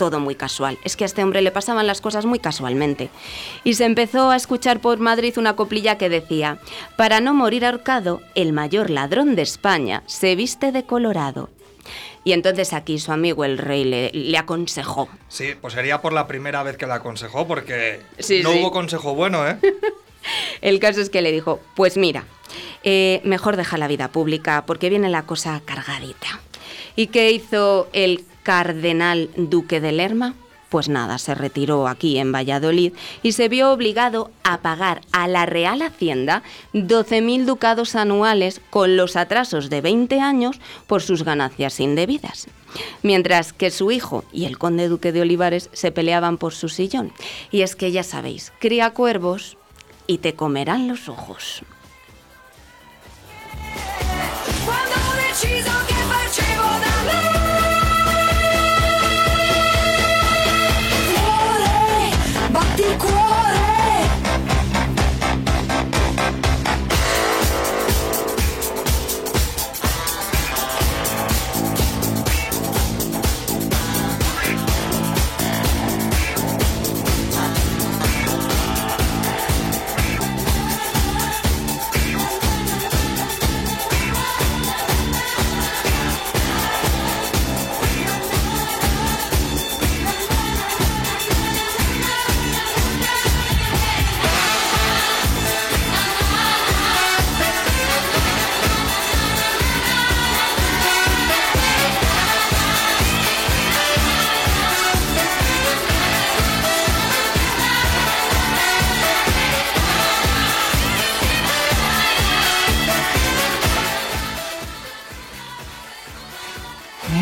todo 0.02 0.20
muy 0.20 0.34
casual. 0.34 0.80
Es 0.84 0.96
que 0.96 1.04
a 1.04 1.06
este 1.06 1.22
hombre 1.24 1.44
le 1.44 1.52
pasaban 1.52 1.86
las 1.86 2.02
cosas 2.02 2.26
muy 2.26 2.40
casualmente. 2.40 3.12
Y 3.64 3.76
se 3.76 3.86
empezó 3.86 4.32
a 4.32 4.36
escuchar 4.36 4.80
por 4.80 4.98
Madrid 4.98 5.38
una 5.38 5.56
coplilla 5.56 6.00
que 6.00 6.10
decía, 6.10 6.58
para 6.98 7.22
no 7.22 7.36
morir 7.36 7.64
ahorcado, 7.66 8.20
el 8.34 8.52
mayor 8.52 8.90
ladrón 8.90 9.36
de 9.36 9.44
España 9.44 10.02
se 10.08 10.36
viste 10.36 10.72
de 10.72 10.88
colorado. 10.88 11.52
Y 12.24 12.32
entonces 12.32 12.74
aquí 12.74 12.98
su 12.98 13.12
amigo 13.12 13.46
el 13.46 13.60
rey 13.60 13.84
le, 13.84 14.10
le 14.12 14.38
aconsejó. 14.40 15.08
Sí, 15.28 15.50
pues 15.62 15.76
sería 15.76 16.02
por 16.02 16.14
la 16.14 16.26
primera 16.26 16.64
vez 16.64 16.78
que 16.78 16.88
la 16.88 16.96
aconsejó, 16.96 17.46
porque 17.46 18.00
Sí, 18.18 18.42
no 18.42 18.54
sí. 18.54 18.60
hubo 18.60 18.72
consejo 18.72 19.14
bueno, 19.14 19.48
¿eh? 19.48 19.58
El 20.62 20.80
caso 20.80 21.00
es 21.00 21.12
que 21.12 21.22
le 21.22 21.32
dijo, 21.32 21.60
pues 21.76 21.96
mira, 21.96 22.26
eh, 22.84 23.22
mejor 23.24 23.56
deja 23.56 23.78
la 23.78 23.88
vida 23.88 24.08
pública 24.08 24.64
porque 24.66 24.90
viene 24.90 25.10
la 25.10 25.28
cosa 25.28 25.62
cargadita. 25.64 26.40
¿Y 26.96 27.08
qué 27.08 27.30
hizo 27.32 27.88
el 27.94 28.24
cardenal 28.44 29.30
duque 29.36 29.82
de 29.82 29.92
Lerma? 29.92 30.36
Pues 30.72 30.88
nada, 30.88 31.18
se 31.18 31.36
retiró 31.36 31.90
aquí 31.90 32.18
en 32.18 32.32
Valladolid 32.32 32.94
y 33.24 33.34
se 33.34 33.50
vio 33.50 33.74
obligado 33.74 34.32
a 34.44 34.62
pagar 34.62 35.02
a 35.12 35.28
la 35.28 35.46
Real 35.46 35.82
Hacienda 35.82 36.44
12.000 36.74 37.44
ducados 37.44 37.94
anuales 37.96 38.62
con 38.70 38.96
los 38.96 39.18
atrasos 39.18 39.70
de 39.70 39.82
20 39.82 40.22
años 40.22 40.62
por 40.88 41.02
sus 41.02 41.26
ganancias 41.26 41.82
indebidas. 41.82 42.48
Mientras 43.04 43.52
que 43.52 43.70
su 43.70 43.92
hijo 43.92 44.24
y 44.32 44.46
el 44.46 44.58
conde 44.58 44.88
duque 44.88 45.12
de 45.12 45.20
Olivares 45.20 45.70
se 45.74 45.92
peleaban 45.92 46.38
por 46.38 46.54
su 46.54 46.70
sillón. 46.70 47.12
Y 47.52 47.64
es 47.64 47.76
que 47.76 47.92
ya 47.92 48.04
sabéis, 48.04 48.54
cría 48.60 48.92
cuervos 48.92 49.58
y 50.08 50.20
te 50.20 50.36
comerán 50.36 50.88
los 50.88 51.10
ojos. 51.10 51.64
ты? 62.82 63.21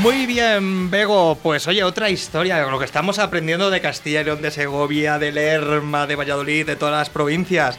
Muy 0.09 0.25
bien, 0.25 0.89
Bego. 0.89 1.35
Pues 1.35 1.67
oye, 1.67 1.83
otra 1.83 2.09
historia, 2.09 2.65
lo 2.65 2.79
que 2.79 2.85
estamos 2.85 3.19
aprendiendo 3.19 3.69
de 3.69 3.79
Castilla 3.79 4.21
y 4.21 4.23
León, 4.23 4.41
de 4.41 4.49
Segovia, 4.49 5.19
de 5.19 5.31
Lerma, 5.31 6.07
de 6.07 6.15
Valladolid, 6.15 6.65
de 6.65 6.75
todas 6.75 6.95
las 6.95 7.11
provincias. 7.11 7.77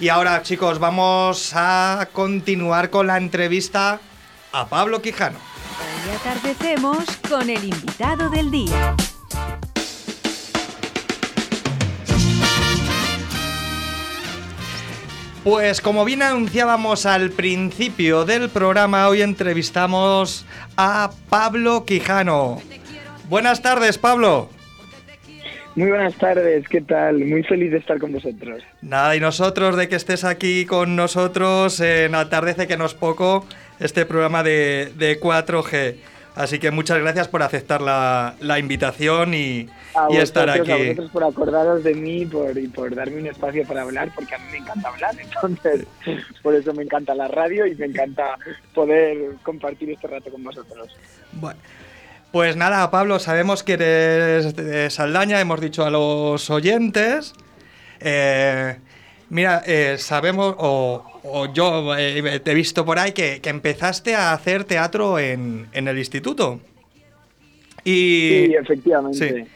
Y 0.00 0.08
ahora, 0.08 0.42
chicos, 0.42 0.80
vamos 0.80 1.52
a 1.54 2.08
continuar 2.12 2.90
con 2.90 3.06
la 3.06 3.16
entrevista 3.16 4.00
a 4.50 4.66
Pablo 4.66 5.00
Quijano. 5.00 5.38
Hoy 5.38 6.16
atardecemos 6.16 7.04
con 7.28 7.48
el 7.48 7.62
invitado 7.62 8.28
del 8.28 8.50
día. 8.50 8.96
Pues 15.44 15.80
como 15.80 16.04
bien 16.04 16.22
anunciábamos 16.22 17.06
al 17.06 17.30
principio 17.30 18.24
del 18.24 18.50
programa, 18.50 19.08
hoy 19.08 19.22
entrevistamos 19.22 20.44
a 20.76 21.10
Pablo 21.30 21.84
Quijano. 21.84 22.60
Buenas 23.28 23.62
tardes, 23.62 23.98
Pablo. 23.98 24.50
Muy 25.76 25.88
buenas 25.90 26.14
tardes, 26.16 26.68
¿qué 26.68 26.80
tal? 26.80 27.18
Muy 27.24 27.44
feliz 27.44 27.70
de 27.70 27.78
estar 27.78 27.98
con 27.98 28.12
vosotros. 28.12 28.62
Nada, 28.82 29.14
y 29.14 29.20
nosotros 29.20 29.76
de 29.76 29.88
que 29.88 29.94
estés 29.94 30.24
aquí 30.24 30.66
con 30.66 30.96
nosotros 30.96 31.78
en 31.78 32.16
Atardece 32.16 32.66
que 32.66 32.76
no 32.76 32.86
es 32.86 32.94
poco, 32.94 33.46
este 33.78 34.04
programa 34.04 34.42
de, 34.42 34.92
de 34.96 35.20
4G. 35.20 35.96
Así 36.38 36.60
que 36.60 36.70
muchas 36.70 37.00
gracias 37.00 37.26
por 37.26 37.42
aceptar 37.42 37.80
la, 37.80 38.36
la 38.38 38.60
invitación 38.60 39.34
y, 39.34 39.68
A 39.92 40.06
y 40.08 40.18
estar 40.18 40.46
vosotros, 40.46 40.68
a 40.68 40.74
aquí. 40.74 40.82
vosotros 40.84 41.10
por 41.10 41.24
acordaros 41.24 41.82
de 41.82 41.94
mí 41.94 42.26
por, 42.26 42.56
y 42.56 42.68
por 42.68 42.94
darme 42.94 43.16
un 43.18 43.26
espacio 43.26 43.66
para 43.66 43.82
hablar, 43.82 44.12
porque 44.14 44.36
a 44.36 44.38
mí 44.38 44.44
me 44.52 44.58
encanta 44.58 44.88
hablar, 44.88 45.16
entonces 45.18 45.84
por 46.42 46.54
eso 46.54 46.72
me 46.74 46.84
encanta 46.84 47.16
la 47.16 47.26
radio 47.26 47.66
y 47.66 47.74
me 47.74 47.86
encanta 47.86 48.38
poder 48.72 49.34
compartir 49.42 49.90
este 49.90 50.06
rato 50.06 50.30
con 50.30 50.44
vosotros. 50.44 50.96
Bueno, 51.32 51.58
pues 52.30 52.54
nada, 52.54 52.88
Pablo, 52.92 53.18
sabemos 53.18 53.64
que 53.64 53.72
eres 53.72 54.54
de 54.54 54.90
Saldaña, 54.90 55.40
hemos 55.40 55.60
dicho 55.60 55.84
a 55.84 55.90
los 55.90 56.50
oyentes. 56.50 57.34
Eh, 57.98 58.76
mira, 59.30 59.62
eh, 59.66 59.96
sabemos, 59.98 60.54
o, 60.58 61.04
o 61.22 61.52
yo 61.52 61.96
eh, 61.96 62.40
te 62.40 62.50
he 62.50 62.54
visto 62.54 62.84
por 62.84 62.98
ahí, 62.98 63.12
que, 63.12 63.40
que 63.40 63.50
empezaste 63.50 64.14
a 64.14 64.32
hacer 64.32 64.64
teatro 64.64 65.18
en, 65.18 65.68
en 65.72 65.88
el 65.88 65.98
instituto. 65.98 66.60
Y, 67.84 68.46
Sí, 68.48 68.54
efectivamente. 68.54 69.28
sí. 69.46 69.50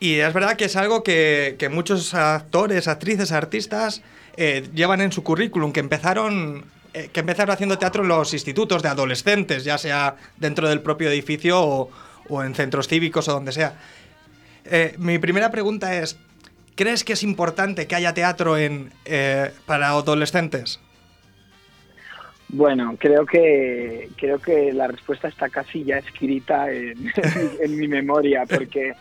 Y 0.00 0.14
es 0.20 0.32
verdad 0.32 0.56
que 0.56 0.66
es 0.66 0.76
algo 0.76 1.02
que, 1.02 1.56
que 1.58 1.68
muchos 1.68 2.14
actores, 2.14 2.86
actrices, 2.86 3.32
artistas 3.32 4.02
eh, 4.36 4.68
llevan 4.72 5.00
en 5.00 5.10
su 5.10 5.24
currículum, 5.24 5.72
que 5.72 5.80
empezaron, 5.80 6.64
eh, 6.94 7.10
que 7.12 7.20
empezaron 7.20 7.52
haciendo 7.52 7.78
teatro 7.78 8.02
en 8.04 8.08
los 8.08 8.32
institutos 8.32 8.82
de 8.82 8.88
adolescentes, 8.90 9.64
ya 9.64 9.76
sea 9.76 10.14
dentro 10.36 10.68
del 10.68 10.82
propio 10.82 11.10
edificio 11.10 11.60
o, 11.60 11.90
o 12.28 12.44
en 12.44 12.54
centros 12.54 12.86
cívicos 12.86 13.26
o 13.28 13.32
donde 13.32 13.50
sea. 13.50 13.74
Eh, 14.66 14.94
mi 14.98 15.18
primera 15.18 15.50
pregunta 15.50 15.96
es, 15.96 16.16
¿crees 16.78 17.02
que 17.02 17.14
es 17.14 17.24
importante 17.24 17.88
que 17.88 17.96
haya 17.96 18.14
teatro 18.14 18.56
en, 18.56 18.90
eh, 19.04 19.50
para 19.66 19.88
adolescentes? 19.88 20.80
Bueno, 22.50 22.94
creo 22.98 23.26
que 23.26 24.08
creo 24.16 24.38
que 24.38 24.72
la 24.72 24.86
respuesta 24.86 25.26
está 25.26 25.48
casi 25.50 25.82
ya 25.82 25.98
escrita 25.98 26.72
en, 26.72 27.76
mi 27.76 27.88
memoria, 27.88 28.44
porque 28.46 28.94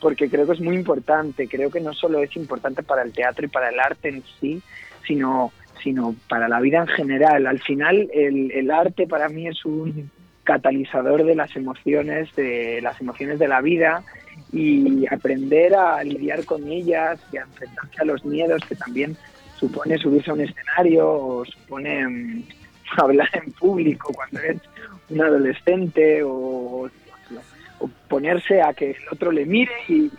porque 0.00 0.28
creo 0.28 0.44
que 0.46 0.54
es 0.54 0.60
muy 0.60 0.74
importante. 0.74 1.46
Creo 1.46 1.70
que 1.70 1.80
no 1.80 1.94
solo 1.94 2.20
es 2.20 2.34
importante 2.36 2.82
para 2.82 3.02
el 3.02 3.12
teatro 3.12 3.46
y 3.46 3.48
para 3.48 3.68
el 3.68 3.78
arte 3.78 4.08
en 4.08 4.24
sí, 4.40 4.60
sino 5.06 5.52
sino 5.82 6.14
para 6.28 6.48
la 6.48 6.60
vida 6.60 6.78
en 6.78 6.88
general. 6.88 7.46
Al 7.46 7.60
final, 7.60 8.10
el, 8.12 8.50
el 8.50 8.70
arte 8.70 9.06
para 9.06 9.28
mí 9.28 9.46
es 9.46 9.64
un 9.64 10.10
catalizador 10.42 11.24
de 11.24 11.36
las 11.36 11.54
emociones, 11.54 12.34
de 12.34 12.80
las 12.82 13.00
emociones 13.00 13.38
de 13.38 13.48
la 13.48 13.60
vida 13.60 14.02
y 14.52 15.06
aprender 15.12 15.74
a 15.74 16.02
lidiar 16.02 16.44
con 16.44 16.66
ellas 16.68 17.20
y 17.32 17.36
a 17.36 17.42
enfrentarse 17.42 18.00
a 18.00 18.04
los 18.04 18.24
miedos 18.24 18.62
que 18.68 18.74
también 18.74 19.16
supone 19.58 19.98
subirse 19.98 20.30
a 20.30 20.34
un 20.34 20.40
escenario 20.40 21.10
o 21.10 21.44
supone 21.44 22.06
mm, 22.06 22.42
hablar 22.96 23.28
en 23.34 23.52
público 23.52 24.12
cuando 24.12 24.40
eres 24.40 24.62
un 25.10 25.20
adolescente 25.20 26.22
o, 26.24 26.88
ponerse 28.08 28.60
a 28.60 28.74
que 28.74 28.90
el 28.90 29.08
otro 29.10 29.32
le 29.32 29.46
mire 29.46 29.72
y 29.88 30.10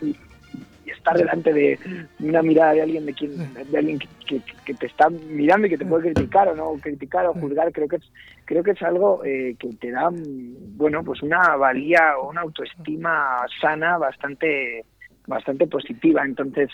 estar 1.02 1.18
delante 1.18 1.52
de 1.52 1.78
una 2.20 2.42
mirada 2.42 2.74
de 2.74 2.82
alguien 2.82 3.04
de 3.06 3.12
quien 3.12 3.32
de 3.70 3.78
alguien 3.78 3.98
que, 3.98 4.40
te 4.74 4.86
está 4.86 5.10
mirando 5.10 5.66
y 5.66 5.70
que 5.70 5.78
te 5.78 5.84
puede 5.84 6.12
criticar 6.12 6.48
o 6.48 6.54
no 6.54 6.72
criticar 6.80 7.26
o 7.26 7.34
juzgar 7.34 7.72
creo 7.72 7.88
que 7.88 7.96
es 7.96 8.12
creo 8.44 8.62
que 8.62 8.70
es 8.70 8.82
algo 8.82 9.24
eh, 9.24 9.56
que 9.58 9.68
te 9.74 9.90
da 9.90 10.10
mm, 10.10 10.76
bueno 10.76 11.02
pues 11.02 11.22
una 11.22 11.56
valía 11.56 12.16
o 12.18 12.30
una 12.30 12.42
autoestima 12.42 13.44
sana 13.60 13.98
bastante 13.98 14.84
bastante 15.26 15.66
positiva. 15.66 16.24
Entonces 16.24 16.68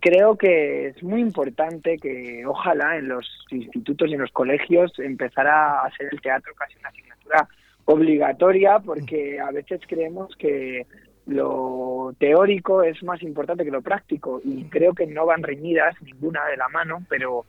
creo 0.00 0.36
que 0.36 0.88
es 0.88 1.02
muy 1.02 1.20
importante 1.20 1.98
que 1.98 2.44
ojalá 2.46 2.96
en 2.96 3.08
los 3.08 3.26
institutos 3.50 4.10
y 4.10 4.14
en 4.14 4.20
los 4.20 4.32
colegios 4.32 4.92
empezara 4.98 5.80
a 5.80 5.86
hacer 5.86 6.08
el 6.10 6.20
teatro 6.20 6.52
casi 6.56 6.78
una 6.78 6.88
asignatura 6.88 7.48
obligatoria 7.84 8.78
porque 8.78 9.40
a 9.40 9.50
veces 9.50 9.80
creemos 9.86 10.34
que 10.36 10.86
lo 11.30 12.14
teórico 12.18 12.82
es 12.82 13.02
más 13.02 13.22
importante 13.22 13.64
que 13.64 13.70
lo 13.70 13.82
práctico 13.82 14.40
y 14.44 14.64
creo 14.64 14.94
que 14.94 15.06
no 15.06 15.26
van 15.26 15.42
reñidas 15.42 15.94
ninguna 16.02 16.44
de 16.46 16.56
la 16.56 16.68
mano, 16.68 17.02
pero 17.08 17.46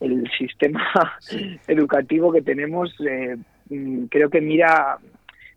el 0.00 0.30
sistema 0.38 0.82
educativo 1.66 2.32
que 2.32 2.42
tenemos 2.42 2.94
eh, 3.00 3.36
mm, 3.68 4.04
creo 4.04 4.30
que 4.30 4.40
mira 4.40 4.98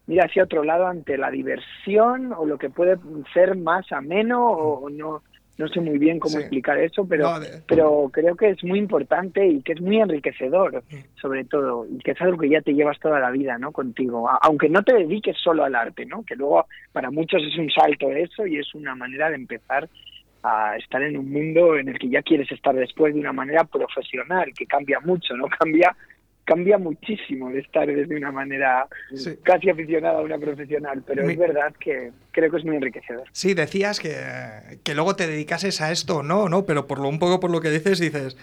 mira 0.07 0.25
hacia 0.25 0.43
otro 0.43 0.63
lado 0.63 0.87
ante 0.87 1.17
la 1.17 1.29
diversión 1.29 2.33
o 2.33 2.45
lo 2.45 2.57
que 2.57 2.69
puede 2.69 2.97
ser 3.33 3.55
más 3.57 3.91
ameno 3.91 4.45
o 4.47 4.89
no 4.89 5.21
no 5.57 5.67
sé 5.67 5.79
muy 5.81 5.97
bien 5.97 6.19
cómo 6.19 6.35
Sí. 6.37 6.41
explicar 6.43 6.77
eso, 6.79 7.07
pero 7.07 7.23
No, 7.29 7.39
de- 7.39 7.61
pero 7.67 8.09
creo 8.13 8.35
que 8.35 8.49
es 8.49 8.63
muy 8.63 8.79
importante 8.79 9.45
y 9.47 9.61
que 9.61 9.73
es 9.73 9.81
muy 9.81 9.97
enriquecedor, 9.99 10.83
sobre 11.21 11.43
todo, 11.45 11.85
y 11.89 11.97
que 11.99 12.11
es 12.11 12.21
algo 12.21 12.37
que 12.37 12.49
ya 12.49 12.61
te 12.61 12.73
llevas 12.73 12.99
toda 12.99 13.19
la 13.19 13.31
vida, 13.31 13.57
¿no? 13.57 13.71
Contigo, 13.71 14.29
aunque 14.41 14.69
no 14.69 14.83
te 14.83 14.93
dediques 14.93 15.35
solo 15.43 15.63
al 15.63 15.75
arte, 15.75 16.05
¿no? 16.05 16.23
Que 16.23 16.35
luego 16.35 16.65
para 16.91 17.09
muchos 17.11 17.41
es 17.43 17.57
un 17.57 17.69
salto 17.71 18.11
eso 18.11 18.45
y 18.45 18.57
es 18.57 18.73
una 18.75 18.95
manera 18.95 19.29
de 19.29 19.35
empezar 19.35 19.89
a 20.43 20.77
estar 20.77 21.01
en 21.01 21.17
un 21.17 21.31
mundo 21.31 21.75
en 21.77 21.89
el 21.89 21.97
que 21.99 22.09
ya 22.09 22.21
quieres 22.21 22.49
estar 22.51 22.73
después 22.75 23.13
de 23.13 23.19
una 23.19 23.33
manera 23.33 23.63
profesional, 23.63 24.53
que 24.57 24.65
cambia 24.65 24.99
mucho, 24.99 25.35
¿no? 25.35 25.47
Cambia 25.59 25.95
cambia 26.47 26.77
muchísimo 26.77 27.49
de 27.49 27.59
estar 27.59 27.85
desde 27.85 28.15
una 28.15 28.31
manera 28.31 28.87
Sí. 29.13 29.37
casi 29.43 29.69
aficionada 29.69 30.19
a 30.19 30.21
una 30.21 30.37
profesional, 30.39 31.03
pero 31.05 31.25
Mi- 31.25 31.33
es 31.33 31.39
verdad 31.39 31.73
que 31.77 32.11
creo 32.31 32.49
que 32.49 32.57
es 32.57 32.63
muy 32.65 32.77
enriquecedor. 32.77 33.25
Sí, 33.33 33.53
decías 33.53 33.99
que, 33.99 34.15
que 34.83 34.95
luego 34.95 35.15
te 35.17 35.27
dedicases 35.27 35.81
a 35.81 35.91
esto, 35.91 36.23
no, 36.23 36.47
no, 36.47 36.65
pero 36.65 36.87
por 36.87 36.99
lo 36.99 37.09
un 37.09 37.19
poco 37.19 37.41
por 37.41 37.51
lo 37.51 37.59
que 37.59 37.69
dices, 37.69 37.99
dices 37.99 38.37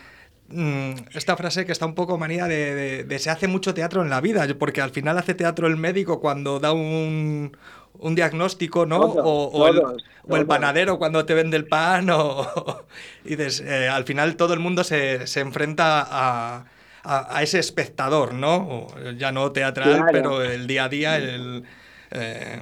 mm, 0.48 0.92
esta 1.14 1.34
frase 1.38 1.64
que 1.64 1.72
está 1.72 1.86
un 1.86 1.94
poco 1.94 2.18
manía 2.18 2.46
de, 2.46 2.74
de- 2.74 3.04
de 3.04 3.18
se 3.18 3.30
hace 3.30 3.48
mucho 3.48 3.72
teatro 3.72 4.02
en 4.02 4.10
la 4.10 4.20
vida, 4.20 4.46
porque 4.58 4.82
al 4.82 4.90
final 4.90 5.16
hace 5.16 5.34
teatro 5.34 5.66
el 5.66 5.78
médico 5.78 6.20
cuando 6.20 6.60
da 6.60 6.72
un, 6.74 7.56
un 7.94 8.14
diagnóstico, 8.14 8.84
¿no? 8.84 9.00
Todos, 9.00 9.16
o, 9.24 9.44
o 9.48 9.66
el, 9.68 9.76
todos, 9.80 10.04
o 10.24 10.36
el 10.36 10.42
todos. 10.42 10.46
panadero 10.46 10.98
cuando 10.98 11.24
te 11.24 11.32
vende 11.32 11.56
el 11.56 11.64
pan, 11.66 12.10
o, 12.10 12.84
y 13.24 13.30
dices, 13.36 13.60
eh, 13.66 13.88
al 13.88 14.04
final 14.04 14.36
todo 14.36 14.52
el 14.52 14.60
mundo 14.60 14.84
se, 14.84 15.26
se 15.26 15.40
enfrenta 15.40 16.04
a, 16.06 16.66
a- 17.04 17.36
a 17.38 17.42
ese 17.42 17.58
espectador, 17.58 18.34
¿no? 18.34 18.56
O, 18.56 19.10
ya 19.16 19.30
no 19.32 19.52
teatral, 19.52 19.96
Claro. 19.96 20.08
pero 20.12 20.42
el 20.42 20.66
día 20.66 20.84
a 20.84 20.88
día, 20.88 21.16
el... 21.16 21.64
eh, 22.10 22.60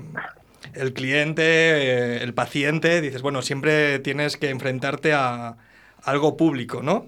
el 0.74 0.92
cliente, 0.94 1.42
eh, 1.42 2.22
el 2.22 2.34
paciente, 2.34 3.00
dices, 3.00 3.20
bueno, 3.20 3.42
siempre 3.42 3.98
tienes 3.98 4.36
que 4.36 4.48
enfrentarte 4.48 5.12
a 5.12 5.56
algo 6.04 6.36
público, 6.36 6.82
¿no? 6.82 7.06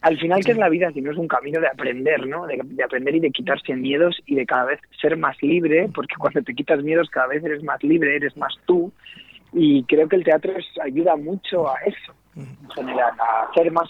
al 0.00 0.18
final, 0.18 0.44
¿qué 0.44 0.52
es 0.52 0.58
la 0.58 0.68
vida? 0.68 0.90
Si 0.92 1.00
no 1.00 1.12
es 1.12 1.16
un 1.16 1.28
camino 1.28 1.60
de 1.60 1.66
aprender, 1.66 2.26
¿no? 2.26 2.46
De, 2.46 2.60
de 2.62 2.84
aprender 2.84 3.14
y 3.14 3.20
de 3.20 3.30
quitarse 3.30 3.74
miedos 3.74 4.14
y 4.26 4.34
de 4.34 4.44
cada 4.44 4.64
vez 4.66 4.78
ser 5.00 5.16
más 5.16 5.34
libre, 5.40 5.88
porque 5.94 6.14
cuando 6.18 6.42
te 6.42 6.54
quitas 6.54 6.82
miedos 6.82 7.08
cada 7.08 7.28
vez 7.28 7.42
eres 7.42 7.62
más 7.62 7.82
libre, 7.82 8.14
eres 8.16 8.36
más 8.36 8.52
tú. 8.66 8.92
Y 9.54 9.82
creo 9.84 10.06
que 10.06 10.16
el 10.16 10.24
teatro 10.24 10.52
es- 10.58 10.66
ayuda 10.82 11.16
mucho 11.16 11.70
a 11.70 11.76
eso, 11.86 12.12
en 12.36 12.70
general, 12.74 13.12
a 13.18 13.50
ser 13.54 13.70
más. 13.72 13.88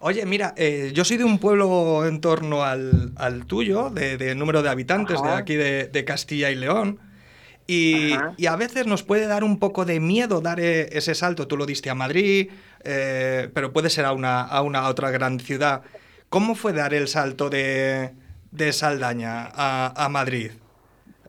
Oye, 0.00 0.24
mira, 0.26 0.54
eh, 0.56 0.92
yo 0.94 1.04
soy 1.04 1.16
de 1.16 1.24
un 1.24 1.38
pueblo 1.38 2.06
en 2.06 2.20
torno 2.20 2.64
al, 2.64 3.12
al 3.16 3.46
tuyo, 3.46 3.90
de, 3.90 4.16
de 4.16 4.34
número 4.34 4.62
de 4.62 4.70
habitantes, 4.70 5.22
de 5.22 5.30
aquí 5.30 5.54
de, 5.54 5.88
de 5.88 6.04
Castilla 6.04 6.50
y 6.50 6.54
León. 6.54 6.98
Y, 7.66 8.12
a 8.12 8.56
veces 8.56 8.86
nos 8.86 9.02
puede 9.02 9.26
dar 9.26 9.42
un 9.42 9.58
poco 9.58 9.84
de 9.84 9.98
miedo 10.00 10.40
dar 10.40 10.60
eh, 10.60 10.88
ese 10.92 11.14
salto. 11.14 11.46
Tú 11.46 11.56
lo 11.56 11.66
diste 11.66 11.88
a 11.90 11.94
Madrid, 11.94 12.50
eh, 12.84 13.50
pero 13.54 13.72
puede 13.72 13.90
ser 13.90 14.04
a 14.04 14.12
una, 14.12 14.42
a 14.42 14.60
una 14.62 14.88
otra 14.88 15.10
gran 15.10 15.40
ciudad. 15.40 15.82
¿Cómo 16.28 16.54
fue 16.54 16.72
dar 16.72 16.92
el 16.92 17.08
salto 17.08 17.48
de, 17.48 18.12
de 18.50 18.72
Saldaña 18.72 19.50
a, 19.54 20.04
a 20.04 20.08
Madrid? 20.08 20.50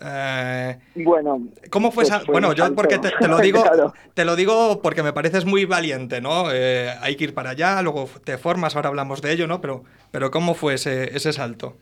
Eh, 0.02 0.78
Bueno, 0.96 1.48
¿Cómo 1.70 1.92
fue 1.92 2.04
Pues 2.06 2.26
Bueno, 2.28 2.54
yo 2.54 2.74
porque 2.76 2.98
te, 3.00 3.12
te 3.12 3.28
lo 3.28 3.38
digo, 3.42 3.62
Claro. 3.64 3.94
te 4.14 4.26
lo 4.26 4.36
digo 4.36 4.82
porque 4.82 5.04
me 5.04 5.14
pareces 5.14 5.46
muy 5.46 5.66
valiente, 5.66 6.22
¿no? 6.22 6.52
Eh, 6.52 6.90
hay 7.02 7.16
que 7.16 7.26
ir 7.26 7.34
para 7.34 7.52
allá, 7.52 7.82
luego 7.82 8.10
te 8.24 8.38
formas, 8.38 8.76
ahora 8.76 8.90
hablamos 8.90 9.22
de 9.22 9.32
ello, 9.32 9.48
¿no? 9.48 9.62
Pero, 9.62 9.84
pero 10.12 10.32
¿cómo 10.32 10.54
fue 10.54 10.74
ese, 10.76 11.16
ese 11.16 11.32
salto? 11.34 11.78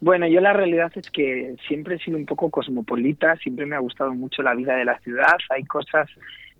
Bueno, 0.00 0.28
yo 0.28 0.40
la 0.40 0.52
realidad 0.52 0.92
es 0.94 1.10
que 1.10 1.56
siempre 1.66 1.96
he 1.96 1.98
sido 1.98 2.16
un 2.16 2.26
poco 2.26 2.50
cosmopolita, 2.50 3.34
siempre 3.36 3.66
me 3.66 3.74
ha 3.74 3.80
gustado 3.80 4.14
mucho 4.14 4.42
la 4.42 4.54
vida 4.54 4.76
de 4.76 4.84
la 4.84 4.98
ciudad. 5.00 5.36
Hay 5.50 5.64
cosas 5.64 6.08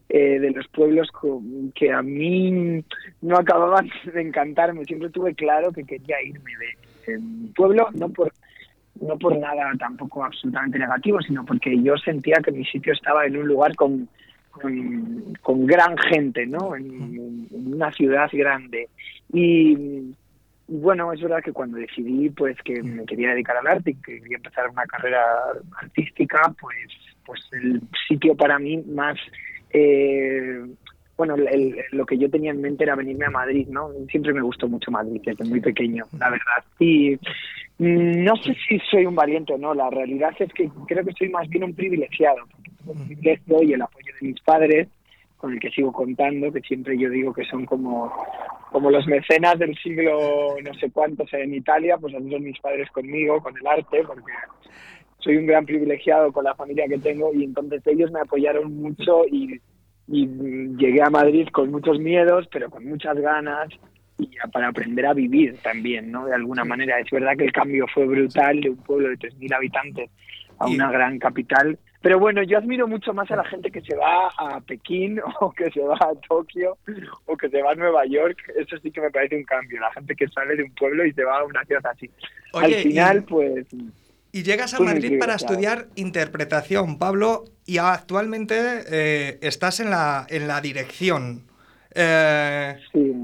eh, 0.08 0.40
de 0.40 0.50
los 0.50 0.66
pueblos 0.68 1.08
que 1.76 1.92
a 1.92 2.02
mí 2.02 2.82
no 3.20 3.36
acababan 3.36 3.88
de 4.12 4.20
encantarme. 4.22 4.84
Siempre 4.86 5.10
tuve 5.10 5.34
claro 5.36 5.70
que 5.70 5.84
quería 5.84 6.20
irme 6.20 6.50
de, 7.06 7.12
de 7.12 7.18
mi 7.20 7.46
pueblo, 7.50 7.88
no 7.94 8.08
por 8.08 8.32
no 9.00 9.18
por 9.18 9.36
nada 9.38 9.72
tampoco 9.78 10.24
absolutamente 10.24 10.78
negativo, 10.78 11.20
sino 11.20 11.44
porque 11.44 11.80
yo 11.82 11.96
sentía 11.96 12.36
que 12.44 12.52
mi 12.52 12.64
sitio 12.64 12.92
estaba 12.92 13.26
en 13.26 13.36
un 13.36 13.46
lugar 13.46 13.74
con, 13.76 14.08
con, 14.50 15.34
con 15.40 15.66
gran 15.66 15.96
gente, 15.96 16.46
¿no? 16.46 16.74
En, 16.74 17.46
en 17.50 17.74
una 17.74 17.92
ciudad 17.92 18.28
grande. 18.32 18.88
Y 19.32 20.14
y 20.68 20.76
bueno, 20.76 21.12
es 21.14 21.20
verdad 21.20 21.42
que 21.42 21.52
cuando 21.52 21.78
decidí 21.78 22.28
pues 22.28 22.56
que 22.62 22.82
me 22.82 23.06
quería 23.06 23.30
dedicar 23.30 23.56
al 23.56 23.66
arte 23.66 23.92
y 23.92 23.94
que 23.94 24.20
quería 24.20 24.36
empezar 24.36 24.68
una 24.68 24.84
carrera 24.84 25.24
artística, 25.80 26.54
pues 26.60 26.88
pues 27.24 27.40
el 27.52 27.80
sitio 28.06 28.34
para 28.34 28.58
mí 28.58 28.76
más 28.86 29.18
eh, 29.70 30.62
bueno, 31.18 31.34
el- 31.34 31.48
el- 31.48 31.76
lo 31.92 32.06
que 32.06 32.16
yo 32.16 32.30
tenía 32.30 32.52
en 32.52 32.60
mente 32.62 32.84
era 32.84 32.94
venirme 32.94 33.26
a 33.26 33.30
Madrid, 33.30 33.66
¿no? 33.68 33.90
Siempre 34.10 34.32
me 34.32 34.40
gustó 34.40 34.68
mucho 34.68 34.90
Madrid 34.92 35.20
desde 35.24 35.44
muy 35.44 35.60
pequeño, 35.60 36.06
la 36.18 36.30
verdad. 36.30 36.64
Y 36.78 37.16
mm, 37.78 38.24
no 38.24 38.36
sé 38.36 38.54
si 38.68 38.78
soy 38.90 39.04
un 39.04 39.16
valiente 39.16 39.52
o 39.52 39.58
no, 39.58 39.74
la 39.74 39.90
realidad 39.90 40.30
es 40.38 40.52
que 40.52 40.70
creo 40.86 41.04
que 41.04 41.12
soy 41.12 41.28
más 41.28 41.48
bien 41.48 41.64
un 41.64 41.74
privilegiado, 41.74 42.38
porque 42.50 42.70
tengo 42.78 42.92
el 42.92 43.06
privilegio 43.06 43.62
y 43.64 43.72
el 43.72 43.82
apoyo 43.82 44.12
de 44.20 44.28
mis 44.28 44.40
padres, 44.40 44.88
con 45.36 45.52
el 45.52 45.60
que 45.60 45.70
sigo 45.70 45.92
contando, 45.92 46.52
que 46.52 46.60
siempre 46.60 46.96
yo 46.96 47.10
digo 47.10 47.32
que 47.32 47.44
son 47.44 47.66
como, 47.66 48.12
como 48.70 48.90
los 48.90 49.06
mecenas 49.08 49.58
del 49.58 49.76
siglo 49.78 50.56
no 50.64 50.74
sé 50.74 50.90
cuántos 50.90 51.32
en 51.34 51.52
Italia, 51.54 51.98
pues 51.98 52.14
así 52.14 52.30
son 52.30 52.42
mis 52.44 52.58
padres 52.60 52.88
conmigo, 52.90 53.40
con 53.42 53.56
el 53.56 53.66
arte, 53.66 54.02
porque 54.06 54.32
soy 55.18 55.36
un 55.36 55.46
gran 55.46 55.66
privilegiado 55.66 56.32
con 56.32 56.44
la 56.44 56.54
familia 56.54 56.86
que 56.88 56.98
tengo 56.98 57.32
y 57.34 57.42
entonces 57.44 57.84
ellos 57.86 58.10
me 58.12 58.20
apoyaron 58.20 58.72
mucho 58.76 59.24
y, 59.30 59.60
y 60.08 60.26
llegué 60.76 61.02
a 61.02 61.10
Madrid 61.10 61.48
con 61.52 61.70
muchos 61.70 61.98
miedos, 61.98 62.48
pero 62.50 62.70
con 62.70 62.84
muchas 62.86 63.16
ganas 63.18 63.68
y 64.18 64.30
para 64.52 64.68
aprender 64.68 65.06
a 65.06 65.14
vivir 65.14 65.56
también, 65.62 66.10
¿no? 66.10 66.26
De 66.26 66.34
alguna 66.34 66.64
manera. 66.64 66.98
Es 66.98 67.10
verdad 67.10 67.36
que 67.36 67.44
el 67.44 67.52
cambio 67.52 67.86
fue 67.92 68.06
brutal 68.06 68.60
de 68.60 68.70
un 68.70 68.76
pueblo 68.76 69.08
de 69.10 69.18
3.000 69.18 69.54
habitantes 69.54 70.10
a 70.58 70.66
una 70.66 70.90
gran 70.90 71.20
capital, 71.20 71.78
Pero 72.00 72.18
bueno, 72.18 72.42
yo 72.42 72.58
admiro 72.58 72.88
mucho 72.88 73.14
más 73.14 73.30
a 73.30 73.36
la 73.36 73.44
gente 73.44 73.70
que 73.70 73.80
se 73.80 73.94
va 73.94 74.28
a 74.36 74.60
Pekín 74.60 75.20
o 75.40 75.52
que 75.52 75.70
se 75.70 75.80
va 75.80 75.94
a 75.94 76.14
Tokio 76.28 76.78
o 77.26 77.36
que 77.36 77.48
se 77.48 77.62
va 77.62 77.72
a 77.72 77.74
Nueva 77.76 78.04
York. 78.06 78.38
Eso 78.56 78.76
sí 78.78 78.90
que 78.90 79.00
me 79.00 79.10
parece 79.10 79.36
un 79.36 79.44
cambio. 79.44 79.80
La 79.80 79.92
gente 79.92 80.16
que 80.16 80.26
sale 80.28 80.56
de 80.56 80.64
un 80.64 80.74
pueblo 80.74 81.04
y 81.04 81.12
se 81.12 81.22
va 81.24 81.38
a 81.38 81.44
una 81.44 81.64
ciudad 81.64 81.86
así. 81.86 82.10
Oye, 82.54 82.76
Al 82.76 82.82
final, 82.82 83.16
y- 83.18 83.20
pues... 83.20 83.66
Y 84.30 84.42
llegas 84.42 84.74
a 84.74 84.80
Madrid 84.80 85.18
para 85.18 85.34
estudiar 85.34 85.88
interpretación, 85.94 86.98
Pablo, 86.98 87.44
y 87.64 87.78
actualmente 87.78 88.54
eh, 88.90 89.38
estás 89.40 89.80
en 89.80 89.90
la, 89.90 90.26
en 90.28 90.46
la 90.46 90.60
dirección. 90.60 91.44
Eh, 91.94 92.76
Sí. 92.92 93.14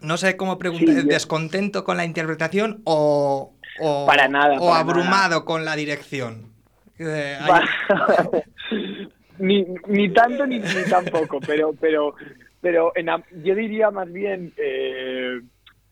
no 0.00 0.16
sé 0.16 0.36
cómo 0.36 0.58
preguntar, 0.58 0.94
Sí, 0.94 1.02
yo- 1.02 1.08
¿descontento 1.08 1.84
con 1.84 1.96
la 1.98 2.04
interpretación 2.06 2.80
o, 2.84 3.54
o- 3.80 4.06
Para 4.06 4.26
nada, 4.28 4.56
o 4.58 4.68
para 4.70 4.80
abrumado 4.80 5.44
con 5.44 5.64
la 5.66 5.76
dirección? 5.76 6.52
Eh, 6.98 7.36
hay- 7.40 7.64
ni, 9.38 9.66
ni 9.88 10.12
tanto 10.12 10.46
ni, 10.46 10.60
ni 10.60 10.84
tampoco, 10.88 11.40
pero 11.40 11.74
pero 11.80 12.14
pero 12.60 12.92
en 12.96 13.06
yo 13.44 13.54
diría 13.54 13.90
más 13.90 14.10
bien 14.10 14.52
eh, 14.56 15.40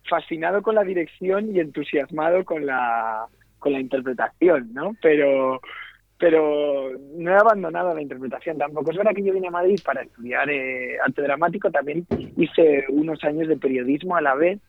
fascinado 0.09 0.63
con 0.63 0.77
la 0.77 0.85
dirección 0.85 1.55
y 1.55 1.61
entusiasmado 1.61 2.45
con 2.45 2.65
la 2.67 3.27
con 3.63 3.73
la 3.73 3.81
interpretación, 3.81 4.75
¿no? 4.75 4.95
Pero 5.01 5.61
pero 6.19 6.93
no 7.17 7.31
he 7.33 7.35
abandonado 7.35 7.93
la 7.95 8.03
interpretación 8.03 8.57
tampoco. 8.57 8.93
Es 8.93 8.97
verdad 8.97 9.13
que 9.13 9.25
yo 9.25 9.33
vine 9.33 9.49
a 9.49 9.51
Madrid 9.51 9.81
para 9.85 10.03
estudiar 10.03 10.49
eh, 10.51 10.97
arte 11.05 11.23
dramático, 11.23 11.71
también 11.71 12.07
hice 12.37 12.85
unos 12.91 13.25
años 13.25 13.49
de 13.49 13.57
periodismo 13.57 14.15
a 14.15 14.21
la 14.21 14.37
vez 14.37 14.61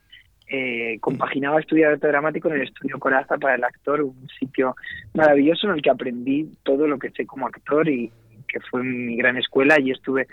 eh, 0.48 0.98
compaginaba 1.00 1.60
estudiar 1.60 1.94
arte 1.94 2.08
dramático 2.08 2.48
en 2.50 2.56
el 2.56 2.64
estudio 2.64 3.00
Coraza 3.00 3.38
para 3.38 3.56
el 3.56 3.64
actor, 3.64 4.02
un 4.02 4.28
sitio 4.40 4.76
maravilloso 5.14 5.68
en 5.68 5.76
el 5.76 5.82
que 5.82 5.90
aprendí 5.90 6.52
todo 6.64 6.86
lo 6.88 7.00
que 7.00 7.12
sé 7.12 7.26
como 7.26 7.48
actor 7.48 7.88
y 7.88 8.12
que 8.48 8.60
fue 8.60 8.84
mi 8.84 9.16
gran 9.16 9.38
escuela. 9.38 9.76
Allí 9.76 9.92
estuve, 9.92 10.28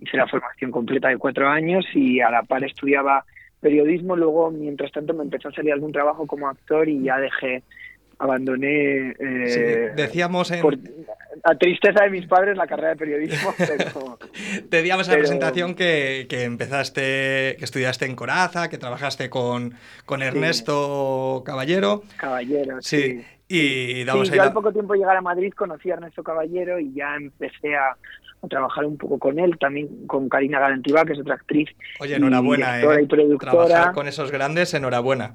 hice 0.00 0.16
la 0.16 0.26
formación 0.26 0.70
completa 0.70 1.08
de 1.08 1.16
cuatro 1.16 1.48
años 1.48 1.86
y 1.94 2.20
a 2.20 2.30
la 2.30 2.42
par 2.42 2.64
estudiaba 2.64 3.24
periodismo. 3.60 4.16
Luego, 4.16 4.50
mientras 4.50 4.90
tanto, 4.90 5.14
me 5.14 5.22
empezó 5.22 5.48
a 5.48 5.52
salir 5.52 5.72
algún 5.72 5.92
trabajo 5.92 6.26
como 6.26 6.48
actor 6.48 6.88
y 6.88 7.02
ya 7.04 7.18
dejé, 7.18 7.62
abandoné. 8.18 9.14
eh, 9.18 9.46
sí, 9.48 10.00
decíamos 10.02 10.50
en, 10.50 10.60
por, 10.60 10.78
a 11.44 11.54
tristeza 11.56 12.04
de 12.04 12.10
mis 12.10 12.26
padres 12.26 12.56
la 12.56 12.66
carrera 12.66 12.90
de 12.90 12.96
periodismo, 12.96 13.54
pero 13.58 14.18
decíamos 14.68 15.08
en 15.08 15.12
la 15.12 15.18
presentación 15.18 15.74
que, 15.74 16.26
que 16.28 16.44
empezaste, 16.44 17.56
que 17.58 17.64
estudiaste 17.64 18.06
en 18.06 18.14
Coraza, 18.14 18.68
que 18.68 18.78
trabajaste 18.78 19.28
con, 19.30 19.74
con 20.06 20.22
Ernesto 20.22 21.42
Caballero. 21.44 22.02
caballero. 22.16 22.78
Sí, 22.80 23.24
y 23.48 24.04
damos 24.04 24.30
yo 24.30 24.42
al 24.42 24.52
poco 24.52 24.72
tiempo 24.72 24.94
de 24.94 25.00
llegar 25.00 25.16
a 25.16 25.20
Madrid 25.20 25.52
conocí 25.54 25.90
a 25.90 25.94
Ernesto 25.94 26.22
Caballero 26.22 26.78
y 26.78 26.92
ya 26.94 27.16
empecé 27.16 27.74
a, 27.76 27.96
a 28.42 28.48
trabajar 28.48 28.84
un 28.84 28.96
poco 28.96 29.18
con 29.18 29.38
él, 29.38 29.58
también 29.58 30.06
con 30.06 30.28
Karina 30.28 30.58
Galantiba, 30.58 31.04
que 31.04 31.12
es 31.12 31.20
otra 31.20 31.34
actriz. 31.34 31.68
Oye, 32.00 32.16
enhorabuena, 32.16 32.80
y 32.80 32.84
¿eh? 32.84 33.02
y 33.02 33.06
productora. 33.06 33.52
Trabajar 33.52 33.92
con 33.94 34.08
esos 34.08 34.30
grandes, 34.30 34.74
enhorabuena. 34.74 35.34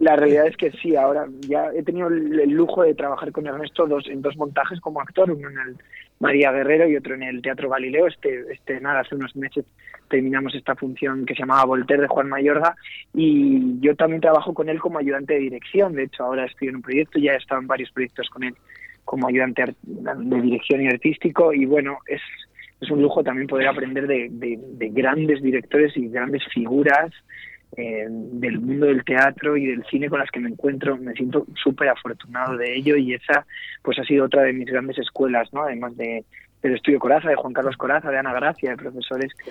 La 0.00 0.16
realidad 0.16 0.46
es 0.46 0.56
que 0.56 0.70
sí, 0.72 0.96
ahora 0.96 1.26
ya 1.48 1.70
he 1.74 1.82
tenido 1.82 2.08
el, 2.08 2.50
lujo 2.50 2.82
de 2.82 2.94
trabajar 2.94 3.30
con 3.30 3.46
Ernesto 3.46 3.86
dos, 3.86 4.06
en 4.08 4.20
dos 4.22 4.36
montajes 4.36 4.80
como 4.80 5.00
actor, 5.00 5.30
uno 5.30 5.48
en 5.48 5.58
el 5.58 5.76
María 6.18 6.50
Guerrero 6.50 6.88
y 6.88 6.96
otro 6.96 7.14
en 7.14 7.22
el 7.22 7.40
Teatro 7.42 7.68
Galileo. 7.68 8.06
Este, 8.06 8.52
este 8.52 8.80
nada, 8.80 9.00
hace 9.00 9.14
unos 9.14 9.34
meses 9.36 9.64
terminamos 10.08 10.54
esta 10.54 10.74
función 10.74 11.24
que 11.24 11.34
se 11.34 11.40
llamaba 11.40 11.64
Voltaire 11.66 12.02
de 12.02 12.08
Juan 12.08 12.28
Mayorga 12.28 12.74
y 13.14 13.78
yo 13.80 13.94
también 13.94 14.20
trabajo 14.20 14.52
con 14.54 14.68
él 14.68 14.80
como 14.80 14.98
ayudante 14.98 15.34
de 15.34 15.40
dirección. 15.40 15.94
De 15.94 16.04
hecho, 16.04 16.24
ahora 16.24 16.46
estoy 16.46 16.68
en 16.68 16.76
un 16.76 16.82
proyecto, 16.82 17.18
ya 17.18 17.32
he 17.32 17.36
estado 17.36 17.60
en 17.60 17.66
varios 17.68 17.90
proyectos 17.92 18.28
con 18.30 18.44
él 18.44 18.54
como 19.04 19.28
ayudante 19.28 19.74
de 19.82 20.40
dirección 20.40 20.82
y 20.82 20.88
artístico 20.88 21.52
y 21.52 21.64
bueno, 21.66 21.98
es, 22.06 22.20
es 22.80 22.90
un 22.90 23.02
lujo 23.02 23.22
también 23.22 23.46
poder 23.46 23.68
aprender 23.68 24.06
de, 24.06 24.28
de- 24.30 24.58
de 24.60 24.88
grandes 24.90 25.42
directores 25.42 25.96
y 25.96 26.08
grandes 26.08 26.42
figuras 26.52 27.10
eh, 27.76 28.06
del 28.08 28.60
mundo 28.60 28.86
del 28.86 29.04
teatro 29.04 29.56
y 29.56 29.66
del 29.66 29.84
cine 29.86 30.08
con 30.08 30.18
las 30.18 30.30
que 30.30 30.40
me 30.40 30.50
encuentro. 30.50 30.96
Me 30.96 31.12
siento 31.14 31.46
súper 31.62 31.88
afortunado 31.88 32.56
de 32.56 32.74
ello 32.76 32.96
y 32.96 33.14
esa 33.14 33.46
pues 33.82 33.98
ha 33.98 34.04
sido 34.04 34.26
otra 34.26 34.42
de 34.42 34.52
mis 34.52 34.66
grandes 34.66 34.98
escuelas, 34.98 35.52
¿no? 35.52 35.62
Además 35.62 35.96
de 35.96 36.24
del 36.62 36.76
estudio 36.76 37.00
Coraza, 37.00 37.28
de 37.28 37.34
Juan 37.34 37.52
Carlos 37.52 37.76
Coraza, 37.76 38.10
de 38.10 38.18
Ana 38.18 38.32
Gracia, 38.32 38.70
de 38.70 38.76
profesores 38.76 39.32
que 39.34 39.50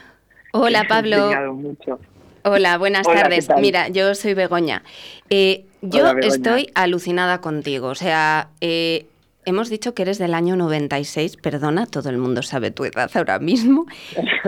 Hola, 0.53 0.83
que 0.83 0.87
Pablo. 0.87 1.53
mucho. 1.53 1.99
Hola, 2.43 2.77
buenas 2.77 3.05
Hola, 3.05 3.17
¿qué 3.17 3.21
tardes. 3.23 3.49
Mira, 3.59 3.89
yo 3.89 4.15
soy 4.15 4.33
Begoña. 4.33 4.81
Eh, 5.29 5.65
yo 5.81 6.01
Hola, 6.03 6.13
Begoña. 6.13 6.35
estoy 6.35 6.67
alucinada 6.73 7.41
contigo. 7.41 7.87
O 7.87 7.95
sea, 7.95 8.47
eh, 8.61 9.05
hemos 9.45 9.69
dicho 9.69 9.93
que 9.93 10.03
eres 10.03 10.17
del 10.17 10.33
año 10.33 10.55
96. 10.55 11.37
Perdona, 11.37 11.85
todo 11.85 12.09
el 12.09 12.17
mundo 12.17 12.41
sabe 12.43 12.71
tu 12.71 12.85
edad 12.85 13.09
ahora 13.13 13.39
mismo. 13.39 13.85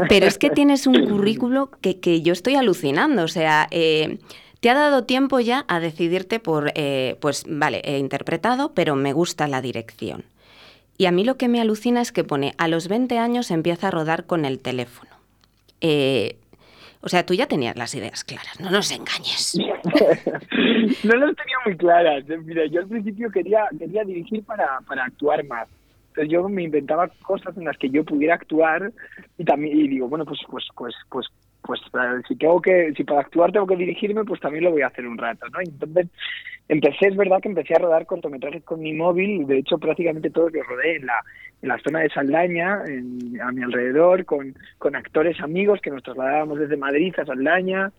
Pero 0.10 0.28
es 0.28 0.38
que 0.38 0.50
tienes 0.50 0.88
un 0.88 1.06
currículo 1.08 1.70
que, 1.82 2.00
que 2.00 2.22
yo 2.22 2.34
estoy 2.34 2.56
alucinando. 2.56 3.24
O 3.24 3.28
sea, 3.28 3.68
eh, 3.72 4.20
te 4.64 4.70
ha 4.70 4.76
dado 4.76 5.04
tiempo 5.04 5.40
ya 5.42 5.66
a 5.68 5.80
decidirte 5.82 6.40
por, 6.40 6.72
eh, 6.76 7.18
pues 7.20 7.44
vale, 7.48 7.82
he 7.84 7.98
interpretado, 7.98 8.74
pero 8.74 8.96
me 8.96 9.12
gusta 9.12 9.48
la 9.48 9.62
dirección. 9.62 10.24
Y 10.98 11.06
a 11.06 11.12
mí 11.12 11.26
lo 11.26 11.36
que 11.36 11.50
me 11.50 11.60
alucina 11.60 12.02
es 12.02 12.12
que 12.12 12.24
pone, 12.24 12.54
a 12.58 12.70
los 12.70 12.88
20 12.88 13.18
años 13.18 13.52
empieza 13.52 13.90
a 13.90 13.92
rodar 13.92 14.26
con 14.26 14.46
el 14.46 14.60
teléfono. 14.60 15.12
Eh, 15.82 16.38
o 17.04 17.10
sea, 17.10 17.26
tú 17.26 17.34
ya 17.34 17.48
tenías 17.48 17.76
las 17.76 17.94
ideas 17.96 18.24
claras, 18.24 18.58
no 18.62 18.72
nos 18.72 18.90
engañes. 18.92 19.56
no 21.04 21.16
las 21.16 21.36
tenía 21.36 21.58
muy 21.66 21.76
claras. 21.76 22.24
Mira, 22.46 22.66
yo 22.68 22.80
al 22.80 22.88
principio 22.88 23.30
quería 23.30 23.68
quería 23.78 24.06
dirigir 24.06 24.44
para, 24.46 24.80
para 24.88 25.04
actuar 25.04 25.46
más. 25.46 25.68
Entonces 26.08 26.32
yo 26.32 26.48
me 26.48 26.64
inventaba 26.64 27.10
cosas 27.24 27.58
en 27.58 27.66
las 27.66 27.78
que 27.78 27.90
yo 27.90 28.06
pudiera 28.06 28.36
actuar 28.36 28.94
y 29.38 29.44
también 29.44 29.78
y 29.78 29.88
digo, 29.90 30.08
bueno, 30.08 30.26
pues 30.26 30.40
pues 30.50 30.66
pues 30.78 30.96
pues 31.10 31.28
pues 31.62 31.82
eh, 31.82 32.22
si 32.26 32.38
tengo 32.38 32.62
que 32.62 32.94
si 32.96 33.04
para 33.04 33.20
actuar 33.20 33.52
tengo 33.52 33.68
que 33.68 33.76
dirigirme, 33.76 34.24
pues 34.24 34.40
también 34.40 34.64
lo 34.64 34.72
voy 34.72 34.84
a 34.84 34.88
hacer 34.88 35.06
un 35.06 35.18
rato, 35.18 35.46
¿no? 35.50 35.60
Entonces 35.60 36.08
empecé, 36.70 37.08
es 37.08 37.16
verdad 37.16 37.40
que 37.42 37.50
empecé 37.50 37.76
a 37.76 37.80
rodar 37.80 38.06
cortometrajes 38.06 38.64
con 38.64 38.80
mi 38.82 38.94
móvil 38.94 39.46
de 39.48 39.58
hecho 39.60 39.78
prácticamente 39.78 40.30
todos 40.30 40.52
los 40.54 40.66
rodé 40.68 40.96
en 40.98 41.06
la 41.06 41.20
en 41.62 41.70
la 41.70 41.78
zona 41.80 42.00
de 42.00 42.10
Saldaña, 42.10 42.84
en- 42.86 43.40
a 43.40 43.50
mi 43.54 43.64
alrededor, 43.64 44.26
con, 44.26 44.54
con 44.78 44.98
actores 44.98 45.40
amigos 45.40 45.80
que 45.82 45.92
nos 45.92 46.04
trasladábamos 46.04 46.60
desde 46.60 46.76
Madrid 46.76 47.14
a 47.18 47.26
Saldaña 47.26 47.90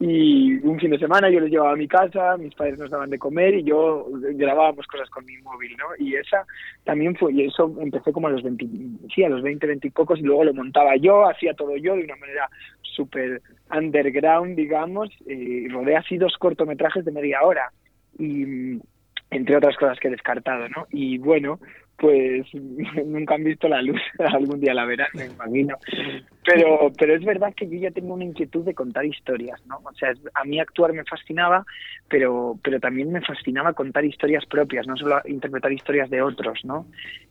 y 0.00 0.54
un 0.66 0.80
fin 0.80 0.90
de 0.90 0.98
semana 0.98 1.30
yo 1.30 1.38
les 1.38 1.48
llevaba 1.52 1.74
a 1.74 1.76
mi 1.76 1.86
casa, 1.86 2.36
mis 2.36 2.52
padres 2.56 2.76
nos 2.80 2.90
daban 2.90 3.10
de 3.10 3.20
comer 3.20 3.54
y 3.54 3.62
yo 3.62 4.08
grabábamos 4.34 4.84
cosas 4.88 5.08
con 5.10 5.24
mi 5.24 5.36
móvil, 5.38 5.76
¿no? 5.76 5.84
Y 6.04 6.16
esa 6.16 6.44
también 6.82 7.14
fue, 7.14 7.32
y 7.32 7.44
eso 7.44 7.72
empecé 7.80 8.10
como 8.12 8.26
a 8.26 8.30
los 8.30 8.42
20, 8.42 8.66
sí, 9.14 9.22
a 9.22 9.28
los 9.28 9.42
20, 9.42 9.64
20 9.68 9.86
y 9.86 9.90
pocos 9.92 10.18
y 10.18 10.22
luego 10.22 10.42
lo 10.42 10.54
montaba 10.54 10.96
yo, 10.96 11.24
hacía 11.28 11.54
todo 11.54 11.76
yo 11.76 11.94
de 11.94 12.02
una 12.02 12.16
manera 12.16 12.48
súper 12.80 13.40
underground, 13.72 14.56
digamos, 14.56 15.10
y 15.26 15.68
rodé 15.68 15.94
así 15.96 16.16
dos 16.18 16.36
cortometrajes 16.38 17.04
de 17.04 17.12
media 17.12 17.42
hora 17.42 17.70
y 18.22 18.80
entre 19.30 19.56
otras 19.56 19.76
cosas 19.76 19.98
que 19.98 20.08
he 20.08 20.10
descartado, 20.10 20.68
¿no? 20.68 20.86
Y 20.90 21.18
bueno, 21.18 21.58
pues 21.96 22.46
nunca 23.06 23.34
han 23.34 23.44
visto 23.44 23.68
la 23.68 23.82
luz, 23.82 24.00
algún 24.18 24.60
día 24.60 24.74
la 24.74 24.84
verán, 24.84 25.08
me 25.14 25.26
imagino. 25.26 25.76
Pero, 26.44 26.92
pero 26.98 27.14
es 27.14 27.24
verdad 27.24 27.54
que 27.54 27.68
yo 27.68 27.78
ya 27.78 27.90
tengo 27.90 28.14
una 28.14 28.24
inquietud 28.24 28.64
de 28.64 28.74
contar 28.74 29.06
historias, 29.06 29.64
¿no? 29.66 29.78
O 29.84 29.94
sea, 29.94 30.12
a 30.34 30.44
mí 30.44 30.60
actuar 30.60 30.92
me 30.92 31.04
fascinaba, 31.04 31.64
pero, 32.08 32.58
pero 32.62 32.80
también 32.80 33.12
me 33.12 33.20
fascinaba 33.20 33.72
contar 33.72 34.04
historias 34.04 34.44
propias, 34.46 34.86
no 34.86 34.96
solo 34.96 35.20
interpretar 35.26 35.72
historias 35.72 36.10
de 36.10 36.22
otros, 36.22 36.60
¿no? 36.64 36.86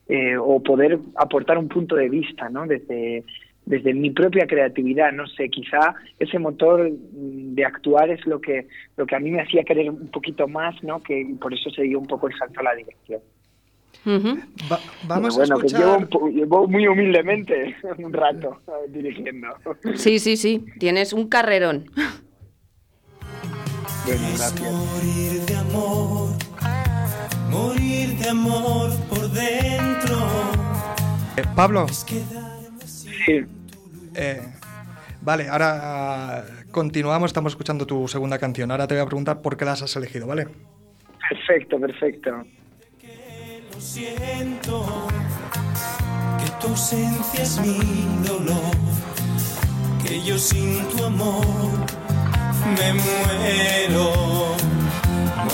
Eh, 0.07 0.37
o 0.37 0.61
poder 0.61 0.97
aportar 1.15 1.57
un 1.57 1.67
punto 1.67 1.95
de 1.95 2.09
vista, 2.09 2.49
¿no? 2.49 2.65
Desde, 2.65 3.23
desde 3.65 3.93
mi 3.93 4.09
propia 4.09 4.47
creatividad, 4.47 5.11
no 5.13 5.27
sé, 5.27 5.49
quizá 5.49 5.93
ese 6.19 6.39
motor 6.39 6.89
de 6.91 7.63
actuar 7.65 8.09
es 8.09 8.25
lo 8.25 8.41
que, 8.41 8.67
lo 8.97 9.05
que 9.05 9.15
a 9.15 9.19
mí 9.19 9.29
me 9.31 9.41
hacía 9.41 9.63
querer 9.63 9.89
un 9.89 10.07
poquito 10.09 10.47
más, 10.47 10.81
¿no? 10.83 11.01
Que 11.01 11.25
por 11.39 11.53
eso 11.53 11.69
se 11.69 11.83
dio 11.83 11.99
un 11.99 12.07
poco 12.07 12.27
el 12.27 12.37
salto 12.37 12.59
a 12.59 12.63
la 12.63 12.75
dirección. 12.75 13.21
Ujú. 14.03 14.39
Va- 14.71 14.79
vamos 15.07 15.35
bueno, 15.37 15.55
a 15.55 15.59
que 15.59 15.67
escuchar... 15.67 15.79
llevo, 15.87 15.97
un 15.97 16.07
po- 16.07 16.27
llevo 16.29 16.67
muy 16.67 16.87
humildemente 16.87 17.75
un 17.99 18.11
rato 18.11 18.57
dirigiendo. 18.89 19.47
Sí, 19.95 20.17
sí, 20.17 20.37
sí, 20.37 20.65
tienes 20.79 21.13
un 21.13 21.27
carrerón. 21.29 21.85
Bueno, 24.05 24.21
gracias. 24.35 24.73
Morir 24.73 25.41
de 25.45 25.55
amor, 25.55 26.29
morir 27.51 28.09
de 28.17 28.29
amor 28.29 28.89
por 29.07 29.29
dentro. 29.29 30.15
Eh, 31.37 31.43
Pablo, 31.55 31.85
Sí. 33.25 33.45
eh, 34.15 34.41
vale, 35.21 35.47
ahora 35.49 35.79
ah, 35.81 36.43
continuamos, 36.71 37.29
estamos 37.29 37.53
escuchando 37.53 37.85
tu 37.85 38.07
segunda 38.07 38.37
canción. 38.39 38.71
Ahora 38.71 38.87
te 38.87 38.95
voy 38.95 39.03
a 39.03 39.05
preguntar 39.05 39.41
por 39.41 39.57
qué 39.57 39.65
las 39.65 39.81
has 39.81 39.95
elegido, 39.95 40.27
¿vale? 40.27 40.47
Perfecto, 41.29 41.79
perfecto. 41.79 42.43
Lo 43.73 43.79
siento, 43.79 45.07
que 46.39 46.51
tu 46.59 46.67
ausencia 46.67 47.41
es 47.41 47.59
mi 47.61 47.79
dolor, 48.27 48.75
que 50.03 50.21
yo 50.21 50.37
sin 50.37 50.85
tu 50.89 51.05
amor 51.05 51.45
me 52.77 52.93
muero. 52.93 54.55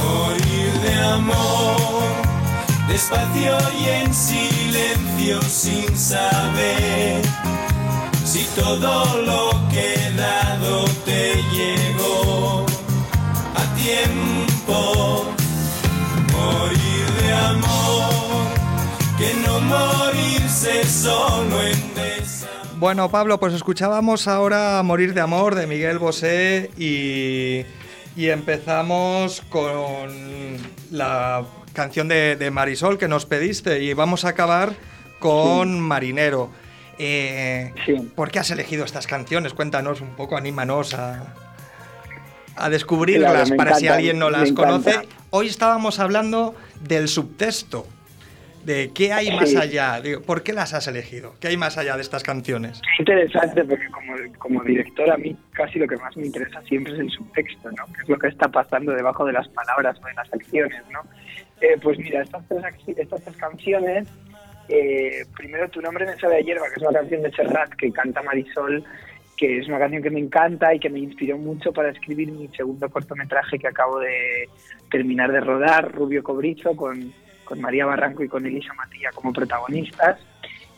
Morir 0.01 0.73
de 0.83 0.95
amor, 1.13 2.01
despacio 2.89 3.57
y 3.79 3.89
en 3.89 4.13
silencio 4.13 5.41
sin 5.43 5.95
saber 5.95 7.21
si 8.28 8.43
todo 8.59 9.21
lo 9.21 9.51
que 9.69 9.93
he 9.93 10.11
dado 10.11 10.84
te 11.05 11.36
llegó 11.53 12.65
a 13.55 13.75
tiempo. 13.75 15.32
Morir 16.34 17.07
de 17.21 17.34
amor, 17.34 18.47
que 19.17 19.34
no 19.45 19.61
morirse 19.61 20.84
solo 20.84 21.61
en 21.61 21.95
desamor. 21.95 22.75
Bueno, 22.75 23.09
Pablo, 23.09 23.39
pues 23.39 23.53
escuchábamos 23.53 24.28
ahora 24.28 24.84
Morir 24.84 25.13
de 25.13 25.21
Amor 25.21 25.55
de 25.55 25.65
Miguel 25.65 25.97
Bosé 25.97 26.69
y, 26.78 27.63
y 28.21 28.28
empezamos 28.28 29.41
con 29.47 30.57
la 30.91 31.45
canción 31.71 32.09
de, 32.09 32.36
de 32.36 32.51
Marisol 32.51 32.97
que 32.97 33.07
nos 33.07 33.25
pediste 33.25 33.82
y 33.82 33.93
vamos 33.93 34.25
a 34.25 34.30
acabar 34.30 34.75
con 35.19 35.80
Marinero. 35.80 36.66
Eh, 36.99 37.73
Sí. 37.85 38.11
¿Por 38.15 38.31
qué 38.31 38.39
has 38.39 38.49
elegido 38.51 38.85
estas 38.85 39.07
canciones? 39.07 39.53
Cuéntanos 39.53 40.01
un 40.01 40.15
poco, 40.15 40.35
anímanos 40.37 40.93
a, 40.93 41.33
descubrirlas 42.71 43.51
para 43.51 43.75
si 43.75 43.87
alguien 43.87 44.17
no 44.17 44.29
las 44.29 44.51
conoce. 44.51 44.89
encanta. 44.91 45.07
Hoy 45.29 45.47
estábamos 45.47 45.99
hablando 45.99 46.55
del 46.81 47.07
subtexto, 47.07 47.85
de 48.63 48.91
qué 48.95 49.13
hay 49.13 49.33
más 49.35 49.49
Sí. 49.51 49.57
allá. 49.57 50.01
Digo, 50.01 50.21
¿Por 50.21 50.41
qué 50.41 50.53
las 50.53 50.73
has 50.73 50.87
elegido? 50.87 51.35
¿Qué 51.39 51.49
hay 51.49 51.57
más 51.57 51.77
allá 51.77 51.95
de 51.95 52.01
estas 52.01 52.23
canciones? 52.23 52.81
Es 52.93 52.99
interesante 52.99 53.63
porque 53.63 53.87
como, 53.89 54.13
como 54.39 54.63
director 54.63 55.09
a 55.11 55.17
mí 55.17 55.37
casi 55.51 55.77
lo 55.77 55.87
que 55.87 55.97
más 55.97 56.17
me 56.17 56.25
interesa 56.25 56.61
siempre 56.63 56.93
es 56.93 56.99
el 56.99 57.11
subtexto, 57.11 57.69
¿no? 57.71 57.85
Que 57.93 58.01
es 58.01 58.09
lo 58.09 58.17
que 58.17 58.27
está 58.27 58.47
pasando 58.49 58.91
debajo 58.93 59.23
de 59.25 59.33
las 59.33 59.47
palabras 59.49 59.97
o 60.03 60.07
de 60.07 60.13
las 60.15 60.33
acciones, 60.33 60.81
¿no? 60.91 61.01
Eh, 61.61 61.77
pues 61.81 61.97
mira, 61.99 62.23
estas 62.23 62.43
tres, 62.47 62.63
estas 62.97 63.21
tres 63.23 63.37
canciones, 63.37 64.07
eh, 64.70 65.26
primero 65.36 65.70
Tu 65.70 65.82
nombre 65.82 66.05
me 66.05 66.18
sabe 66.18 66.38
a 66.38 66.41
hierba, 66.41 66.68
que 66.68 66.80
es 66.80 66.82
una 66.82 66.99
canción 66.99 67.22
de 67.22 67.32
Serrat 67.32 67.74
que 67.76 67.91
canta 67.91 68.22
Marisol, 68.22 68.84
que 69.38 69.59
es 69.59 69.68
una 69.68 69.80
canción 69.80 70.01
que 70.01 70.09
me 70.09 70.20
encanta 70.20 70.74
y 70.74 70.80
que 70.80 70.89
me 70.89 70.99
inspiró 70.99 71.38
mucho 71.38 71.72
para 71.72 71.89
escribir 71.89 72.32
mi 72.32 72.47
segundo 72.49 72.89
cortometraje 72.89 73.59
que 73.59 73.68
acabo 73.68 73.99
de 73.99 74.49
terminar 74.89 75.32
de 75.32 75.41
rodar, 75.41 75.91
Rubio 75.91 76.24
Cobrizo, 76.24 76.76
con, 76.76 77.13
con 77.45 77.61
María 77.61 77.86
Barranco 77.86 78.24
y 78.24 78.28
con 78.28 78.45
Elisa 78.45 78.74
Matilla 78.74 79.11
como 79.13 79.32
protagonistas. 79.32 80.20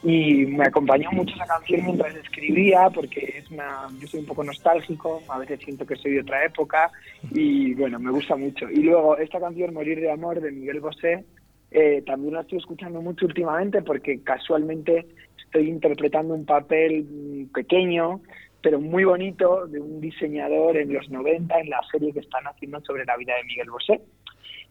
Y 0.01 0.45
me 0.45 0.65
acompañó 0.65 1.11
mucho 1.11 1.35
esa 1.35 1.45
canción 1.45 1.83
mientras 1.83 2.15
escribía 2.15 2.89
porque 2.89 3.35
es 3.37 3.51
una 3.51 3.87
yo 3.99 4.07
soy 4.07 4.21
un 4.21 4.27
poco 4.27 4.45
nostálgico 4.45 5.21
a 5.27 5.39
veces 5.39 5.59
siento 5.59 5.85
que 5.85 5.97
soy 5.97 6.13
de 6.13 6.21
otra 6.21 6.45
época 6.45 6.89
y 7.31 7.73
bueno 7.73 7.99
me 7.99 8.09
gusta 8.09 8.37
mucho. 8.37 8.69
Y 8.69 8.83
luego 8.83 9.17
esta 9.17 9.41
canción 9.41 9.73
Morir 9.73 9.99
de 9.99 10.09
amor 10.09 10.39
de 10.39 10.51
Miguel 10.51 10.79
Bosé 10.79 11.25
eh, 11.71 12.03
también 12.05 12.33
la 12.33 12.41
estoy 12.41 12.59
escuchando 12.59 13.01
mucho 13.01 13.25
últimamente 13.25 13.81
porque 13.81 14.21
casualmente 14.21 15.07
estoy 15.37 15.69
interpretando 15.69 16.33
un 16.33 16.45
papel 16.45 17.47
pequeño 17.53 18.21
pero 18.61 18.81
muy 18.81 19.05
bonito 19.05 19.67
de 19.67 19.79
un 19.79 20.01
diseñador 20.01 20.75
en 20.75 20.91
los 20.91 21.09
90 21.09 21.59
en 21.59 21.69
la 21.69 21.79
serie 21.91 22.11
que 22.11 22.19
están 22.19 22.45
haciendo 22.45 22.81
sobre 22.81 23.05
la 23.05 23.15
vida 23.15 23.35
de 23.35 23.43
Miguel 23.45 23.69
Bosé 23.69 24.01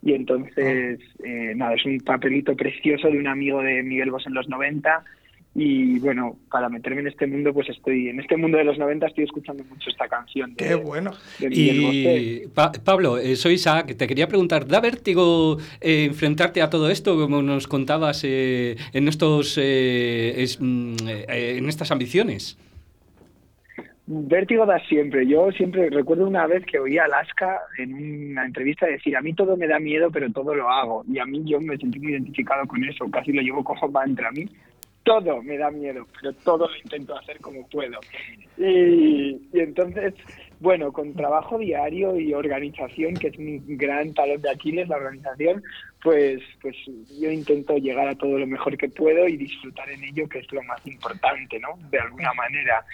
y 0.03 0.13
entonces, 0.13 1.01
eh, 1.25 1.53
nada, 1.57 1.75
es 1.75 1.85
un 1.85 1.99
papelito 2.01 2.55
precioso 2.55 3.09
de 3.09 3.19
un 3.19 3.27
amigo 3.27 3.63
de 3.63 3.83
Miguel 3.83 4.11
Bosé 4.11 4.29
en 4.29 4.35
los 4.35 4.49
90. 4.49 5.05
Y 5.61 5.99
bueno, 5.99 6.37
para 6.53 6.69
meterme 6.69 7.01
en 7.01 7.09
este 7.09 7.27
mundo, 7.27 7.53
pues 7.53 7.69
estoy, 7.69 8.09
en 8.11 8.21
este 8.21 8.37
mundo 8.37 8.59
de 8.59 8.63
los 8.65 8.79
90 8.79 9.09
estoy 9.09 9.25
escuchando 9.25 9.65
mucho 9.65 9.91
esta 9.91 10.07
canción. 10.07 10.55
De, 10.55 10.65
Qué 10.69 10.75
bueno. 10.77 11.11
de. 11.41 11.49
Y 11.51 12.47
Pa- 12.55 12.71
Pablo, 12.71 13.19
eh, 13.19 13.35
soy 13.35 13.55
Isaac, 13.55 13.97
te 13.97 14.07
quería 14.07 14.29
preguntar, 14.29 14.69
¿da 14.69 14.81
vértigo 14.81 15.59
eh, 15.81 16.05
enfrentarte 16.05 16.63
a 16.63 16.71
todo 16.71 16.89
esto, 16.91 17.17
como 17.17 17.43
nos 17.43 17.67
contabas 17.67 18.23
eh, 18.25 18.77
en, 18.93 19.09
estos, 19.09 19.59
eh, 19.61 20.35
es- 20.43 20.61
mm, 20.61 20.95
en 21.29 21.69
estas 21.69 21.91
ambiciones? 21.91 22.57
Vértigo 24.07 24.65
da 24.65 24.79
siempre. 24.89 25.27
Yo 25.27 25.51
siempre 25.53 25.91
recuerdo 25.91 26.27
una 26.27 26.47
vez 26.47 26.65
que 26.65 26.79
oí 26.79 26.97
a 26.97 27.05
Alaska 27.05 27.59
en 27.79 27.93
una 28.31 28.47
entrevista 28.47 28.87
decir, 28.87 29.15
a 29.17 29.21
mí 29.21 29.35
todo 29.35 29.55
me 29.57 29.67
da 29.67 29.79
miedo, 29.79 30.09
pero 30.11 30.31
todo 30.33 30.55
lo 30.55 30.71
hago. 30.71 31.05
Y 31.13 31.19
a 31.19 31.27
mí 31.27 31.43
yo 31.45 31.61
me 31.61 31.77
sentí 31.77 31.99
muy 31.99 32.13
identificado 32.13 32.67
con 32.67 32.83
eso, 32.85 33.11
casi 33.11 33.33
lo 33.33 33.43
llevo 33.43 33.63
como 33.63 33.89
mantra. 33.89 34.29
A 34.29 34.33
mí 34.33 34.49
todo 35.09 35.43
me 35.43 35.57
da 35.57 35.71
miedo, 35.71 36.07
pero 36.21 36.35
todo 36.45 36.69
lo 36.69 36.77
intento 36.77 37.17
hacer 37.17 37.41
como 37.41 37.67
puedo. 37.69 37.99
Y, 38.59 39.41
y 39.53 39.61
entonces, 39.61 40.13
bueno, 40.61 40.93
con 40.93 41.15
trabajo 41.15 41.57
diario 41.59 42.21
y 42.21 42.35
organización, 42.35 43.15
que 43.15 43.29
es 43.29 43.39
mi 43.39 43.59
gran 43.77 44.13
talón 44.13 44.43
de 44.43 44.51
Aquiles, 44.51 44.87
la 44.87 44.99
organización, 44.99 45.63
pues, 46.03 46.43
pues 46.61 46.77
yo 47.19 47.31
intento 47.31 47.79
llegar 47.79 48.09
a 48.09 48.17
todo 48.17 48.39
lo 48.39 48.47
mejor 48.47 48.77
que 48.77 48.91
puedo 48.91 49.27
y 49.27 49.39
disfrutar 49.39 49.89
en 49.89 50.05
ello, 50.05 50.29
que 50.29 50.41
es 50.41 50.53
lo 50.53 50.63
más 50.65 50.87
importante, 50.87 51.59
¿no? 51.59 51.79
De 51.91 51.99
alguna 51.99 52.35
manera. 52.35 52.85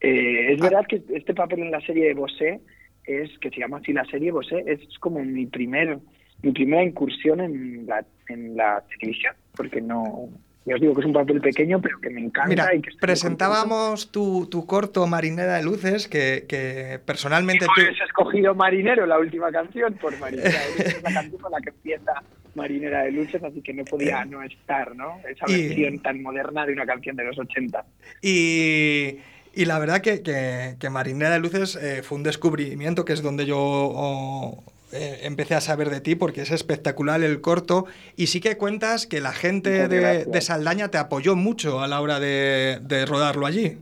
Eh, 0.00 0.52
es 0.52 0.60
verdad 0.60 0.86
que 0.86 1.02
este 1.12 1.34
papel 1.34 1.60
en 1.60 1.72
la 1.72 1.80
serie 1.80 2.06
de 2.06 2.14
Bosé 2.14 2.60
es 3.04 3.36
que 3.40 3.50
se 3.50 3.58
llama 3.58 3.78
así 3.78 3.92
la 3.92 4.04
serie 4.04 4.30
Bosé 4.30 4.62
es 4.66 4.80
como 4.98 5.24
mi 5.24 5.46
primer 5.46 5.98
mi 6.42 6.52
primera 6.52 6.82
incursión 6.82 7.40
en 7.40 7.86
la 7.86 8.04
en 8.28 8.56
la 8.56 8.82
televisión 8.88 9.34
porque 9.56 9.80
no 9.80 10.28
ya 10.66 10.74
os 10.76 10.80
digo 10.80 10.94
que 10.94 11.00
es 11.00 11.06
un 11.06 11.12
papel 11.12 11.40
pequeño 11.40 11.80
pero 11.80 12.00
que 12.00 12.10
me 12.10 12.20
encanta 12.20 12.48
Mira, 12.48 12.74
y 12.74 12.80
que 12.80 12.90
presentábamos 13.00 14.10
tu, 14.10 14.46
tu 14.50 14.66
corto 14.66 15.06
Marinera 15.06 15.56
de 15.56 15.62
Luces, 15.62 16.08
que, 16.08 16.46
que 16.48 17.00
personalmente 17.04 17.66
tú... 17.66 17.80
He 17.80 18.04
escogido 18.04 18.54
Marinero 18.54 19.04
la 19.06 19.18
última 19.18 19.50
canción 19.52 19.94
por 19.94 20.18
Marinera 20.18 20.50
de 20.60 20.68
Luces, 20.70 20.94
es 20.96 21.02
la 21.02 21.12
canción 21.12 21.40
con 21.42 21.52
la 21.52 21.60
que 21.60 21.68
empieza 21.70 22.12
Marinera 22.54 23.02
de 23.02 23.10
Luces 23.10 23.42
así 23.42 23.60
que 23.60 23.74
no 23.74 23.84
podía 23.84 24.24
no 24.24 24.42
estar 24.42 24.94
no 24.96 25.18
esa 25.28 25.44
Y- 25.50 25.68
versión 25.68 25.98
tan 26.00 26.22
moderna 26.22 26.64
de 26.64 26.72
una 26.72 26.86
canción 26.86 27.16
de 27.16 27.24
los 27.24 27.38
80 27.38 27.84
Y, 28.22 29.18
y 29.54 29.64
la 29.66 29.78
verdad 29.78 30.00
que, 30.00 30.22
que, 30.22 30.76
que 30.80 30.90
Marinera 30.90 31.30
de 31.32 31.40
Luces 31.40 31.76
eh, 31.76 32.02
fue 32.02 32.16
un 32.18 32.24
descubrimiento, 32.24 33.04
que 33.04 33.12
es 33.12 33.22
donde 33.22 33.44
yo 33.46 33.58
oh, 33.58 34.64
eh, 34.94 35.20
empecé 35.22 35.54
a 35.54 35.60
saber 35.60 35.90
de 35.90 36.00
ti, 36.00 36.14
porque 36.14 36.42
es 36.42 36.50
espectacular 36.50 37.22
el 37.22 37.40
corto. 37.40 37.86
Y 38.16 38.28
sí 38.28 38.40
que 38.40 38.56
cuentas 38.56 39.06
que 39.06 39.20
la 39.20 39.32
gente 39.32 39.88
de, 39.88 40.40
Saldaña 40.40 40.90
te 40.90 40.98
apoyó 40.98 41.36
mucho 41.36 41.80
a 41.80 41.88
la 41.88 42.00
hora 42.00 42.20
de, 42.20 42.78
de 42.82 43.04
rodarlo 43.06 43.46
allí. 43.46 43.78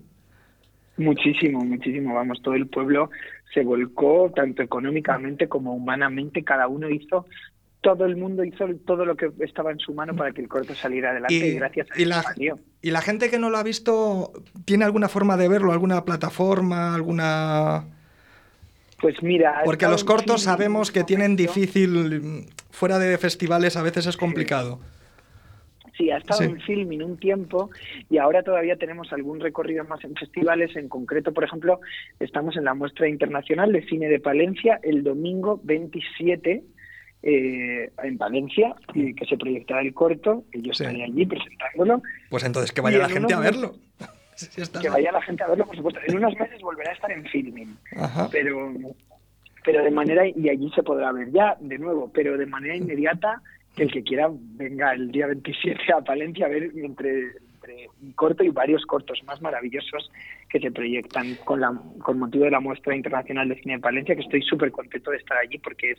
Muchísimo, 0.97 1.65
muchísimo. 1.65 2.15
Vamos, 2.15 2.41
todo 2.43 2.55
el 2.55 2.67
pueblo 2.67 3.11
se 3.53 3.63
volcó, 3.63 4.33
tanto 4.35 4.63
económicamente 4.63 5.49
como 5.49 5.75
humanamente. 5.75 6.45
Cada 6.45 6.69
uno 6.69 6.89
hizo, 6.89 7.27
todo 7.81 8.07
el 8.07 8.17
mundo 8.17 8.45
hizo 8.45 8.67
todo 8.87 9.05
lo 9.05 9.17
que 9.17 9.31
estaba 9.41 9.73
en 9.73 9.79
su 9.79 9.93
mano 9.95 10.15
para 10.15 10.33
que 10.33 10.41
el 10.41 10.49
corto 10.49 10.75
saliera 10.75 11.11
adelante 11.11 11.35
y, 11.35 11.51
Y, 11.51 11.55
gracias 11.55 11.89
a 11.91 12.01
y 12.01 12.05
la, 12.05 12.23
salió. 12.23 12.59
y 12.81 12.91
la 12.91 13.03
gente 13.03 13.31
que 13.31 13.39
no 13.39 13.51
lo 13.51 13.59
ha 13.59 13.63
visto, 13.63 14.33
¿tiene 14.65 14.85
alguna 14.85 15.09
forma 15.09 15.37
de 15.37 15.49
verlo? 15.49 15.73
¿Alguna 15.73 16.05
plataforma? 16.05 16.95
¿Alguna...? 16.95 17.85
Pues 19.03 19.21
mira, 19.23 19.63
Porque 19.65 19.87
los 19.89 20.05
cortos 20.05 20.43
sabemos 20.43 20.93
que 20.93 21.03
tienen 21.03 21.35
difícil, 21.35 22.47
fuera 22.71 23.01
de 23.01 23.19
festivales 23.19 23.77
a 23.77 23.83
veces 23.83 24.07
es 24.07 24.17
complicado. 24.17 24.79
Sí, 25.99 26.11
ha 26.11 26.19
estado 26.19 26.39
Sí. 26.43 26.45
en 26.47 26.61
filming 26.61 27.03
un 27.03 27.17
tiempo 27.19 27.69
y 28.09 28.19
ahora 28.19 28.43
todavía 28.45 28.77
tenemos 28.77 29.13
algún 29.13 29.41
recorrido 29.41 29.85
más 29.85 30.03
en 30.05 30.15
festivales. 30.15 30.75
En 30.77 30.89
concreto, 30.89 31.33
por 31.35 31.43
ejemplo, 31.45 31.81
estamos 32.21 32.57
en 32.57 32.65
la 32.65 32.75
muestra 32.75 33.09
internacional 33.09 33.73
de 33.73 33.85
cine 33.87 34.07
de 34.09 34.21
Palencia 34.21 34.79
el 34.85 35.03
domingo 35.03 35.61
27 35.65 36.63
eh, 37.25 37.91
en 38.03 38.19
Palencia, 38.19 38.75
y 38.95 39.15
que 39.15 39.25
se 39.27 39.37
proyectará 39.37 39.81
el 39.83 39.95
corto, 39.95 40.45
que 40.51 40.61
yo 40.63 40.73
Sí. 40.75 40.83
estaré 40.85 41.05
allí 41.05 41.27
presentándolo. 41.27 42.03
Pues 42.31 42.43
entonces 42.45 42.73
que 42.73 42.81
vaya 42.81 42.99
la 42.99 43.05
en 43.07 43.11
gente 43.13 43.35
a 43.35 43.39
verlo. 43.41 43.75
Que 44.83 44.89
vaya 44.89 45.13
la 45.13 45.23
gente 45.23 45.43
a 45.43 45.49
verlo, 45.49 45.67
por 45.67 45.77
supuesto. 45.77 46.01
En 46.07 46.17
unos 46.17 46.35
meses 46.37 46.61
volverá 46.61 46.91
a 46.91 46.95
estar 46.95 47.11
en 47.13 47.25
filming, 47.27 47.77
Ajá. 47.97 48.29
pero, 48.31 48.73
pero 49.65 49.83
de 49.83 49.91
manera, 49.91 50.27
y 50.27 50.49
allí 50.49 50.71
se 50.75 50.83
podrá 50.83 51.13
ver 51.13 51.31
ya, 51.33 51.57
de 51.61 51.79
nuevo, 51.79 52.11
pero 52.13 52.37
de 52.37 52.47
manera 52.47 52.77
inmediata, 52.77 53.41
que 53.77 53.85
el 53.85 53.93
que 53.93 54.03
quiera 54.03 54.29
venga 54.31 54.93
el 54.93 55.11
día 55.11 55.27
27 55.27 55.93
a 55.93 56.01
Palencia 56.03 56.47
a 56.47 56.51
ver 56.51 56.71
entre, 56.75 57.33
entre 57.55 57.89
un 58.03 58.13
corto 58.13 58.45
y 58.45 58.51
varios 58.51 58.85
cortos 58.85 59.23
más 59.25 59.41
maravillosos 59.41 60.11
que 60.53 60.61
se 60.61 60.71
proyectan 60.71 61.35
con, 61.45 61.61
la, 61.61 61.73
motivo 61.73 62.45
de 62.45 62.51
la 62.51 62.61
muestra 62.61 62.95
internacional 62.95 63.49
de 63.49 63.57
cine 63.57 63.77
de 63.77 63.81
Palencia, 63.81 64.15
que 64.15 64.21
estoy 64.21 64.43
súper 64.43 64.71
contento 64.71 65.11
de 65.11 65.17
estar 65.17 65.39
allí 65.39 65.57
porque 65.57 65.93
es 65.93 65.99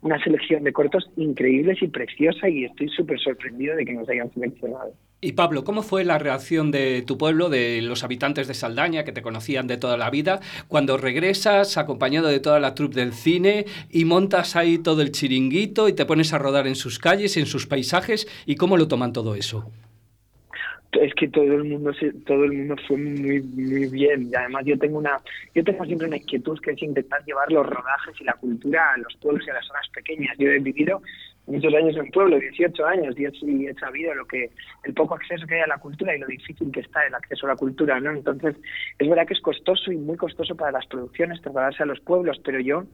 una 0.00 0.22
selección 0.24 0.64
de 0.64 0.72
cortos 0.72 1.08
increíbles 1.16 1.80
y 1.82 1.86
preciosa 1.86 2.48
y 2.48 2.64
estoy 2.64 2.88
súper 2.88 3.20
sorprendido 3.20 3.76
de 3.76 3.84
que 3.84 3.92
nos 3.92 4.08
hayan 4.08 4.32
seleccionado. 4.32 4.92
Y 5.20 5.32
Pablo, 5.32 5.62
¿cómo 5.62 5.84
fue 5.84 6.04
la 6.04 6.18
reacción 6.18 6.72
de 6.72 7.02
tu 7.02 7.16
pueblo, 7.16 7.48
de 7.48 7.80
los 7.80 8.02
habitantes 8.02 8.48
de 8.48 8.54
Saldaña, 8.54 9.04
que 9.04 9.12
te 9.12 9.22
conocían 9.22 9.68
de 9.68 9.76
toda 9.76 9.96
la 9.96 10.10
vida, 10.10 10.40
cuando 10.66 10.96
regresas 10.96 11.78
acompañado 11.78 12.26
de 12.26 12.40
toda 12.40 12.58
la 12.58 12.74
troupe 12.74 12.98
del 12.98 13.12
cine 13.12 13.66
y 13.88 14.04
montas 14.04 14.56
ahí 14.56 14.78
todo 14.78 15.00
el 15.00 15.12
chiringuito 15.12 15.88
y 15.88 15.92
te 15.92 16.06
pones 16.06 16.32
a 16.32 16.38
rodar 16.38 16.66
en 16.66 16.74
sus 16.74 16.98
calles, 16.98 17.36
en 17.36 17.46
sus 17.46 17.68
paisajes? 17.68 18.26
¿Y 18.46 18.56
cómo 18.56 18.76
lo 18.76 18.88
toman 18.88 19.12
todo 19.12 19.36
eso? 19.36 19.70
Es 21.00 21.14
que 21.14 21.28
todo 21.28 21.44
el 21.44 21.64
mundo 21.64 21.92
se- 21.94 22.12
todo 22.26 22.44
el 22.44 22.52
mundo 22.52 22.76
fue 22.86 22.96
muy 22.98 23.40
muy 23.42 23.86
bien 23.88 24.28
y 24.30 24.34
además 24.34 24.64
yo 24.66 24.78
tengo 24.78 24.98
una 24.98 25.20
yo 25.54 25.64
tengo 25.64 25.84
siempre 25.86 26.06
una 26.06 26.18
inquietud 26.18 26.58
que 26.60 26.72
es 26.72 26.82
intentar 26.82 27.24
llevar 27.24 27.50
los 27.50 27.66
rodajes 27.66 28.20
y 28.20 28.24
la 28.24 28.34
cultura 28.34 28.92
a 28.92 28.98
los 28.98 29.16
pueblos 29.16 29.46
y 29.46 29.50
a 29.50 29.54
las 29.54 29.66
zonas 29.66 29.88
pequeñas 29.88 30.36
yo 30.38 30.48
he 30.50 30.58
vivido 30.58 31.00
muchos 31.44 31.74
años 31.74 31.96
en 31.96 32.08
pueblo, 32.12 32.38
18 32.38 32.86
años, 32.86 33.18
y 33.18 33.24
he, 33.24 33.32
y 33.42 33.74
sabido 33.74 34.14
lo 34.14 34.24
que 34.26 34.50
el 34.84 34.94
poco 34.94 35.16
acceso 35.16 35.44
que 35.44 35.56
hay 35.56 35.62
a 35.62 35.66
la 35.66 35.78
cultura 35.78 36.14
y 36.14 36.20
lo 36.20 36.26
difícil 36.28 36.70
que 36.70 36.78
está 36.80 37.04
el 37.04 37.14
acceso 37.16 37.46
a 37.46 37.50
la 37.50 37.56
cultura, 37.56 37.98
¿no? 37.98 38.12
Entonces, 38.12 38.54
es 38.96 39.08
verdad 39.08 39.26
que 39.26 39.34
es 39.34 39.40
costoso 39.40 39.90
y 39.90 39.96
muy 39.96 40.16
costoso 40.16 40.54
para 40.54 40.70
las 40.70 40.86
producciones 40.86 41.42
trasladarse 41.42 41.82
a 41.82 41.86
los 41.86 41.98
pueblos, 41.98 42.40
pero 42.44 42.60
yo, 42.60 42.84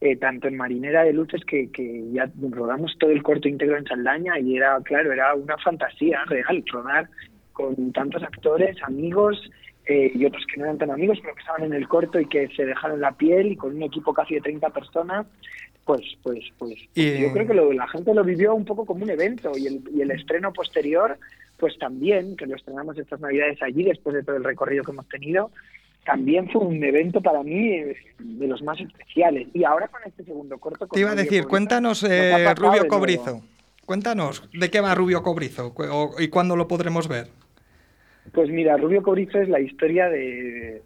eh, 0.00 0.14
tanto 0.14 0.46
en 0.46 0.56
Marinera 0.56 1.02
de 1.02 1.14
Luces, 1.14 1.44
que, 1.44 1.68
que 1.72 2.04
ya 2.12 2.30
rodamos 2.52 2.96
todo 3.00 3.10
el 3.10 3.24
corto 3.24 3.48
íntegro 3.48 3.76
en 3.76 3.86
Saldaña, 3.86 4.38
y 4.38 4.56
era, 4.56 4.78
claro, 4.84 5.12
era 5.12 5.34
una 5.34 5.58
fantasía 5.58 6.22
real 6.26 6.62
rodar 6.70 7.08
con 7.56 7.92
tantos 7.92 8.22
actores, 8.22 8.76
amigos, 8.82 9.50
eh, 9.86 10.12
y 10.14 10.26
otros 10.26 10.44
que 10.46 10.58
no 10.58 10.64
eran 10.66 10.76
tan 10.78 10.90
amigos, 10.90 11.18
pero 11.22 11.34
que 11.34 11.40
estaban 11.40 11.64
en 11.64 11.72
el 11.72 11.88
corto 11.88 12.20
y 12.20 12.26
que 12.26 12.48
se 12.54 12.66
dejaron 12.66 13.00
la 13.00 13.12
piel 13.12 13.52
y 13.52 13.56
con 13.56 13.74
un 13.74 13.82
equipo 13.82 14.12
casi 14.12 14.34
de 14.34 14.40
30 14.42 14.68
personas, 14.70 15.26
pues, 15.86 16.02
pues, 16.22 16.40
pues, 16.58 16.74
Y- 16.94 17.20
yo 17.22 17.32
creo 17.32 17.46
que 17.46 17.54
lo- 17.54 17.72
la 17.72 17.86
gente 17.88 18.12
lo 18.12 18.24
vivió 18.24 18.54
un 18.54 18.64
poco 18.66 18.84
como 18.84 19.04
un 19.04 19.10
evento 19.10 19.52
y 19.56 19.66
el, 19.68 19.80
y 19.94 20.02
el 20.02 20.10
estreno 20.10 20.52
posterior, 20.52 21.16
pues 21.56 21.78
también, 21.78 22.36
que 22.36 22.46
lo 22.46 22.56
estrenamos 22.56 22.98
estas 22.98 23.20
navidades 23.20 23.62
allí 23.62 23.84
después 23.84 24.14
de 24.14 24.22
todo 24.22 24.36
el 24.36 24.44
recorrido 24.44 24.84
que 24.84 24.90
hemos 24.90 25.08
tenido, 25.08 25.50
también 26.04 26.50
fue 26.50 26.62
un 26.62 26.82
evento 26.84 27.20
para 27.22 27.42
mí 27.42 27.68
eh, 27.78 27.96
de 28.18 28.46
los 28.48 28.62
más 28.62 28.78
especiales. 28.80 29.48
Y 29.54 29.64
ahora 29.64 29.88
con 29.88 30.00
este 30.04 30.24
segundo 30.24 30.58
corto... 30.58 30.86
Te 30.88 31.00
iba 31.00 31.12
a 31.12 31.14
decir, 31.14 31.42
Cobrizo, 31.44 31.48
cuéntanos, 31.48 32.02
eh, 32.02 32.54
Rubio. 32.54 32.86
Cobrizo. 32.88 33.42
Cuéntanos, 33.86 34.42
¿de 34.52 34.68
qué 34.70 34.80
va 34.80 34.94
Rubio 34.96 35.22
Cobrizo? 35.22 35.72
O- 35.76 36.16
¿Y 36.18 36.28
cuándo 36.28 36.56
lo 36.56 36.66
podremos 36.68 37.06
ver? 37.08 37.28
Pues 38.32 38.50
mira, 38.50 38.76
Rubio 38.76 39.02
Cobrizo 39.02 39.38
es 39.38 39.48
la 39.48 39.60
historia 39.60 40.08
de, 40.08 40.82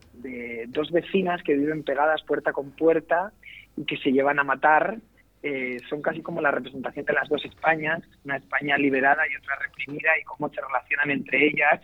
dos 0.68 0.90
vecinas 0.90 1.42
que 1.42 1.54
viven 1.54 1.82
pegadas 1.82 2.22
puerta 2.22 2.52
con 2.52 2.70
puerta 2.70 3.32
y 3.76 3.84
que 3.84 3.96
se 3.96 4.12
llevan 4.12 4.38
a 4.38 4.44
matar. 4.44 4.98
Eh, 5.42 5.78
son 5.88 6.02
casi 6.02 6.20
como 6.20 6.40
la 6.40 6.50
representación 6.50 7.06
de 7.06 7.14
las 7.14 7.28
dos 7.28 7.44
Españas, 7.44 8.02
una 8.24 8.36
España 8.36 8.76
liberada 8.76 9.22
y 9.26 9.36
otra 9.36 9.56
reprimida, 9.56 10.10
y 10.20 10.24
cómo 10.24 10.50
se 10.50 10.60
relacionan 10.60 11.10
entre 11.10 11.46
ellas, 11.46 11.80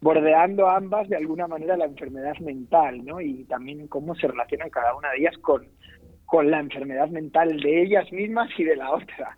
bordeando 0.00 0.68
ambas 0.68 1.08
de 1.08 1.16
alguna 1.16 1.48
manera 1.48 1.76
la 1.76 1.86
enfermedad 1.86 2.38
mental, 2.38 3.04
¿no? 3.04 3.20
Y 3.20 3.44
también 3.44 3.88
cómo 3.88 4.14
se 4.14 4.28
relacionan 4.28 4.70
cada 4.70 4.94
una 4.94 5.10
de 5.10 5.18
ellas 5.18 5.36
con, 5.38 5.66
con 6.24 6.50
la 6.50 6.60
enfermedad 6.60 7.08
mental 7.08 7.60
de 7.60 7.82
ellas 7.82 8.10
mismas 8.12 8.48
y 8.56 8.64
de 8.64 8.76
la 8.76 8.90
otra. 8.92 9.36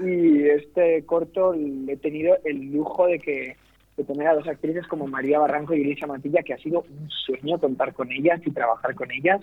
Y 0.00 0.46
este 0.46 1.04
corto 1.06 1.54
le 1.54 1.94
he 1.94 1.96
tenido 1.96 2.36
el 2.44 2.70
lujo 2.70 3.06
de 3.06 3.18
que 3.18 3.56
de 3.98 4.04
tener 4.04 4.28
a 4.28 4.34
dos 4.34 4.46
actrices 4.46 4.86
como 4.86 5.06
María 5.08 5.40
Barranco 5.40 5.74
y 5.74 5.82
Elisa 5.82 6.06
Matilla, 6.06 6.42
que 6.42 6.54
ha 6.54 6.58
sido 6.58 6.84
un 6.88 7.10
sueño 7.10 7.58
contar 7.58 7.92
con 7.92 8.10
ellas 8.12 8.40
y 8.46 8.50
trabajar 8.52 8.94
con 8.94 9.10
ellas. 9.10 9.40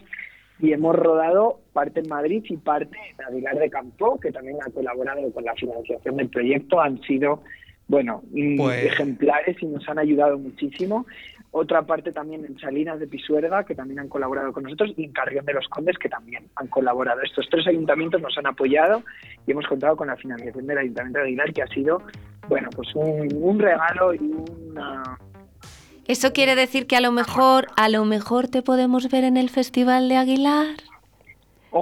Y 0.60 0.72
hemos 0.72 0.96
rodado 0.96 1.60
parte 1.74 2.00
en 2.00 2.08
Madrid 2.08 2.42
y 2.48 2.56
parte 2.56 2.98
en 3.20 3.26
Aguilar 3.26 3.60
de 3.60 3.70
Campo, 3.70 4.18
que 4.20 4.32
también 4.32 4.58
ha 4.66 4.72
colaborado 4.72 5.30
con 5.34 5.44
la 5.44 5.54
financiación 5.56 6.16
del 6.16 6.30
proyecto. 6.30 6.80
Han 6.80 7.02
sido, 7.02 7.44
bueno, 7.90 8.24
Pues- 8.58 8.86
ejemplares 8.86 9.62
y 9.62 9.66
nos 9.66 9.88
han 9.90 10.00
ayudado 10.00 10.38
muchísimo. 10.38 11.06
Otra 11.58 11.84
parte 11.84 12.12
también 12.12 12.44
en 12.44 12.60
Salinas 12.60 13.00
de 13.00 13.08
Pisuerga, 13.08 13.64
que 13.64 13.76
también 13.76 14.00
han 14.00 14.10
colaborado 14.10 14.52
con 14.52 14.64
nosotros, 14.64 14.92
y 14.98 15.06
en 15.06 15.14
Carrión 15.14 15.46
de 15.46 15.54
los 15.54 15.66
Condes, 15.70 15.98
que 15.98 16.10
también 16.10 16.44
han 16.58 16.68
colaborado. 16.68 17.22
Estos 17.22 17.48
tres 17.50 17.66
ayuntamientos 17.66 18.22
nos 18.22 18.38
han 18.38 18.46
apoyado 18.46 19.04
y 19.48 19.52
hemos 19.52 19.66
contado 19.66 19.96
con 19.96 20.08
la 20.08 20.18
financiación 20.18 20.68
del 20.68 20.80
Ayuntamiento 20.80 21.20
de 21.20 21.26
Aguilar, 21.28 21.54
que 21.54 21.62
ha 21.62 21.68
sido, 21.68 22.02
bueno, 22.50 22.68
pues 22.76 22.94
un, 22.94 23.30
un 23.42 23.58
regalo 23.58 24.14
y 24.14 24.20
una... 24.20 25.18
Eso 26.06 26.34
quiere 26.34 26.56
decir 26.56 26.88
que 26.88 26.98
a 26.98 27.02
lo 27.02 27.14
mejor, 27.14 27.68
a 27.78 27.88
lo 27.88 28.04
mejor 28.04 28.50
te 28.50 28.62
podemos 28.62 29.10
ver 29.10 29.24
en 29.24 29.38
el 29.38 29.50
Festival 29.50 30.10
de 30.10 30.18
Aguilar. 30.18 30.76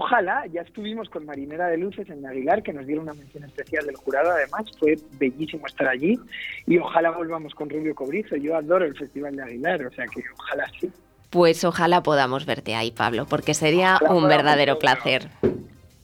Ojalá, 0.03 0.47
ya 0.51 0.61
estuvimos 0.61 1.07
con 1.07 1.23
Marinera 1.23 1.67
de 1.67 1.77
Luces 1.77 2.09
en 2.09 2.25
Aguilar, 2.25 2.63
que 2.63 2.73
nos 2.73 2.87
dieron 2.87 3.03
una 3.03 3.13
mención 3.13 3.43
especial 3.43 3.85
del 3.85 3.95
jurado, 3.95 4.31
además, 4.31 4.63
fue 4.79 4.97
bellísimo 5.19 5.67
estar 5.67 5.87
allí, 5.87 6.17
y 6.65 6.79
ojalá 6.79 7.11
volvamos 7.11 7.53
con 7.53 7.69
Rubio 7.69 7.93
Cobrizo, 7.93 8.35
yo 8.35 8.55
adoro 8.55 8.85
el 8.85 8.97
Festival 8.97 9.35
de 9.35 9.43
Aguilar, 9.43 9.85
o 9.85 9.91
sea 9.91 10.05
que 10.07 10.23
ojalá 10.35 10.65
sí. 10.81 10.89
Pues 11.29 11.63
ojalá 11.63 12.01
podamos 12.01 12.47
verte 12.47 12.73
ahí, 12.73 12.89
Pablo, 12.89 13.27
porque 13.29 13.53
sería 13.53 13.97
Ojalá 14.01 14.13
un 14.15 14.27
verdadero 14.27 14.79
placer. 14.79 15.27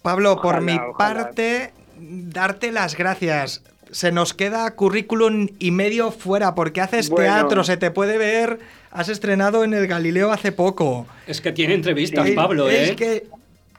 Pablo, 0.04 0.40
por 0.40 0.62
mi 0.62 0.74
ojalá. 0.76 0.94
parte, 0.96 1.72
darte 1.98 2.72
las 2.72 2.96
gracias. 2.96 3.64
Se 3.90 4.12
nos 4.12 4.36
queda 4.36 4.70
currículum 4.76 5.48
y 5.58 5.72
medio 5.72 6.12
fuera 6.12 6.54
porque 6.54 6.82
haces 6.82 7.10
Bueno. 7.10 7.24
teatro, 7.26 7.64
se 7.64 7.76
te 7.76 7.90
puede 7.90 8.20
ver. 8.20 8.60
Has 8.92 9.10
estrenado 9.10 9.64
en 9.64 9.74
el 9.74 9.88
Galileo 9.88 10.32
hace 10.32 10.52
poco. 10.52 11.08
Es 11.26 11.42
que 11.42 11.52
tiene 11.52 11.74
entrevistas, 11.74 12.28
Es- 12.28 12.36
Pablo, 12.36 12.70
es 12.70 12.92
¿eh? 12.92 12.96
que, 12.96 13.28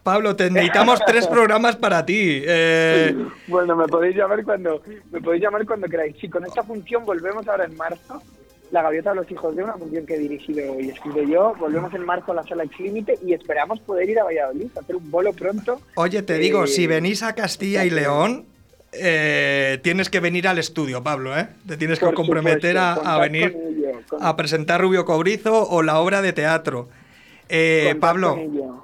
Pablo, 0.02 0.34
te 0.34 0.50
necesitamos 0.50 1.00
tres 1.06 1.26
programas 1.26 1.76
para 1.76 2.04
ti. 2.06 2.42
Eh, 2.44 3.14
Bueno, 3.48 3.76
me 3.76 3.86
podéis 3.86 4.16
llamar 4.16 4.42
cuando 4.44 4.82
me 5.12 5.20
podéis 5.20 5.42
llamar 5.42 5.66
cuando 5.66 5.88
queráis. 5.88 6.16
Sí, 6.20 6.28
con 6.28 6.44
esta 6.44 6.62
función 6.62 7.04
volvemos 7.04 7.46
ahora 7.48 7.64
en 7.66 7.76
marzo. 7.76 8.22
La 8.70 8.82
Gaviota 8.82 9.10
de 9.10 9.16
los 9.16 9.30
Hijos 9.30 9.54
de 9.56 9.64
una 9.64 9.72
función 9.74 10.06
que 10.06 10.14
he 10.14 10.18
dirigido 10.18 10.78
y 10.80 10.90
escrito 10.90 11.22
yo. 11.22 11.54
Volvemos 11.58 11.92
en 11.92 12.04
marzo 12.04 12.32
a 12.32 12.36
la 12.36 12.44
sala 12.44 12.62
Ex 12.64 12.78
Límite 12.78 13.18
y 13.26 13.34
esperamos 13.34 13.80
poder 13.80 14.08
ir 14.08 14.18
a 14.20 14.24
Valladolid, 14.24 14.68
hacer 14.80 14.94
un 14.96 15.10
bolo 15.10 15.32
pronto. 15.32 15.80
oye, 15.96 16.22
te 16.22 16.38
digo, 16.38 16.64
Eh, 16.64 16.68
si 16.68 16.86
venís 16.86 17.22
a 17.24 17.34
Castilla 17.34 17.84
y 17.84 17.90
León, 17.90 18.46
eh, 18.92 19.80
tienes 19.82 20.08
que 20.08 20.20
venir 20.20 20.46
al 20.48 20.58
estudio, 20.58 21.02
Pablo, 21.02 21.36
¿eh? 21.36 21.48
Te 21.66 21.76
tienes 21.76 21.98
que 21.98 22.12
comprometer 22.12 22.76
supuesto, 22.76 23.08
a- 23.08 23.14
a, 23.16 23.18
venir 23.18 23.52
con 23.52 23.62
ello, 23.62 24.00
con- 24.08 24.22
a 24.24 24.36
presentar 24.36 24.80
Rubio 24.80 25.04
Cobrizo 25.04 25.68
o 25.68 25.82
la 25.82 25.98
obra 25.98 26.22
de 26.22 26.32
teatro. 26.32 26.88
Eh, 27.48 27.96
Pablo, 28.00 28.38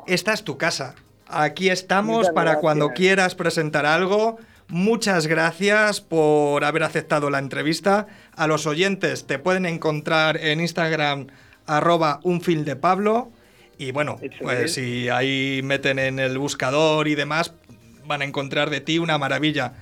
esta 0.08 0.32
es 0.32 0.42
tu 0.42 0.58
casa. 0.58 0.96
Aquí 1.28 1.70
estamos 1.70 2.18
Muchas 2.18 2.32
para 2.32 2.56
cuando 2.56 2.90
quieras 2.90 3.34
presentar 3.34 3.86
algo. 3.86 4.38
Muchas 4.68 5.26
gracias 5.26 6.00
por 6.00 6.64
haber 6.64 6.82
aceptado 6.82 7.30
la 7.30 7.38
entrevista. 7.38 8.06
A 8.34 8.46
los 8.46 8.66
oyentes 8.66 9.26
te 9.26 9.38
pueden 9.38 9.66
encontrar 9.66 10.36
en 10.36 10.60
Instagram 10.60 11.28
arroba 11.66 12.20
un 12.22 12.40
film 12.40 12.64
de 12.64 12.76
Pablo. 12.76 13.30
Y 13.78 13.92
bueno, 13.92 14.18
pues 14.40 14.58
es. 14.58 14.74
si 14.74 15.08
ahí 15.08 15.60
meten 15.62 15.98
en 15.98 16.18
el 16.18 16.38
buscador 16.38 17.08
y 17.08 17.14
demás, 17.14 17.52
van 18.06 18.22
a 18.22 18.24
encontrar 18.24 18.70
de 18.70 18.80
ti 18.80 18.98
una 18.98 19.18
maravilla. 19.18 19.74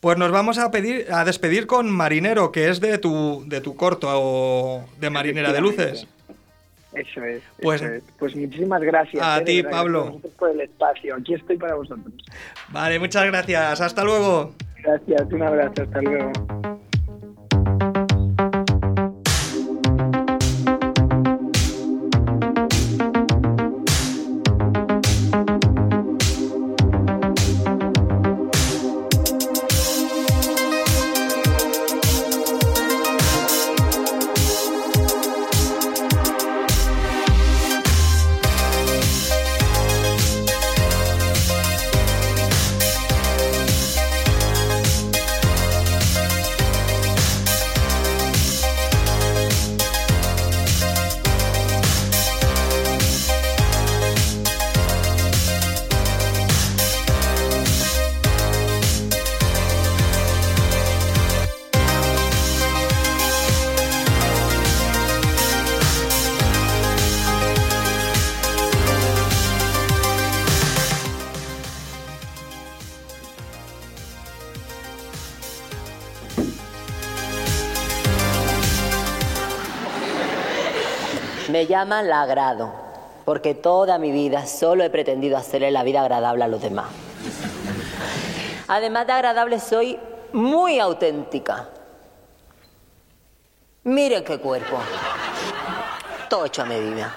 Pues 0.00 0.16
nos 0.16 0.30
vamos 0.30 0.58
a 0.58 0.70
pedir 0.70 1.06
a 1.12 1.24
despedir 1.24 1.66
con 1.66 1.90
Marinero, 1.90 2.52
que 2.52 2.68
es 2.68 2.80
de 2.80 2.98
tu 2.98 3.44
de 3.46 3.60
tu 3.60 3.76
corto 3.76 4.08
o 4.10 4.88
de 4.98 5.10
Marinera 5.10 5.52
de 5.52 5.60
Luces. 5.60 6.06
Eso 6.92 7.24
es. 7.24 7.42
Pues- 7.62 7.82
eso 7.82 7.92
es. 7.92 8.02
pues 8.18 8.36
muchísimas 8.36 8.82
gracias. 8.82 9.22
A 9.24 9.38
eh, 9.38 9.44
ti, 9.44 9.62
Pablo. 9.62 10.20
por 10.38 10.50
el 10.50 10.60
espacio. 10.62 11.16
Aquí 11.16 11.34
estoy 11.34 11.56
para 11.56 11.74
vosotros. 11.74 12.12
Vale, 12.68 12.98
muchas 12.98 13.26
gracias. 13.26 13.80
Hasta 13.80 14.04
luego. 14.04 14.54
Gracias, 14.82 15.32
un 15.32 15.42
abrazo, 15.42 15.82
hasta 15.82 16.00
luego. 16.00 16.32
La 81.84 82.20
agrado, 82.22 82.72
porque 83.24 83.54
toda 83.54 83.98
mi 83.98 84.12
vida 84.12 84.46
solo 84.46 84.84
he 84.84 84.90
pretendido 84.90 85.38
hacerle 85.38 85.70
la 85.70 85.82
vida 85.82 86.02
agradable 86.02 86.44
a 86.44 86.48
los 86.48 86.60
demás. 86.60 86.88
Además 88.68 89.06
de 89.06 89.12
agradable, 89.14 89.58
soy 89.58 89.98
muy 90.34 90.78
auténtica. 90.78 91.70
Miren 93.84 94.24
qué 94.24 94.38
cuerpo. 94.38 94.78
Todo 96.28 96.44
hecho 96.44 96.62
a 96.62 96.66
medida. 96.66 97.14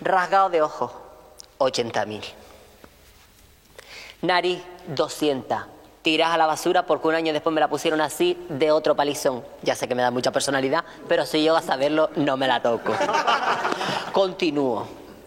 Rasgado 0.00 0.48
de 0.50 0.62
ojos, 0.62 0.92
80.000. 1.58 2.22
Nariz, 4.22 4.62
200. 4.86 5.75
Tiras 6.06 6.30
a 6.32 6.38
la 6.38 6.46
basura 6.46 6.86
porque 6.86 7.08
un 7.08 7.16
año 7.16 7.32
después 7.32 7.52
me 7.52 7.58
la 7.60 7.66
pusieron 7.66 8.00
así 8.00 8.38
de 8.48 8.70
otro 8.70 8.94
palizón. 8.94 9.42
Ya 9.62 9.74
sé 9.74 9.88
que 9.88 9.96
me 9.96 10.02
da 10.02 10.12
mucha 10.12 10.30
personalidad, 10.30 10.84
pero 11.08 11.26
si 11.26 11.42
yo 11.42 11.56
a 11.56 11.62
saberlo 11.62 12.10
no 12.14 12.36
me 12.36 12.46
la 12.46 12.62
toco. 12.62 12.92
Continúo. 14.12 14.86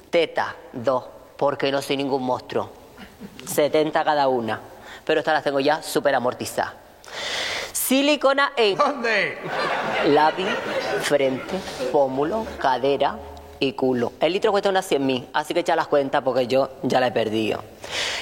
Teta, 0.10 0.56
dos, 0.72 1.04
porque 1.36 1.70
no 1.70 1.82
soy 1.82 1.98
ningún 1.98 2.24
monstruo. 2.24 2.70
70 3.46 4.06
cada 4.06 4.30
una. 4.30 4.62
Pero 5.04 5.20
estas 5.20 5.34
las 5.34 5.44
tengo 5.44 5.60
ya 5.60 5.84
súper 5.84 6.16
amortizadas. 6.16 6.72
Silicona 7.74 8.54
en 8.56 8.78
¿Dónde? 8.78 9.38
labio, 10.06 10.48
frente, 11.02 11.60
pómulo, 11.92 12.46
cadera 12.58 13.18
y 13.60 13.74
culo. 13.74 14.14
El 14.20 14.34
litro 14.34 14.52
cuesta 14.52 14.70
unas 14.70 14.90
100.000, 14.90 15.28
así 15.34 15.54
que 15.54 15.62
echa 15.62 15.76
las 15.76 15.88
cuentas 15.88 16.22
porque 16.24 16.48
yo 16.48 16.70
ya 16.84 17.00
la 17.00 17.08
he 17.08 17.12
perdido. 17.12 17.64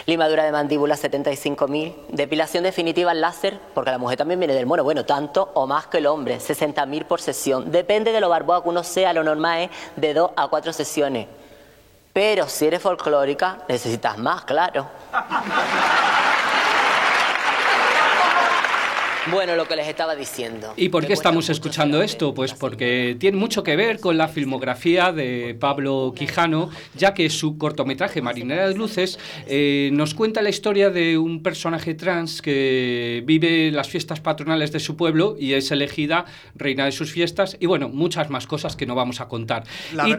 Limadura 0.05 0.43
de 0.43 0.51
mandíbula 0.51 0.95
75.000. 0.95 1.93
Depilación 2.09 2.63
definitiva 2.63 3.13
láser, 3.13 3.59
porque 3.73 3.91
la 3.91 3.97
mujer 3.97 4.17
también 4.17 4.39
viene 4.39 4.53
del 4.53 4.65
mono. 4.65 4.83
Bueno, 4.83 5.05
tanto 5.05 5.51
o 5.53 5.67
más 5.67 5.87
que 5.87 5.97
el 5.99 6.07
hombre, 6.07 6.37
60.000 6.37 7.05
por 7.05 7.21
sesión. 7.21 7.71
Depende 7.71 8.11
de 8.11 8.21
lo 8.21 8.29
barboa 8.29 8.63
que 8.63 8.69
uno 8.69 8.83
sea, 8.83 9.13
lo 9.13 9.23
normal 9.23 9.63
es 9.63 9.69
de 9.95 10.13
2 10.13 10.31
a 10.35 10.47
4 10.47 10.73
sesiones. 10.73 11.27
Pero 12.13 12.47
si 12.47 12.65
eres 12.65 12.81
folclórica, 12.81 13.59
necesitas 13.67 14.17
más, 14.17 14.43
claro. 14.43 14.87
Bueno, 19.31 19.55
lo 19.55 19.67
que 19.67 19.75
les 19.75 19.87
estaba 19.87 20.15
diciendo. 20.15 20.73
¿Y 20.77 20.89
por 20.89 21.05
qué 21.05 21.13
estamos 21.13 21.49
escuchando 21.49 22.01
esto? 22.01 22.33
Pues 22.33 22.53
porque 22.53 23.15
tiene 23.19 23.37
mucho 23.37 23.63
que 23.63 23.75
ver 23.75 23.99
con 23.99 24.17
la 24.17 24.27
filmografía 24.27 25.11
de 25.11 25.55
Pablo 25.59 26.13
Quijano, 26.15 26.69
ya 26.95 27.13
que 27.13 27.29
su 27.29 27.57
cortometraje 27.57 28.21
Marinera 28.21 28.67
de 28.67 28.75
Luces 28.75 29.19
eh, 29.47 29.89
nos 29.93 30.13
cuenta 30.13 30.41
la 30.41 30.49
historia 30.49 30.89
de 30.89 31.17
un 31.17 31.43
personaje 31.43 31.93
trans 31.93 32.41
que 32.41 33.21
vive 33.25 33.71
las 33.71 33.89
fiestas 33.89 34.19
patronales 34.21 34.71
de 34.71 34.79
su 34.79 34.95
pueblo 34.95 35.35
y 35.39 35.53
es 35.53 35.71
elegida 35.71 36.25
reina 36.55 36.85
de 36.85 36.91
sus 36.91 37.11
fiestas 37.11 37.57
y 37.59 37.65
bueno, 37.65 37.89
muchas 37.89 38.29
más 38.29 38.47
cosas 38.47 38.75
que 38.75 38.85
no 38.85 38.95
vamos 38.95 39.19
a 39.19 39.27
contar. 39.27 39.63
La 39.93 40.07
Y- 40.07 40.15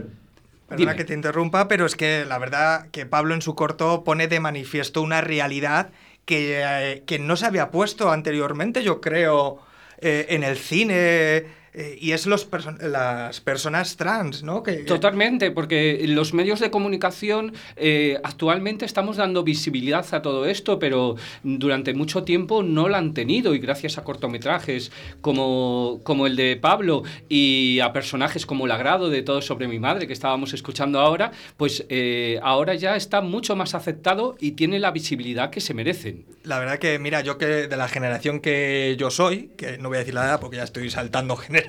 Perdona 0.68 0.90
dime. 0.92 0.96
que 0.98 1.04
te 1.06 1.14
interrumpa, 1.14 1.66
pero 1.66 1.86
es 1.86 1.96
que 1.96 2.26
la 2.28 2.36
verdad 2.36 2.88
que 2.92 3.06
Pablo 3.06 3.32
en 3.34 3.40
su 3.40 3.54
corto 3.54 4.04
pone 4.04 4.28
de 4.28 4.38
manifiesto 4.38 5.00
una 5.00 5.22
realidad 5.22 5.88
que, 6.28 6.60
eh, 6.62 7.02
que 7.06 7.18
no 7.18 7.36
se 7.36 7.46
había 7.46 7.70
puesto 7.70 8.10
anteriormente, 8.10 8.82
yo 8.82 9.00
creo, 9.00 9.62
eh, 9.98 10.26
en 10.28 10.44
el 10.44 10.58
cine. 10.58 11.46
Eh, 11.80 11.96
y 12.00 12.10
es 12.12 12.26
los 12.26 12.50
perso- 12.50 12.76
las 12.80 13.40
personas 13.40 13.96
trans, 13.96 14.42
¿no? 14.42 14.62
Que, 14.64 14.78
Totalmente, 14.78 15.50
porque 15.52 16.04
los 16.08 16.34
medios 16.34 16.58
de 16.58 16.70
comunicación 16.70 17.52
eh, 17.76 18.18
actualmente 18.24 18.84
estamos 18.84 19.16
dando 19.16 19.44
visibilidad 19.44 20.04
a 20.12 20.20
todo 20.22 20.46
esto, 20.46 20.78
pero 20.78 21.14
durante 21.44 21.94
mucho 21.94 22.24
tiempo 22.24 22.62
no 22.62 22.88
la 22.88 22.98
han 22.98 23.14
tenido 23.14 23.54
y 23.54 23.58
gracias 23.60 23.96
a 23.98 24.02
cortometrajes 24.04 24.90
como, 25.20 26.00
como 26.02 26.26
el 26.26 26.34
de 26.36 26.56
Pablo 26.56 27.02
y 27.28 27.78
a 27.80 27.92
personajes 27.92 28.44
como 28.46 28.66
El 28.66 28.72
agrado 28.72 29.08
de 29.10 29.22
Todo 29.22 29.40
sobre 29.42 29.68
mi 29.68 29.78
madre 29.78 30.06
que 30.06 30.12
estábamos 30.12 30.54
escuchando 30.54 30.98
ahora, 31.00 31.30
pues 31.56 31.84
eh, 31.88 32.40
ahora 32.42 32.74
ya 32.74 32.96
está 32.96 33.20
mucho 33.20 33.54
más 33.56 33.74
aceptado 33.74 34.36
y 34.40 34.52
tiene 34.52 34.78
la 34.78 34.90
visibilidad 34.90 35.50
que 35.50 35.60
se 35.60 35.74
merecen. 35.74 36.24
La 36.42 36.58
verdad 36.58 36.78
que, 36.78 36.98
mira, 36.98 37.20
yo 37.20 37.36
que 37.38 37.46
de 37.46 37.76
la 37.76 37.88
generación 37.88 38.40
que 38.40 38.96
yo 38.98 39.10
soy, 39.10 39.50
que 39.56 39.78
no 39.78 39.88
voy 39.88 39.96
a 39.96 39.98
decir 40.00 40.14
la 40.14 40.24
edad 40.24 40.40
porque 40.40 40.56
ya 40.56 40.64
estoy 40.64 40.88
saltando 40.90 41.36
generaciones, 41.36 41.67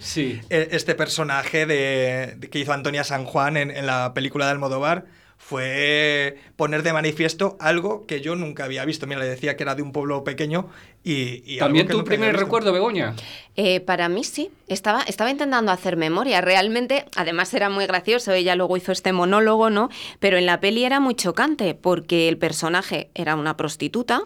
Sí. 0.00 0.40
eh, 0.50 0.68
este 0.72 0.94
personaje 0.94 1.66
de, 1.66 2.34
de- 2.38 2.50
que 2.50 2.58
hizo 2.58 2.72
Antonia 2.72 3.04
San 3.04 3.24
Juan 3.24 3.56
en, 3.56 3.70
en 3.70 3.86
la 3.86 4.12
película 4.14 4.46
de 4.46 4.52
Almodóvar 4.52 5.04
fue 5.38 6.38
poner 6.56 6.82
de 6.82 6.92
manifiesto 6.92 7.56
algo 7.60 8.06
que 8.06 8.20
yo 8.20 8.34
nunca 8.36 8.64
había 8.64 8.84
visto. 8.84 9.06
Mira, 9.06 9.20
le 9.20 9.26
decía 9.28 9.56
que 9.56 9.62
era 9.62 9.74
de 9.74 9.82
un 9.82 9.92
pueblo 9.92 10.24
pequeño 10.24 10.68
y... 11.04 11.42
y 11.46 11.58
algo 11.58 11.66
¿También 11.66 11.86
que 11.86 11.92
tu 11.92 11.98
nunca 11.98 12.08
había 12.10 12.18
primer 12.18 12.32
visto. 12.32 12.44
recuerdo, 12.46 12.72
Begoña? 12.72 13.14
Eh, 13.54 13.80
para 13.80 14.08
mí 14.08 14.24
sí, 14.24 14.50
estaba, 14.66 15.02
estaba 15.02 15.30
intentando 15.30 15.70
hacer 15.72 15.96
memoria. 15.96 16.40
Realmente, 16.40 17.04
además 17.16 17.52
era 17.54 17.68
muy 17.68 17.86
gracioso, 17.86 18.32
ella 18.32 18.56
luego 18.56 18.76
hizo 18.76 18.92
este 18.92 19.12
monólogo, 19.12 19.70
¿no? 19.70 19.88
Pero 20.20 20.36
en 20.38 20.46
la 20.46 20.58
peli 20.60 20.84
era 20.84 21.00
muy 21.00 21.14
chocante 21.14 21.74
porque 21.74 22.28
el 22.28 22.38
personaje 22.38 23.10
era 23.14 23.36
una 23.36 23.56
prostituta. 23.56 24.22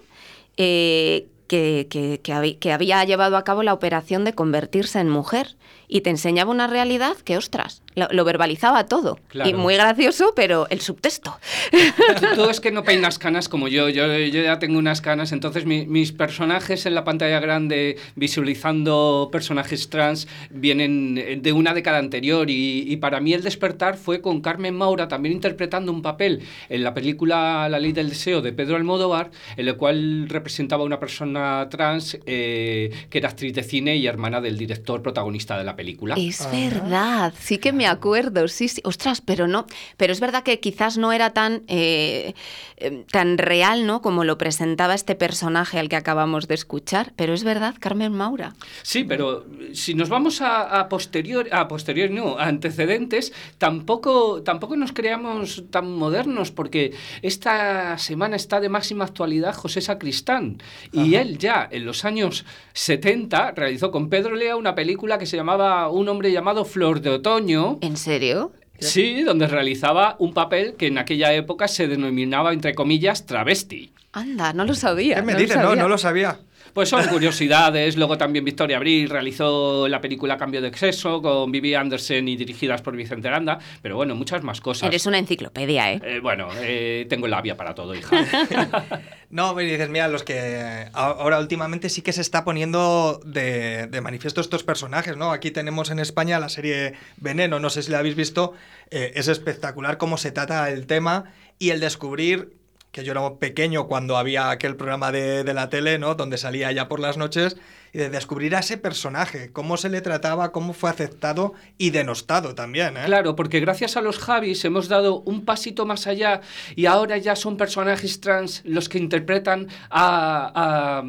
eh, 0.56 1.26
que, 1.50 2.20
que- 2.22 2.58
que 2.60 2.72
había 2.72 3.02
llevado 3.04 3.36
a 3.36 3.42
cabo 3.42 3.64
la 3.64 3.74
operación 3.74 4.24
de 4.24 4.34
convertirse 4.34 5.00
en 5.00 5.08
mujer 5.08 5.56
y 5.90 6.02
te 6.02 6.10
enseñaba 6.10 6.50
una 6.50 6.68
realidad 6.68 7.16
que, 7.16 7.36
ostras, 7.36 7.82
lo, 7.96 8.06
lo 8.12 8.24
verbalizaba 8.24 8.86
todo. 8.86 9.18
Claro. 9.28 9.50
Y 9.50 9.54
muy 9.54 9.74
gracioso, 9.74 10.32
pero 10.36 10.66
el 10.70 10.80
subtexto. 10.80 11.36
Tú, 11.72 12.26
tú 12.36 12.48
es 12.48 12.60
que 12.60 12.70
no 12.70 12.84
peinas 12.84 13.18
canas 13.18 13.48
como 13.48 13.66
yo. 13.66 13.88
Yo, 13.88 14.06
yo 14.06 14.42
ya 14.42 14.58
tengo 14.60 14.78
unas 14.78 15.00
canas. 15.00 15.32
Entonces, 15.32 15.66
mi- 15.66 15.86
mis 15.86 16.12
personajes 16.12 16.86
en 16.86 16.94
la 16.94 17.02
pantalla 17.02 17.40
grande, 17.40 17.96
visualizando 18.14 19.28
personajes 19.32 19.90
trans, 19.90 20.28
vienen 20.50 21.42
de 21.42 21.52
una 21.52 21.74
década 21.74 21.98
anterior. 21.98 22.48
Y, 22.50 22.84
y 22.86 22.96
para 22.98 23.20
mí, 23.20 23.32
el 23.34 23.42
despertar 23.42 23.96
fue 23.96 24.20
con 24.20 24.40
Carmen 24.40 24.74
Maura 24.76 25.08
también 25.08 25.32
interpretando 25.34 25.92
un 25.92 26.02
papel 26.02 26.42
en 26.68 26.84
la 26.84 26.94
película 26.94 27.68
La 27.68 27.78
Ley 27.80 27.92
del 27.92 28.08
Deseo 28.10 28.40
de 28.40 28.52
Pedro 28.52 28.76
Almodóvar, 28.76 29.30
en 29.56 29.66
el 29.68 29.76
cual 29.76 30.28
representaba 30.28 30.82
a 30.82 30.86
una 30.86 31.00
persona 31.00 31.66
trans 31.70 32.18
eh, 32.26 32.90
que 33.10 33.18
era 33.18 33.28
actriz 33.30 33.52
de 33.54 33.62
cine 33.64 33.96
y 33.96 34.06
hermana 34.06 34.40
del 34.40 34.56
director 34.56 35.02
protagonista 35.02 35.58
de 35.58 35.64
la 35.64 35.72
película. 35.72 35.79
Es 36.18 36.46
verdad, 36.50 37.32
sí 37.38 37.58
que 37.58 37.72
me 37.72 37.86
acuerdo, 37.86 38.48
sí, 38.48 38.68
sí. 38.68 38.80
Ostras, 38.84 39.20
pero 39.20 39.46
no, 39.46 39.66
pero 39.96 40.12
es 40.12 40.20
verdad 40.20 40.42
que 40.42 40.60
quizás 40.60 40.98
no 40.98 41.12
era 41.12 41.30
tan, 41.30 41.62
eh, 41.68 42.34
eh, 42.76 43.04
tan 43.10 43.38
real, 43.38 43.86
¿no? 43.86 44.02
Como 44.02 44.24
lo 44.24 44.38
presentaba 44.38 44.94
este 44.94 45.14
personaje 45.14 45.78
al 45.78 45.88
que 45.88 45.96
acabamos 45.96 46.48
de 46.48 46.54
escuchar. 46.54 47.12
Pero 47.16 47.32
es 47.32 47.44
verdad, 47.44 47.74
Carmen 47.78 48.12
Maura. 48.12 48.54
Sí, 48.82 49.04
pero 49.04 49.46
si 49.72 49.94
nos 49.94 50.08
vamos 50.08 50.40
a, 50.40 50.80
a 50.80 50.88
posterior, 50.88 51.48
a 51.52 51.68
posterior 51.68 52.10
no, 52.10 52.38
a 52.38 52.46
antecedentes, 52.46 53.32
tampoco, 53.58 54.42
tampoco 54.42 54.76
nos 54.76 54.92
creamos 54.92 55.64
tan 55.70 55.90
modernos, 55.90 56.50
porque 56.50 56.94
esta 57.22 57.96
semana 57.98 58.36
está 58.36 58.60
de 58.60 58.68
máxima 58.68 59.04
actualidad 59.04 59.54
José 59.54 59.80
Sacristán. 59.80 60.58
Y 60.92 61.14
él 61.14 61.38
ya 61.38 61.68
en 61.70 61.84
los 61.84 62.04
años 62.04 62.44
70 62.74 63.52
realizó 63.52 63.90
con 63.90 64.08
Pedro 64.08 64.34
Lea 64.34 64.56
una 64.56 64.74
película 64.74 65.18
que 65.18 65.26
se 65.26 65.36
llamaba 65.36 65.69
Un 65.90 66.08
hombre 66.08 66.32
llamado 66.32 66.64
Flor 66.64 67.00
de 67.00 67.10
Otoño. 67.10 67.78
¿En 67.80 67.96
serio? 67.96 68.52
Sí, 68.78 69.22
donde 69.22 69.46
realizaba 69.46 70.16
un 70.18 70.32
papel 70.32 70.74
que 70.74 70.86
en 70.86 70.98
aquella 70.98 71.32
época 71.34 71.68
se 71.68 71.86
denominaba, 71.86 72.52
entre 72.52 72.74
comillas, 72.74 73.26
travesti. 73.26 73.92
Anda, 74.12 74.52
no 74.52 74.64
lo 74.64 74.74
sabía. 74.74 75.16
¿Qué 75.16 75.22
me 75.22 75.32
no 75.34 75.38
dices? 75.38 75.56
No, 75.56 75.76
no 75.76 75.88
lo 75.88 75.98
sabía. 75.98 76.38
Pues 76.72 76.88
son 76.88 77.06
curiosidades. 77.08 77.96
Luego 77.96 78.16
también 78.18 78.44
Victoria 78.44 78.76
Abril 78.76 79.08
realizó 79.08 79.88
la 79.88 80.00
película 80.00 80.36
Cambio 80.36 80.60
de 80.60 80.68
Exceso 80.68 81.20
con 81.22 81.50
Vivi 81.50 81.74
Anderson 81.74 82.28
y 82.28 82.36
dirigidas 82.36 82.82
por 82.82 82.96
Vicente 82.96 83.28
Aranda. 83.28 83.58
Pero 83.82 83.96
bueno, 83.96 84.14
muchas 84.14 84.42
más 84.42 84.60
cosas. 84.60 84.88
Eres 84.88 85.06
una 85.06 85.18
enciclopedia, 85.18 85.92
¿eh? 85.92 86.00
Eh, 86.04 86.20
bueno, 86.20 86.48
eh, 86.60 87.06
tengo 87.08 87.28
labia 87.28 87.56
para 87.56 87.74
todo, 87.74 87.94
hija. 87.94 88.16
No, 89.30 89.54
me 89.54 89.62
dices, 89.62 89.88
mira, 89.88 90.08
los 90.08 90.24
que 90.24 90.88
ahora 90.92 91.38
últimamente 91.38 91.88
sí 91.88 92.02
que 92.02 92.12
se 92.12 92.20
está 92.20 92.44
poniendo 92.44 93.20
de, 93.24 93.86
de 93.86 94.00
manifiesto 94.00 94.40
estos 94.40 94.64
personajes, 94.64 95.16
¿no? 95.16 95.30
Aquí 95.30 95.52
tenemos 95.52 95.90
en 95.90 96.00
España 96.00 96.40
la 96.40 96.48
serie 96.48 96.94
Veneno, 97.16 97.60
no 97.60 97.70
sé 97.70 97.84
si 97.84 97.92
la 97.92 98.00
habéis 98.00 98.16
visto, 98.16 98.54
eh, 98.90 99.12
es 99.14 99.28
espectacular 99.28 99.98
cómo 99.98 100.18
se 100.18 100.32
trata 100.32 100.68
el 100.70 100.86
tema 100.88 101.32
y 101.60 101.70
el 101.70 101.78
descubrir 101.78 102.56
que 102.92 103.04
yo 103.04 103.12
era 103.12 103.34
pequeño 103.38 103.86
cuando 103.86 104.16
había 104.16 104.50
aquel 104.50 104.76
programa 104.76 105.12
de, 105.12 105.44
de 105.44 105.54
la 105.54 105.68
tele, 105.70 105.98
¿no? 105.98 106.14
Donde 106.14 106.38
salía 106.38 106.72
ya 106.72 106.88
por 106.88 106.98
las 107.00 107.16
noches, 107.16 107.56
y 107.92 107.98
de 107.98 108.08
descubrir 108.08 108.54
a 108.54 108.60
ese 108.60 108.76
personaje, 108.78 109.50
cómo 109.52 109.76
se 109.76 109.88
le 109.88 110.00
trataba, 110.00 110.52
cómo 110.52 110.72
fue 110.72 110.90
aceptado 110.90 111.54
y 111.76 111.90
denostado 111.90 112.54
también, 112.54 112.96
¿eh? 112.96 113.02
Claro, 113.06 113.34
porque 113.34 113.58
gracias 113.58 113.96
a 113.96 114.00
los 114.00 114.18
Javis 114.18 114.64
hemos 114.64 114.88
dado 114.88 115.20
un 115.22 115.44
pasito 115.44 115.86
más 115.86 116.06
allá 116.06 116.40
y 116.76 116.86
ahora 116.86 117.18
ya 117.18 117.34
son 117.34 117.56
personajes 117.56 118.20
trans 118.20 118.62
los 118.64 118.88
que 118.88 118.98
interpretan 118.98 119.66
a, 119.90 121.02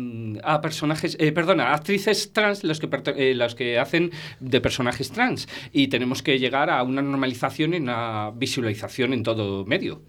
a- 0.44 0.62
personajes, 0.62 1.18
eh, 1.20 1.32
perdona, 1.32 1.74
actrices 1.74 2.34
trans 2.34 2.64
los 2.64 2.80
que, 2.80 2.90
eh, 3.16 3.34
los 3.36 3.56
que 3.56 3.78
hacen 3.80 4.12
de 4.40 4.62
personajes 4.62 5.12
trans. 5.12 5.48
Y 5.72 5.88
tenemos 5.88 6.22
que 6.24 6.40
llegar 6.40 6.70
a 6.70 6.82
una 6.84 7.02
normalización 7.02 7.74
y 7.74 7.78
una 7.78 8.32
visualización 8.36 9.14
en 9.14 9.24
todo 9.24 9.66
medio. 9.66 10.02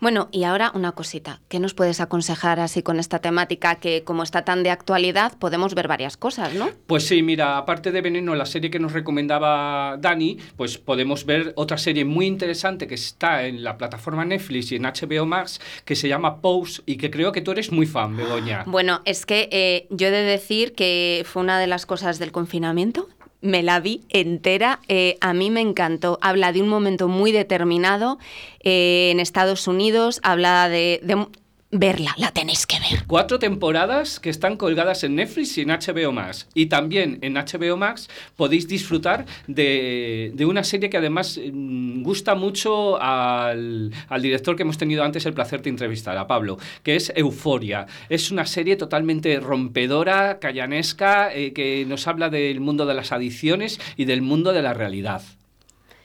Bueno, 0.00 0.28
y 0.32 0.44
ahora 0.44 0.72
una 0.74 0.92
cosita. 0.92 1.40
¿Qué 1.48 1.58
nos 1.60 1.74
puedes 1.74 2.00
aconsejar 2.00 2.60
así 2.60 2.82
con 2.82 2.98
esta 2.98 3.18
temática 3.18 3.76
que, 3.76 4.02
como 4.04 4.22
está 4.22 4.44
tan 4.44 4.62
de 4.62 4.70
actualidad, 4.70 5.36
podemos 5.38 5.74
ver 5.74 5.88
varias 5.88 6.16
cosas, 6.16 6.54
¿no? 6.54 6.70
Pues 6.86 7.06
sí, 7.06 7.22
mira, 7.22 7.58
aparte 7.58 7.92
de 7.92 8.00
Veneno, 8.00 8.34
la 8.34 8.46
serie 8.46 8.70
que 8.70 8.78
nos 8.78 8.92
recomendaba 8.92 9.96
Dani, 9.98 10.38
pues 10.56 10.78
podemos 10.78 11.24
ver 11.26 11.52
otra 11.56 11.78
serie 11.78 12.04
muy 12.04 12.26
interesante 12.26 12.86
que 12.86 12.94
está 12.94 13.44
en 13.44 13.62
la 13.62 13.76
plataforma 13.76 14.24
Netflix 14.24 14.72
y 14.72 14.76
en 14.76 14.82
HBO 14.82 15.26
Max, 15.26 15.60
que 15.84 15.96
se 15.96 16.08
llama 16.08 16.40
Pose 16.40 16.82
y 16.86 16.96
que 16.96 17.10
creo 17.10 17.32
que 17.32 17.40
tú 17.40 17.52
eres 17.52 17.72
muy 17.72 17.86
fan, 17.86 18.16
Begoña. 18.16 18.64
Bueno, 18.66 19.00
es 19.04 19.26
que 19.26 19.48
eh, 19.52 19.86
yo 19.90 20.08
he 20.08 20.10
de 20.10 20.22
decir 20.22 20.74
que 20.74 21.24
fue 21.26 21.42
una 21.42 21.58
de 21.58 21.66
las 21.66 21.86
cosas 21.86 22.18
del 22.18 22.32
confinamiento. 22.32 23.08
Me 23.42 23.62
la 23.62 23.80
vi 23.80 24.02
entera, 24.10 24.80
eh, 24.88 25.16
a 25.20 25.32
mí 25.32 25.50
me 25.50 25.60
encantó. 25.60 26.18
Habla 26.20 26.52
de 26.52 26.60
un 26.60 26.68
momento 26.68 27.08
muy 27.08 27.32
determinado 27.32 28.18
eh, 28.62 29.10
en 29.10 29.20
Estados 29.20 29.66
Unidos, 29.66 30.20
habla 30.22 30.68
de, 30.68 31.00
de 31.02 31.26
verla, 31.70 32.14
la 32.18 32.32
tenéis 32.32 32.66
que 32.66 32.78
ver. 32.80 33.04
Cuatro 33.06 33.38
temporadas 33.38 34.18
que 34.18 34.30
están 34.30 34.56
colgadas 34.56 35.04
en 35.04 35.14
Netflix 35.14 35.56
y 35.58 35.62
en 35.62 35.68
HBO 35.68 36.12
Max. 36.12 36.48
Y 36.54 36.66
también 36.66 37.18
en 37.22 37.34
HBO 37.34 37.76
Max 37.76 38.08
podéis 38.36 38.66
disfrutar 38.66 39.26
de, 39.46 40.32
de 40.34 40.46
una 40.46 40.64
serie 40.64 40.90
que 40.90 40.96
además 40.96 41.38
mm, 41.38 42.02
gusta 42.02 42.34
mucho 42.34 43.00
al, 43.00 43.92
al 44.08 44.22
director 44.22 44.56
que 44.56 44.62
hemos 44.62 44.78
tenido 44.78 45.04
antes 45.04 45.26
el 45.26 45.34
placer 45.34 45.62
de 45.62 45.70
entrevistar, 45.70 46.16
a 46.18 46.26
Pablo, 46.26 46.58
que 46.82 46.96
es 46.96 47.12
Euforia. 47.14 47.86
Es 48.08 48.30
una 48.30 48.46
serie 48.46 48.76
totalmente 48.76 49.38
rompedora, 49.38 50.38
callanesca, 50.40 51.32
eh, 51.32 51.52
que 51.52 51.84
nos 51.86 52.06
habla 52.08 52.30
del 52.30 52.60
mundo 52.60 52.84
de 52.86 52.94
las 52.94 53.12
adicciones 53.12 53.80
y 53.96 54.06
del 54.06 54.22
mundo 54.22 54.52
de 54.52 54.62
la 54.62 54.74
realidad. 54.74 55.22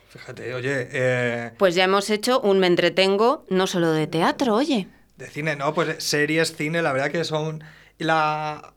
Fíjate, 0.10 0.54
oye, 0.54 0.88
eh, 0.92 1.52
Pues 1.58 1.76
ya 1.76 1.84
hemos 1.84 2.10
hecho 2.10 2.40
un 2.40 2.60
me 2.60 2.68
entretengo, 2.68 3.46
no 3.50 3.68
solo 3.68 3.92
de 3.92 4.08
teatro, 4.08 4.56
oye. 4.56 4.88
De 5.18 5.28
cine, 5.28 5.56
no, 5.56 5.74
pues 5.74 6.04
series, 6.04 6.56
cine, 6.56 6.82
la 6.82 6.92
verdad 6.92 7.12
que 7.12 7.24
son... 7.24 7.64
La, 7.98 8.74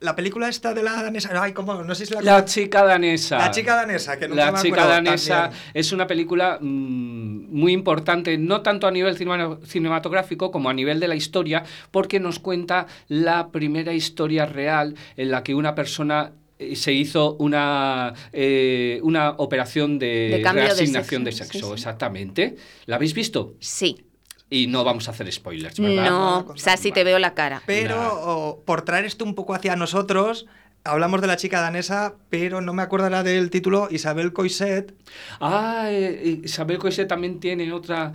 la 0.00 0.14
película 0.14 0.48
esta 0.48 0.74
de 0.74 0.82
la 0.82 1.02
danesa, 1.02 1.30
ay, 1.42 1.52
¿cómo? 1.52 1.82
No 1.82 1.94
sé 1.94 2.04
si 2.06 2.14
la... 2.14 2.20
La 2.20 2.44
chica 2.44 2.84
danesa. 2.84 3.38
La 3.38 3.50
chica 3.50 3.74
danesa, 3.74 4.18
que 4.18 4.28
nunca 4.28 4.44
La 4.46 4.52
me 4.52 4.60
chica 4.60 4.86
danesa 4.86 5.40
también. 5.44 5.62
es 5.74 5.92
una 5.92 6.06
película 6.06 6.58
mm, 6.60 7.48
muy 7.50 7.72
importante, 7.72 8.36
no 8.38 8.60
tanto 8.60 8.86
a 8.86 8.90
nivel 8.90 9.16
cinema- 9.16 9.58
cinematográfico 9.66 10.50
como 10.50 10.68
a 10.68 10.74
nivel 10.74 11.00
de 11.00 11.08
la 11.08 11.14
historia, 11.16 11.64
porque 11.90 12.20
nos 12.20 12.38
cuenta 12.38 12.86
la 13.08 13.48
primera 13.50 13.92
historia 13.94 14.44
real 14.46 14.94
en 15.16 15.30
la 15.30 15.42
que 15.42 15.54
una 15.54 15.74
persona 15.74 16.32
eh, 16.58 16.76
se 16.76 16.92
hizo 16.92 17.34
una, 17.36 18.12
eh, 18.32 19.00
una 19.02 19.30
operación 19.38 19.98
de, 19.98 20.40
De 20.44 20.52
reasignación 20.52 21.24
de 21.24 21.32
sexo, 21.32 21.52
sexo, 21.52 21.66
sí, 21.66 21.66
sí. 21.70 21.74
exactamente. 21.74 22.56
¿La 22.86 22.96
habéis 22.96 23.14
visto? 23.14 23.54
Sí. 23.58 24.04
Y 24.50 24.66
no 24.66 24.82
vamos 24.84 25.08
a 25.08 25.10
hacer 25.10 25.30
spoilers, 25.30 25.78
¿verdad? 25.78 26.08
No, 26.08 26.38
o 26.38 26.56
sea, 26.56 26.76
si 26.76 26.90
te 26.90 27.04
veo 27.04 27.18
la 27.18 27.34
cara. 27.34 27.62
Pero 27.66 28.62
por 28.64 28.82
traer 28.82 29.04
esto 29.04 29.24
un 29.24 29.34
poco 29.34 29.54
hacia 29.54 29.76
nosotros, 29.76 30.46
hablamos 30.84 31.20
de 31.20 31.26
la 31.26 31.36
chica 31.36 31.60
danesa, 31.60 32.14
pero 32.30 32.60
no 32.60 32.72
me 32.72 32.82
acordará 32.82 33.22
del 33.22 33.50
título, 33.50 33.88
Isabel 33.90 34.32
Coiset. 34.32 34.94
Ah, 35.40 35.88
eh, 35.90 36.40
Isabel 36.44 36.78
Coixet 36.78 37.08
también 37.08 37.40
tiene 37.40 37.72
otra, 37.72 38.12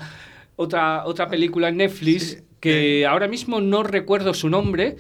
otra, 0.56 1.06
otra 1.06 1.28
película 1.28 1.70
en 1.70 1.78
Netflix 1.78 2.24
Sí, 2.24 2.38
que 2.60 3.06
ahora 3.06 3.28
mismo 3.28 3.62
no 3.62 3.84
recuerdo 3.84 4.34
su 4.34 4.50
nombre 4.50 4.96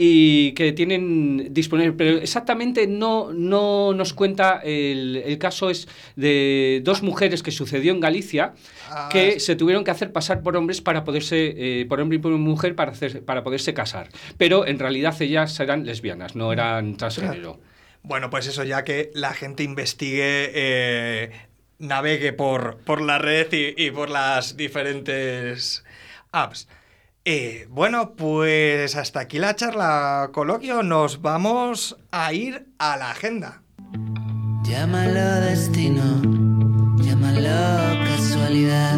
y 0.00 0.52
que 0.52 0.72
tienen 0.72 1.52
disponible, 1.52 1.92
pero 1.92 2.18
exactamente 2.18 2.86
no, 2.86 3.32
no 3.32 3.92
nos 3.92 4.14
cuenta, 4.14 4.60
el, 4.62 5.22
el 5.26 5.38
caso 5.38 5.70
es 5.70 5.88
de 6.14 6.80
dos 6.84 7.02
mujeres 7.02 7.42
que 7.42 7.50
sucedió 7.50 7.92
en 7.92 7.98
Galicia 7.98 8.54
Ah, 8.90 9.08
que 9.12 9.38
se 9.38 9.54
tuvieron 9.54 9.84
que 9.84 9.90
hacer 9.90 10.12
pasar 10.12 10.42
por 10.42 10.56
hombres 10.56 10.80
para 10.80 11.04
poderse, 11.04 11.54
eh, 11.56 11.86
por 11.86 12.00
hombre 12.00 12.16
y 12.16 12.20
por 12.20 12.32
mujer 12.32 12.74
para, 12.74 12.92
hacer, 12.92 13.24
para 13.24 13.44
poderse 13.44 13.74
casar, 13.74 14.08
pero 14.38 14.66
en 14.66 14.78
realidad 14.78 15.14
ellas 15.20 15.58
eran 15.60 15.84
lesbianas, 15.84 16.34
no 16.34 16.52
eran 16.52 16.96
transgénero. 16.96 17.60
Bueno, 18.02 18.30
pues 18.30 18.46
eso, 18.46 18.64
ya 18.64 18.84
que 18.84 19.10
la 19.14 19.34
gente 19.34 19.62
investigue, 19.62 20.50
eh, 20.54 21.30
navegue 21.78 22.32
por, 22.32 22.78
por 22.78 23.02
la 23.02 23.18
red 23.18 23.52
y, 23.52 23.74
y 23.76 23.90
por 23.90 24.08
las 24.08 24.56
diferentes 24.56 25.84
apps. 26.32 26.68
Eh, 27.30 27.68
bueno, 27.68 28.14
pues 28.16 28.96
hasta 28.96 29.20
aquí 29.20 29.38
la 29.38 29.54
charla 29.54 30.30
coloquio. 30.32 30.82
Nos 30.82 31.20
vamos 31.20 31.98
a 32.10 32.32
ir 32.32 32.68
a 32.78 32.96
la 32.96 33.10
agenda. 33.10 33.60
Llámalo 34.62 35.42
destino, 35.42 36.22
llámalo 36.96 38.02
casualidad. 38.06 38.96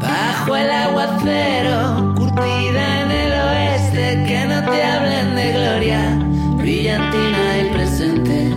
Bajo 0.00 0.56
el 0.56 0.70
aguacero, 0.70 2.14
curtida 2.16 3.02
en 3.02 3.10
el 3.10 3.32
oeste, 3.38 4.24
que 4.26 4.46
no 4.48 4.70
te 4.70 4.82
hablen 4.82 5.36
de 5.36 5.52
gloria, 5.52 6.18
brillantina 6.56 7.58
y 7.58 7.74
presente. 7.74 8.54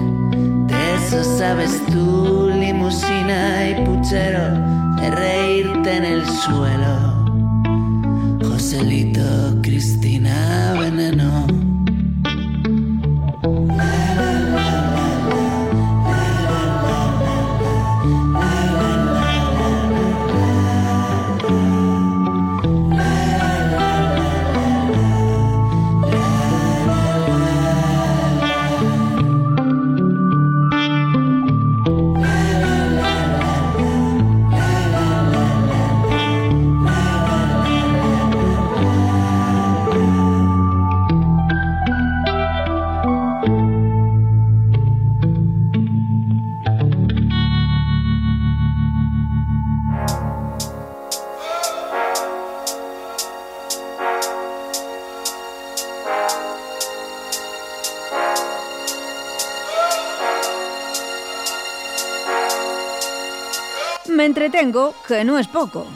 De 0.74 0.96
eso 0.96 1.26
sabes 1.38 1.86
tú, 1.88 2.50
limusina 2.58 3.68
y 3.68 3.86
puchero, 3.86 4.54
de 4.96 5.12
en 5.92 6.06
el 6.06 6.26
suelo. 6.26 7.26
Joselito, 8.44 9.60
Cristina, 9.62 10.76
veneno. 10.80 11.59
Que 65.08 65.24
no 65.24 65.40
es 65.40 65.48
poco. 65.48 65.88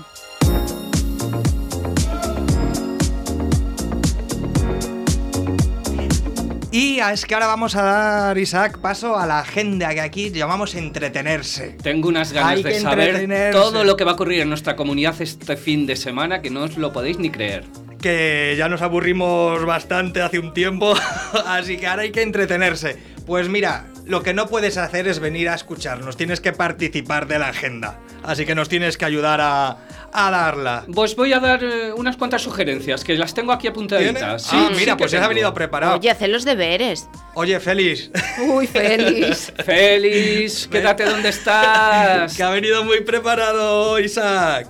Y 6.71 6.99
es 6.99 7.25
que 7.25 7.35
ahora 7.35 7.45
vamos 7.45 7.75
a 7.75 7.83
dar, 7.83 8.37
Isaac, 8.39 8.79
paso 8.79 9.15
a 9.15 9.27
la 9.27 9.39
agenda 9.41 9.93
que 9.93 10.01
aquí 10.01 10.31
llamamos 10.31 10.73
entretenerse. 10.73 11.77
Tengo 11.83 12.09
unas 12.09 12.33
ganas 12.33 12.53
Hay 12.53 12.63
de 12.63 12.79
saber 12.79 13.51
todo 13.51 13.83
lo 13.83 13.95
que 13.95 14.03
va 14.05 14.11
a 14.11 14.13
ocurrir 14.15 14.41
en 14.41 14.49
nuestra 14.49 14.75
comunidad 14.75 15.13
este 15.21 15.55
fin 15.55 15.85
de 15.85 15.95
semana 15.95 16.41
que 16.41 16.49
no 16.49 16.63
os 16.63 16.77
lo 16.77 16.91
podéis 16.91 17.19
ni 17.19 17.29
creer. 17.29 17.65
que 18.01 18.55
ya 18.57 18.67
nos 18.69 18.81
aburrimos 18.81 19.63
bastante 19.65 20.21
hace 20.23 20.39
un 20.39 20.53
tiempo, 20.53 20.93
así 21.45 21.77
que 21.77 21.85
ahora 21.85 22.01
hay 22.01 22.11
que 22.11 22.23
entretenerse. 22.23 22.97
Pues 23.25 23.47
mira, 23.47 23.85
lo 24.05 24.23
que 24.23 24.33
no 24.33 24.47
puedes 24.47 24.77
hacer 24.77 25.07
es 25.07 25.19
venir 25.19 25.47
a 25.47 25.53
escucharnos, 25.53 26.17
tienes 26.17 26.41
que 26.41 26.51
participar 26.51 27.27
de 27.27 27.39
la 27.39 27.47
agenda, 27.49 27.99
así 28.23 28.45
que 28.45 28.55
nos 28.55 28.69
tienes 28.69 28.97
que 28.97 29.05
ayudar 29.05 29.41
a, 29.41 29.77
a 30.11 30.31
darla. 30.31 30.85
Pues 30.93 31.15
voy 31.15 31.33
a 31.33 31.39
dar 31.39 31.63
eh, 31.63 31.91
unas 31.93 32.17
cuantas 32.17 32.41
sugerencias 32.41 33.03
que 33.03 33.15
las 33.15 33.33
tengo 33.33 33.51
aquí 33.51 33.67
apuntaditas. 33.67 34.43
Sí, 34.43 34.55
ah, 34.57 34.69
sí 34.69 34.75
mira, 34.79 34.97
pues 34.97 35.11
ya 35.11 35.19
se 35.19 35.25
ha 35.25 35.27
venido 35.27 35.53
preparado. 35.53 35.97
Oye, 35.97 36.09
haced 36.09 36.29
los 36.29 36.45
deberes. 36.45 37.07
Oye, 37.33 37.59
Félix, 37.59 38.09
Uy, 38.47 38.67
Félix. 38.67 39.51
Félix, 39.65 40.67
quédate 40.67 41.05
donde 41.05 41.29
estás. 41.29 42.33
que 42.37 42.43
ha 42.43 42.49
venido 42.49 42.83
muy 42.83 43.01
preparado, 43.01 43.99
Isaac. 43.99 44.67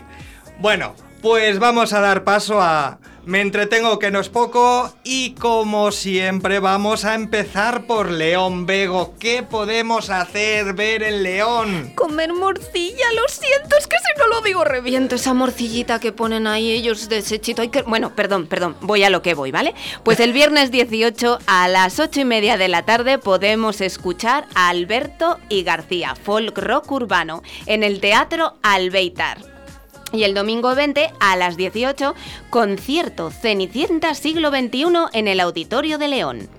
Bueno, 0.60 0.96
pues 1.22 1.60
vamos 1.60 1.94
a 1.94 2.00
dar 2.00 2.24
paso 2.24 2.62
a 2.62 3.00
Me 3.26 3.40
entretengo 3.40 4.00
que 4.00 4.12
no 4.12 4.20
es 4.20 4.28
poco 4.28 4.94
y 5.06 5.32
como 5.36 5.94
siempre 5.94 6.60
vamos 6.60 7.06
a 7.06 7.16
empezar 7.16 7.86
por 7.86 8.12
León 8.12 8.66
Vego. 8.66 9.14
¿Qué 9.18 9.44
podemos 9.44 10.10
hacer 10.10 10.74
ver 10.74 11.04
en 11.04 11.24
León? 11.24 11.94
Comer 11.96 12.34
morcilla, 12.34 13.06
lo 13.16 13.26
siento, 13.30 13.78
es 13.78 13.88
que 13.88 13.96
si 13.96 14.20
no 14.20 14.28
lo 14.28 14.42
digo 14.42 14.66
reviento 14.66 15.16
esa 15.16 15.34
morcillita 15.34 16.02
que 16.02 16.12
ponen 16.12 16.48
ahí 16.48 16.72
ellos 16.72 17.08
de. 17.08 17.24
Hay 17.60 17.70
que... 17.70 17.84
Bueno, 17.84 18.14
perdón, 18.14 18.48
perdón, 18.48 18.76
voy 18.82 19.04
a 19.06 19.10
lo 19.10 19.22
que 19.22 19.36
voy, 19.36 19.52
¿vale? 19.52 19.74
Pues 20.04 20.20
el 20.20 20.34
viernes 20.34 20.70
18 20.70 21.40
a 21.48 21.70
las 21.70 22.00
8 22.00 22.20
y 22.20 22.26
media 22.26 22.58
de 22.58 22.68
la 22.68 22.84
tarde 22.84 23.20
podemos 23.20 23.80
escuchar 23.80 24.48
a 24.54 24.68
Alberto 24.68 25.40
y 25.48 25.64
García, 25.64 26.16
folk 26.16 26.58
rock 26.58 26.92
urbano, 26.92 27.42
en 27.68 27.84
el 27.84 28.02
Teatro 28.02 28.56
Albeitar. 28.64 29.53
Y 30.14 30.24
el 30.26 30.36
domingo 30.36 30.76
20 30.76 31.10
a 31.20 31.36
las 31.36 31.58
18, 31.58 32.14
concierto 32.52 33.32
Cenicienta 33.32 34.14
siglo 34.14 34.52
XXI 34.52 34.86
en 35.12 35.28
el 35.28 35.40
Auditorio 35.40 35.98
de 35.98 36.08
León. 36.08 36.50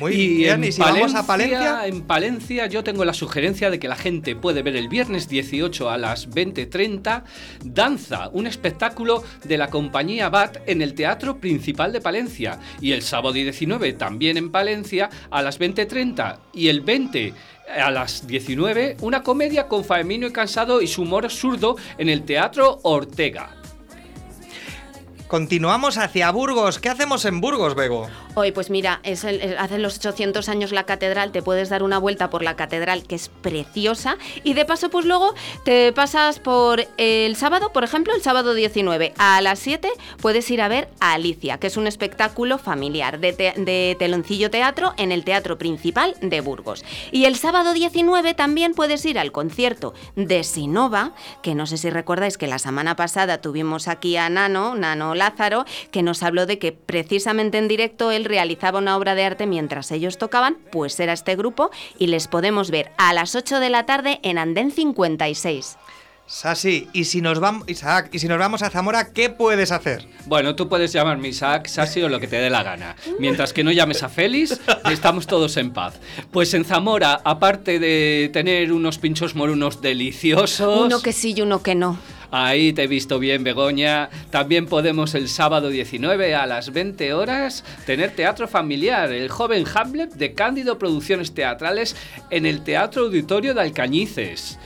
Muy 0.00 0.36
bien, 0.38 0.62
y 0.64 0.72
si 0.72 0.80
vamos 0.80 1.14
a 1.14 1.26
Palencia. 1.26 1.86
En 1.86 2.02
Palencia 2.02 2.66
yo 2.66 2.84
tengo 2.84 3.04
la 3.04 3.14
sugerencia 3.14 3.70
de 3.70 3.78
que 3.78 3.88
la 3.88 3.96
gente 3.96 4.36
puede 4.36 4.62
ver 4.62 4.76
el 4.76 4.88
viernes 4.88 5.28
18 5.28 5.88
a 5.88 5.96
las 5.96 6.28
20.30 6.28 7.22
Danza, 7.64 8.28
un 8.32 8.46
espectáculo 8.46 9.22
de 9.44 9.56
la 9.56 9.68
compañía 9.68 10.28
BAT 10.28 10.58
en 10.66 10.82
el 10.82 10.94
Teatro 10.94 11.38
Principal 11.38 11.92
de 11.92 12.00
Palencia. 12.00 12.58
Y 12.80 12.92
el 12.92 13.02
sábado 13.02 13.32
19 13.32 13.94
también 13.94 14.36
en 14.36 14.50
Palencia 14.50 15.08
a 15.30 15.42
las 15.42 15.58
20.30 15.58 16.38
y 16.52 16.68
el 16.68 16.80
20 16.80 17.32
a 17.68 17.90
las 17.90 18.26
19 18.26 18.96
una 19.00 19.22
comedia 19.22 19.68
con 19.68 19.84
Faemino 19.84 20.26
y 20.26 20.32
Cansado 20.32 20.80
y 20.80 20.86
su 20.86 21.02
humor 21.02 21.24
absurdo 21.24 21.76
en 21.98 22.08
el 22.08 22.24
Teatro 22.24 22.78
Ortega. 22.82 23.56
Continuamos 25.28 25.98
hacia 25.98 26.30
Burgos. 26.30 26.78
¿Qué 26.78 26.88
hacemos 26.88 27.24
en 27.24 27.40
Burgos, 27.40 27.74
Bego? 27.74 28.08
Hoy, 28.34 28.52
pues 28.52 28.70
mira, 28.70 29.00
hace 29.02 29.78
los 29.78 29.96
800 29.96 30.48
años 30.48 30.70
la 30.70 30.84
catedral, 30.84 31.32
te 31.32 31.42
puedes 31.42 31.68
dar 31.68 31.82
una 31.82 31.98
vuelta 31.98 32.30
por 32.30 32.44
la 32.44 32.54
catedral, 32.54 33.02
que 33.02 33.16
es 33.16 33.28
preciosa, 33.28 34.18
y 34.44 34.54
de 34.54 34.64
paso, 34.64 34.88
pues 34.88 35.04
luego 35.04 35.34
te 35.64 35.92
pasas 35.92 36.38
por 36.38 36.86
el 36.96 37.34
sábado, 37.34 37.72
por 37.72 37.82
ejemplo, 37.82 38.14
el 38.14 38.22
sábado 38.22 38.54
19, 38.54 39.14
a 39.18 39.40
las 39.40 39.58
7 39.58 39.88
puedes 40.20 40.48
ir 40.50 40.60
a 40.60 40.68
ver 40.68 40.90
a 41.00 41.14
Alicia, 41.14 41.58
que 41.58 41.66
es 41.66 41.76
un 41.76 41.88
espectáculo 41.88 42.58
familiar 42.58 43.18
de, 43.18 43.32
de 43.32 43.96
teloncillo 43.98 44.50
teatro 44.50 44.94
en 44.96 45.10
el 45.10 45.24
Teatro 45.24 45.58
Principal 45.58 46.14
de 46.20 46.40
Burgos. 46.40 46.84
Y 47.10 47.24
el 47.24 47.34
sábado 47.34 47.72
19 47.72 48.34
también 48.34 48.74
puedes 48.74 49.04
ir 49.04 49.18
al 49.18 49.32
concierto 49.32 49.92
de 50.14 50.44
Sinova, 50.44 51.12
que 51.42 51.56
no 51.56 51.66
sé 51.66 51.78
si 51.78 51.90
recordáis 51.90 52.38
que 52.38 52.46
la 52.46 52.60
semana 52.60 52.94
pasada 52.94 53.40
tuvimos 53.40 53.88
aquí 53.88 54.16
a 54.16 54.28
Nano, 54.28 54.76
Nano 54.76 55.15
Lázaro, 55.16 55.64
que 55.90 56.02
nos 56.02 56.22
habló 56.22 56.46
de 56.46 56.58
que 56.58 56.72
precisamente 56.72 57.58
en 57.58 57.68
directo 57.68 58.10
él 58.10 58.24
realizaba 58.24 58.78
una 58.78 58.96
obra 58.96 59.14
de 59.14 59.24
arte 59.24 59.46
mientras 59.46 59.90
ellos 59.90 60.18
tocaban, 60.18 60.58
pues 60.70 60.98
era 61.00 61.12
este 61.12 61.36
grupo, 61.36 61.70
y 61.98 62.06
les 62.06 62.28
podemos 62.28 62.70
ver 62.70 62.92
a 62.98 63.12
las 63.12 63.34
8 63.34 63.60
de 63.60 63.70
la 63.70 63.86
tarde 63.86 64.20
en 64.22 64.38
Andén 64.38 64.70
56. 64.70 65.76
Sasi, 66.28 66.88
y 66.92 67.04
si 67.04 67.22
nos 67.22 67.38
vamos, 67.38 67.68
Isaac, 67.68 68.08
y 68.12 68.18
si 68.18 68.26
nos 68.26 68.38
vamos 68.38 68.62
a 68.62 68.70
Zamora, 68.70 69.12
¿qué 69.12 69.30
puedes 69.30 69.70
hacer? 69.70 70.08
Bueno, 70.26 70.56
tú 70.56 70.68
puedes 70.68 70.92
llamarme 70.92 71.28
Isaac, 71.28 71.68
Sasi 71.68 72.02
o 72.02 72.08
lo 72.08 72.18
que 72.18 72.26
te 72.26 72.34
dé 72.34 72.50
la 72.50 72.64
gana. 72.64 72.96
Mientras 73.20 73.52
que 73.52 73.62
no 73.62 73.70
llames 73.70 74.02
a 74.02 74.08
Félix, 74.08 74.60
estamos 74.90 75.28
todos 75.28 75.56
en 75.56 75.72
paz. 75.72 76.00
Pues 76.32 76.52
en 76.54 76.64
Zamora, 76.64 77.20
aparte 77.24 77.78
de 77.78 78.28
tener 78.32 78.72
unos 78.72 78.98
pinchos 78.98 79.36
morunos 79.36 79.80
deliciosos... 79.80 80.86
Uno 80.86 81.00
que 81.00 81.12
sí 81.12 81.32
y 81.36 81.42
uno 81.42 81.62
que 81.62 81.76
no. 81.76 81.96
Ahí 82.38 82.74
te 82.74 82.82
he 82.82 82.86
visto 82.86 83.18
bien, 83.18 83.44
Begoña. 83.44 84.10
También 84.28 84.66
podemos 84.66 85.14
el 85.14 85.30
sábado 85.30 85.70
19 85.70 86.34
a 86.34 86.44
las 86.44 86.70
20 86.70 87.14
horas 87.14 87.64
tener 87.86 88.10
teatro 88.10 88.46
familiar, 88.46 89.10
el 89.10 89.30
joven 89.30 89.64
Hamlet 89.74 90.12
de 90.12 90.34
Cándido 90.34 90.78
Producciones 90.78 91.32
Teatrales 91.32 91.96
en 92.28 92.44
el 92.44 92.62
Teatro 92.62 93.04
Auditorio 93.04 93.54
de 93.54 93.62
Alcañices. 93.62 94.58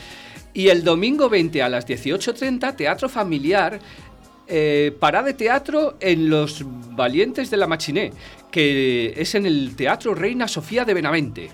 Y 0.52 0.66
el 0.66 0.82
domingo 0.82 1.28
20 1.28 1.62
a 1.62 1.68
las 1.68 1.86
18.30 1.86 2.74
teatro 2.74 3.08
familiar, 3.08 3.78
eh, 4.48 4.92
parada 4.98 5.28
de 5.28 5.34
teatro 5.34 5.96
en 6.00 6.28
Los 6.28 6.64
Valientes 6.64 7.50
de 7.50 7.56
la 7.56 7.68
Machiné, 7.68 8.12
que 8.50 9.14
es 9.16 9.36
en 9.36 9.46
el 9.46 9.76
Teatro 9.76 10.16
Reina 10.16 10.48
Sofía 10.48 10.84
de 10.84 10.94
Benavente. 10.94 11.50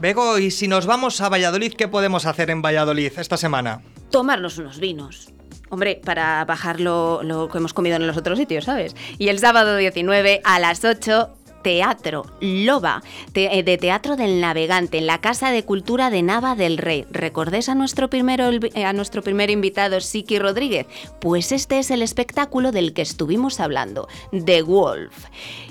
Bego, 0.00 0.38
y 0.38 0.52
si 0.52 0.68
nos 0.68 0.86
vamos 0.86 1.20
a 1.20 1.28
Valladolid, 1.28 1.72
¿qué 1.72 1.88
podemos 1.88 2.24
hacer 2.24 2.50
en 2.50 2.62
Valladolid 2.62 3.10
esta 3.18 3.36
semana? 3.36 3.80
Tomarnos 4.14 4.58
unos 4.58 4.78
vinos. 4.78 5.30
Hombre, 5.70 6.00
para 6.04 6.44
bajar 6.44 6.78
lo, 6.78 7.48
que 7.50 7.58
hemos 7.58 7.74
comido 7.74 7.96
en 7.96 8.06
los 8.06 8.16
otros 8.16 8.38
sitios, 8.38 8.66
¿sabes? 8.66 8.94
Y 9.18 9.26
el 9.26 9.40
sábado 9.40 9.76
19 9.76 10.40
a 10.44 10.60
las 10.60 10.84
8, 10.84 11.30
Teatro 11.64 12.24
Loba, 12.40 13.02
eh, 13.34 13.62
de 13.64 13.76
Teatro 13.76 14.14
del 14.14 14.40
Navegante, 14.40 14.98
en 14.98 15.08
la 15.08 15.20
Casa 15.20 15.50
de 15.50 15.64
Cultura 15.64 16.10
de 16.10 16.22
Nava 16.22 16.54
del 16.54 16.78
Rey. 16.78 17.06
¿Recordés 17.10 17.68
a 17.68 17.74
nuestro, 17.74 18.08
primero, 18.08 18.50
eh, 18.52 18.84
a 18.84 18.92
nuestro 18.92 19.20
primer 19.20 19.50
invitado, 19.50 20.00
Siki 20.00 20.38
Rodríguez? 20.38 20.86
Pues 21.20 21.50
este 21.50 21.80
es 21.80 21.90
el 21.90 22.00
espectáculo 22.00 22.70
del 22.70 22.92
que 22.92 23.02
estuvimos 23.02 23.58
hablando, 23.58 24.06
The 24.30 24.62
Wolf. 24.62 25.24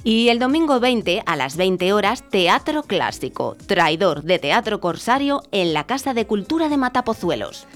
Y 0.04 0.28
el 0.28 0.40
domingo 0.40 0.82
20, 0.82 1.24
a 1.26 1.38
las 1.38 1.56
20 1.56 1.94
horas, 1.94 2.30
Teatro 2.30 2.84
Clásico, 2.84 3.56
traidor 3.68 4.24
de 4.24 4.38
Teatro 4.38 4.82
Corsario 4.82 5.44
en 5.54 5.72
la 5.72 5.86
Casa 5.86 6.14
de 6.14 6.28
Cultura 6.28 6.68
de 6.68 6.76
Matapozuelos. 6.76 7.68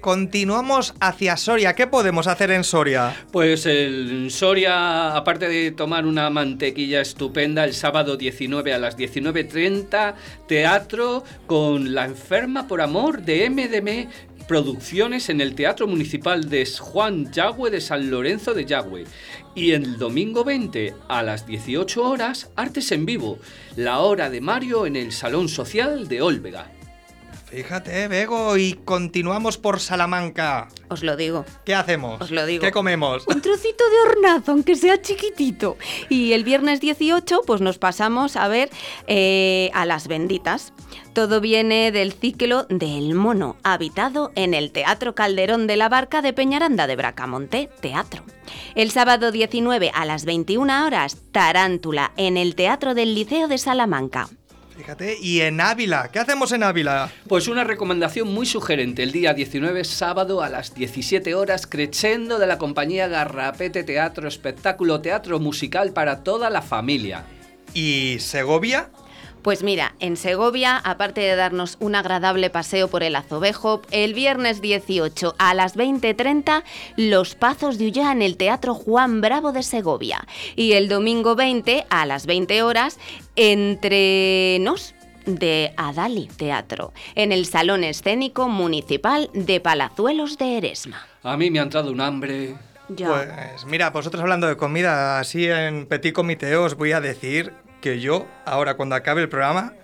Continuamos 0.00 0.94
hacia 1.00 1.36
Soria. 1.36 1.74
¿Qué 1.74 1.86
podemos 1.86 2.26
hacer 2.26 2.50
en 2.50 2.64
Soria? 2.64 3.14
Pues 3.32 3.66
el 3.66 4.30
Soria, 4.30 5.14
aparte 5.14 5.48
de 5.48 5.72
tomar 5.72 6.06
una 6.06 6.30
mantequilla 6.30 7.00
estupenda, 7.00 7.64
el 7.64 7.74
sábado 7.74 8.16
19 8.16 8.72
a 8.72 8.78
las 8.78 8.96
19.30, 8.96 10.14
teatro 10.46 11.22
con 11.46 11.94
La 11.94 12.06
enferma 12.06 12.66
por 12.66 12.80
amor 12.80 13.22
de 13.22 13.50
MDM 13.50 14.08
Producciones 14.50 15.28
en 15.28 15.40
el 15.40 15.54
Teatro 15.54 15.86
Municipal 15.86 16.50
de 16.50 16.66
Juan 16.66 17.30
Yagüe 17.30 17.70
de 17.70 17.80
San 17.80 18.10
Lorenzo 18.10 18.52
de 18.52 18.64
Yagüe. 18.64 19.04
Y 19.54 19.70
el 19.72 19.96
domingo 19.96 20.42
20 20.42 20.94
a 21.08 21.22
las 21.22 21.46
18 21.46 22.02
horas, 22.02 22.50
Artes 22.56 22.90
en 22.90 23.06
Vivo, 23.06 23.38
la 23.76 24.00
hora 24.00 24.28
de 24.28 24.40
Mario 24.40 24.86
en 24.86 24.96
el 24.96 25.12
Salón 25.12 25.48
Social 25.48 26.08
de 26.08 26.20
Olvega. 26.22 26.79
Fíjate, 27.50 28.06
Bego, 28.06 28.56
y 28.56 28.74
continuamos 28.74 29.58
por 29.58 29.80
Salamanca. 29.80 30.68
Os 30.88 31.02
lo 31.02 31.16
digo. 31.16 31.44
¿Qué 31.64 31.74
hacemos? 31.74 32.20
Os 32.20 32.30
lo 32.30 32.46
digo. 32.46 32.62
¿Qué 32.62 32.70
comemos? 32.70 33.26
Un 33.26 33.40
trocito 33.40 33.82
de 33.90 34.10
hornazo, 34.10 34.52
aunque 34.52 34.76
sea 34.76 35.02
chiquitito. 35.02 35.76
Y 36.08 36.32
el 36.32 36.44
viernes 36.44 36.80
18, 36.80 37.42
pues 37.44 37.60
nos 37.60 37.78
pasamos 37.78 38.36
a 38.36 38.46
ver 38.46 38.70
eh, 39.08 39.70
a 39.74 39.84
las 39.84 40.06
benditas. 40.06 40.72
Todo 41.12 41.40
viene 41.40 41.90
del 41.90 42.12
ciclo 42.12 42.66
del 42.68 43.14
mono, 43.14 43.56
habitado 43.64 44.30
en 44.36 44.54
el 44.54 44.70
Teatro 44.70 45.16
Calderón 45.16 45.66
de 45.66 45.76
la 45.76 45.88
Barca 45.88 46.22
de 46.22 46.32
Peñaranda 46.32 46.86
de 46.86 46.94
Bracamonte, 46.94 47.68
Teatro. 47.80 48.22
El 48.76 48.92
sábado 48.92 49.32
19 49.32 49.90
a 49.92 50.04
las 50.04 50.24
21 50.24 50.86
horas, 50.86 51.16
Tarántula, 51.32 52.12
en 52.16 52.36
el 52.36 52.54
Teatro 52.54 52.94
del 52.94 53.16
Liceo 53.16 53.48
de 53.48 53.58
Salamanca. 53.58 54.28
Fíjate, 54.80 55.18
y 55.20 55.42
en 55.42 55.60
Ávila. 55.60 56.08
¿Qué 56.10 56.20
hacemos 56.20 56.52
en 56.52 56.62
Ávila? 56.62 57.12
Pues 57.28 57.48
una 57.48 57.64
recomendación 57.64 58.32
muy 58.32 58.46
sugerente. 58.46 59.02
El 59.02 59.12
día 59.12 59.34
19, 59.34 59.84
sábado 59.84 60.42
a 60.42 60.48
las 60.48 60.74
17 60.74 61.34
horas, 61.34 61.66
Crescendo 61.66 62.38
de 62.38 62.46
la 62.46 62.56
compañía 62.56 63.06
Garrapete 63.06 63.84
Teatro, 63.84 64.26
espectáculo 64.26 65.02
teatro 65.02 65.38
musical 65.38 65.92
para 65.92 66.24
toda 66.24 66.48
la 66.48 66.62
familia. 66.62 67.26
¿Y 67.74 68.16
Segovia? 68.20 68.88
Pues 69.42 69.62
mira, 69.62 69.94
en 70.00 70.18
Segovia, 70.18 70.76
aparte 70.76 71.22
de 71.22 71.34
darnos 71.34 71.78
un 71.80 71.94
agradable 71.94 72.50
paseo 72.50 72.88
por 72.88 73.02
el 73.02 73.16
Azobejo, 73.16 73.80
el 73.90 74.12
viernes 74.12 74.60
18 74.60 75.34
a 75.38 75.54
las 75.54 75.76
20.30, 75.76 76.62
Los 76.96 77.36
Pazos 77.36 77.78
de 77.78 77.86
Ullá 77.86 78.12
en 78.12 78.20
el 78.20 78.36
Teatro 78.36 78.74
Juan 78.74 79.22
Bravo 79.22 79.52
de 79.52 79.62
Segovia. 79.62 80.26
Y 80.56 80.72
el 80.72 80.90
domingo 80.90 81.36
20 81.36 81.86
a 81.88 82.04
las 82.04 82.26
20 82.26 82.62
horas, 82.62 82.98
Entre 83.34 84.58
Nos 84.60 84.94
de 85.24 85.72
Adali 85.78 86.28
Teatro, 86.36 86.92
en 87.14 87.32
el 87.32 87.46
Salón 87.46 87.82
Escénico 87.82 88.48
Municipal 88.48 89.30
de 89.32 89.60
Palazuelos 89.60 90.36
de 90.36 90.58
Eresma. 90.58 91.06
A 91.22 91.38
mí 91.38 91.50
me 91.50 91.60
ha 91.60 91.62
entrado 91.62 91.90
un 91.90 92.02
hambre. 92.02 92.56
Ya. 92.88 93.08
Pues 93.08 93.64
mira, 93.66 93.88
vosotros 93.90 94.20
hablando 94.20 94.48
de 94.48 94.56
comida, 94.56 95.18
así 95.18 95.46
en 95.46 95.86
Petit 95.86 96.12
Comité 96.12 96.56
os 96.56 96.74
voy 96.74 96.92
a 96.92 97.00
decir 97.00 97.52
que 97.80 98.00
yo, 98.00 98.26
ahora 98.44 98.74
cuando 98.74 98.94
acabe 98.94 99.22
el 99.22 99.28
programa, 99.28 99.74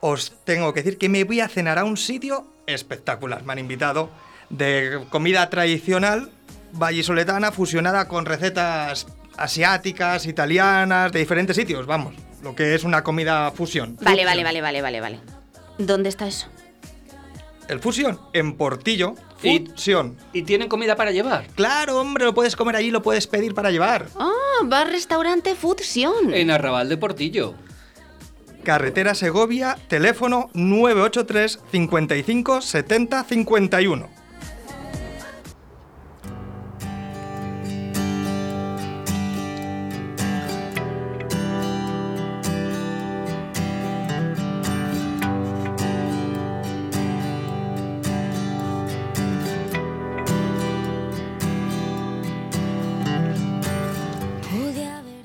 os 0.00 0.32
tengo 0.44 0.72
que 0.72 0.82
decir 0.82 0.98
que 0.98 1.08
me 1.08 1.24
voy 1.24 1.40
a 1.40 1.48
cenar 1.48 1.78
a 1.78 1.84
un 1.84 1.96
sitio 1.96 2.46
espectacular. 2.66 3.44
Me 3.44 3.52
han 3.52 3.58
invitado 3.58 4.10
de 4.48 5.00
comida 5.10 5.48
tradicional 5.50 6.30
vallisoletana 6.72 7.52
fusionada 7.52 8.08
con 8.08 8.26
recetas 8.26 9.06
asiáticas, 9.36 10.26
italianas, 10.26 11.12
de 11.12 11.18
diferentes 11.18 11.56
sitios, 11.56 11.86
vamos. 11.86 12.14
Lo 12.42 12.54
que 12.54 12.74
es 12.74 12.84
una 12.84 13.02
comida 13.02 13.50
fusión. 13.50 13.96
Vale, 14.00 14.24
vale, 14.24 14.44
vale, 14.44 14.60
vale, 14.60 14.82
vale, 14.82 15.00
vale. 15.00 15.20
¿Dónde 15.78 16.08
está 16.08 16.26
eso? 16.26 16.46
El 17.68 17.80
fusión, 17.80 18.20
en 18.32 18.56
Portillo, 18.56 19.14
Y- 19.42 19.66
fusión. 19.66 20.16
¿Y 20.32 20.42
tienen 20.42 20.68
comida 20.68 20.96
para 20.96 21.10
llevar? 21.12 21.46
Claro, 21.54 21.98
hombre, 22.00 22.24
lo 22.24 22.34
puedes 22.34 22.56
comer 22.56 22.76
allí, 22.76 22.90
lo 22.90 23.02
puedes 23.02 23.26
pedir 23.26 23.54
para 23.54 23.70
llevar. 23.70 24.06
Ah, 24.18 24.30
bar-restaurante 24.64 25.54
Fusión. 25.54 26.32
En 26.34 26.50
Arrabal 26.50 26.88
de 26.88 26.96
Portillo. 26.96 27.54
Carretera 28.64 29.14
Segovia, 29.14 29.78
teléfono 29.88 30.50
983 30.54 31.60
55 31.70 32.60
70 32.60 33.24
51. 33.24 34.19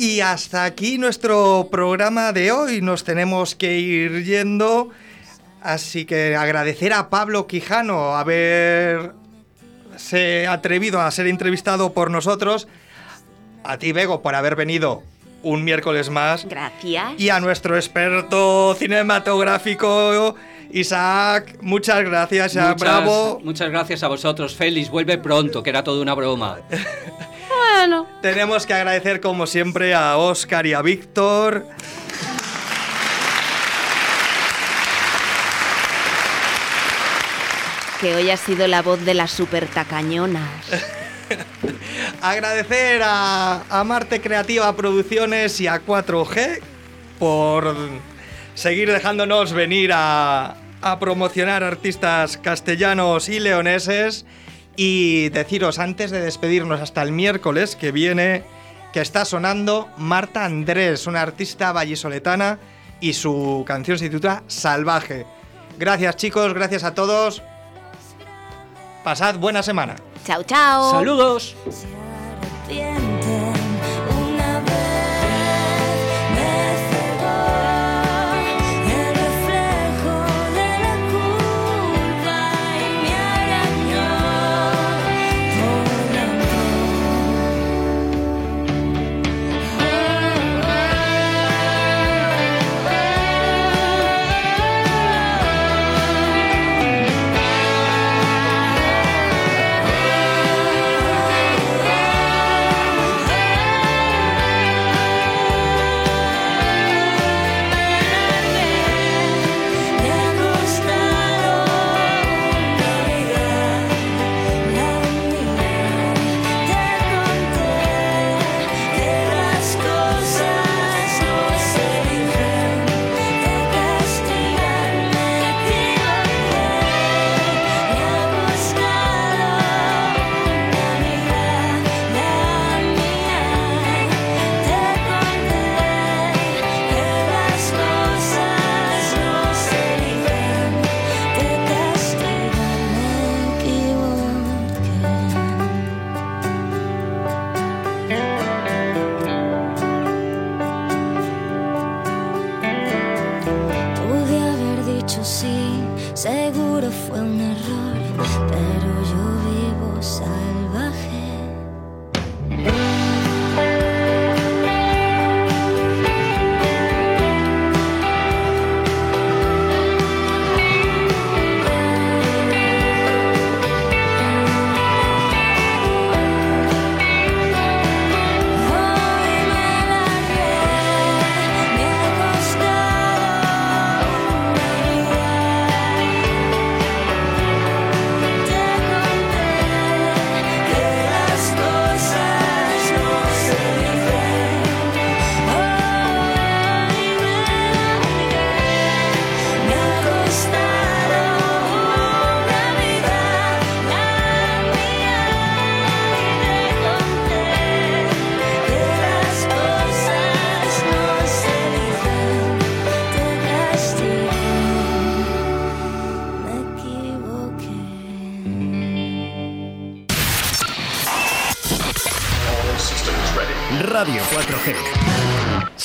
Y 0.06 0.22
hasta 0.22 0.66
aquí 0.66 0.99
nuestro 0.99 1.68
programa 1.72 2.32
de 2.32 2.51
hoy. 2.51 2.80
Nos 2.80 3.03
tenemos 3.03 3.56
que 3.56 3.80
ir 3.80 4.24
yendo. 4.24 4.91
Así 5.64 6.06
que 6.06 6.36
agradecer 6.36 6.93
a 6.93 7.10
Pablo 7.10 7.47
Quijano 7.47 8.16
haberse 8.16 9.16
atrevido 10.47 11.01
a 11.01 11.10
ser 11.10 11.26
entrevistado 11.26 11.91
por 11.93 12.12
nosotros. 12.12 12.68
A 13.64 13.80
ti, 13.80 13.93
Bego, 13.93 14.22
por 14.22 14.36
haber 14.36 14.56
venido 14.56 15.01
un 15.41 15.64
miércoles 15.64 16.12
más. 16.12 16.45
Gracias. 16.47 17.14
Y 17.18 17.30
a 17.30 17.39
nuestro 17.39 17.76
experto 17.76 18.76
cinematográfico, 18.76 20.36
Isaac. 20.72 21.58
Muchas 21.62 22.03
gracias, 22.03 22.51
Isaac 22.51 22.78
Muchas, 22.78 22.80
Bravo. 22.80 23.41
muchas 23.43 23.72
gracias 23.72 24.03
a 24.03 24.08
vosotros. 24.08 24.53
Félix, 24.53 24.91
vuelve 24.91 25.18
pronto, 25.18 25.64
que 25.64 25.72
era 25.72 25.84
todo 25.84 25.99
una 25.99 26.14
broma. 26.14 26.60
Bueno. 27.78 28.08
Tenemos 28.22 28.66
que 28.66 28.74
agradecer 28.74 29.20
como 29.20 29.46
siempre 29.46 29.94
a 29.94 30.16
Oscar 30.16 30.66
y 30.66 30.74
a 30.74 30.82
Víctor. 30.82 31.68
Que 38.00 38.16
hoy 38.16 38.30
ha 38.30 38.38
sido 38.38 38.68
la 38.68 38.82
voz 38.82 39.04
de 39.04 39.14
las 39.14 39.32
super 39.32 39.68
tacañonas. 39.68 40.50
Agradecer 42.22 43.02
a, 43.04 43.64
a 43.70 43.84
Marte 43.84 44.22
Creativa 44.22 44.74
Producciones 44.74 45.60
y 45.60 45.68
a 45.68 45.86
4G 45.86 46.62
por 47.20 47.76
seguir 48.54 48.90
dejándonos 48.90 49.52
venir 49.52 49.92
a, 49.94 50.56
a 50.82 51.00
promocionar 51.00 51.62
artistas 51.62 52.38
castellanos 52.38 53.28
y 53.28 53.42
leoneses. 53.42 54.26
Y 54.76 55.30
deciros 55.30 55.80
antes 55.80 56.12
de 56.12 56.22
despedirnos 56.22 56.82
hasta 56.82 57.02
el 57.02 57.12
miércoles 57.12 57.76
que 57.76 57.92
viene 57.92 58.44
que 58.92 59.02
está 59.02 59.26
sonando 59.26 59.90
Marta 59.98 60.46
Andrés, 60.46 61.08
una 61.08 61.22
artista 61.22 61.72
vallisoletana, 61.72 62.60
y 63.02 63.14
su 63.14 63.64
canción 63.68 64.00
se 64.00 64.10
titula 64.10 64.44
Salvaje. 64.48 65.26
Gracias 65.78 66.16
chicos, 66.16 66.54
gracias 66.54 66.84
a 66.84 66.94
todos. 66.94 67.44
Pasad 69.04 69.36
buena 69.38 69.62
semana. 69.62 69.96
Chao, 70.26 70.44
chao. 70.44 70.92
Saludos. 70.92 71.56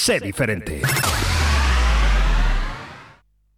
Sé 0.01 0.19
diferente. 0.19 0.81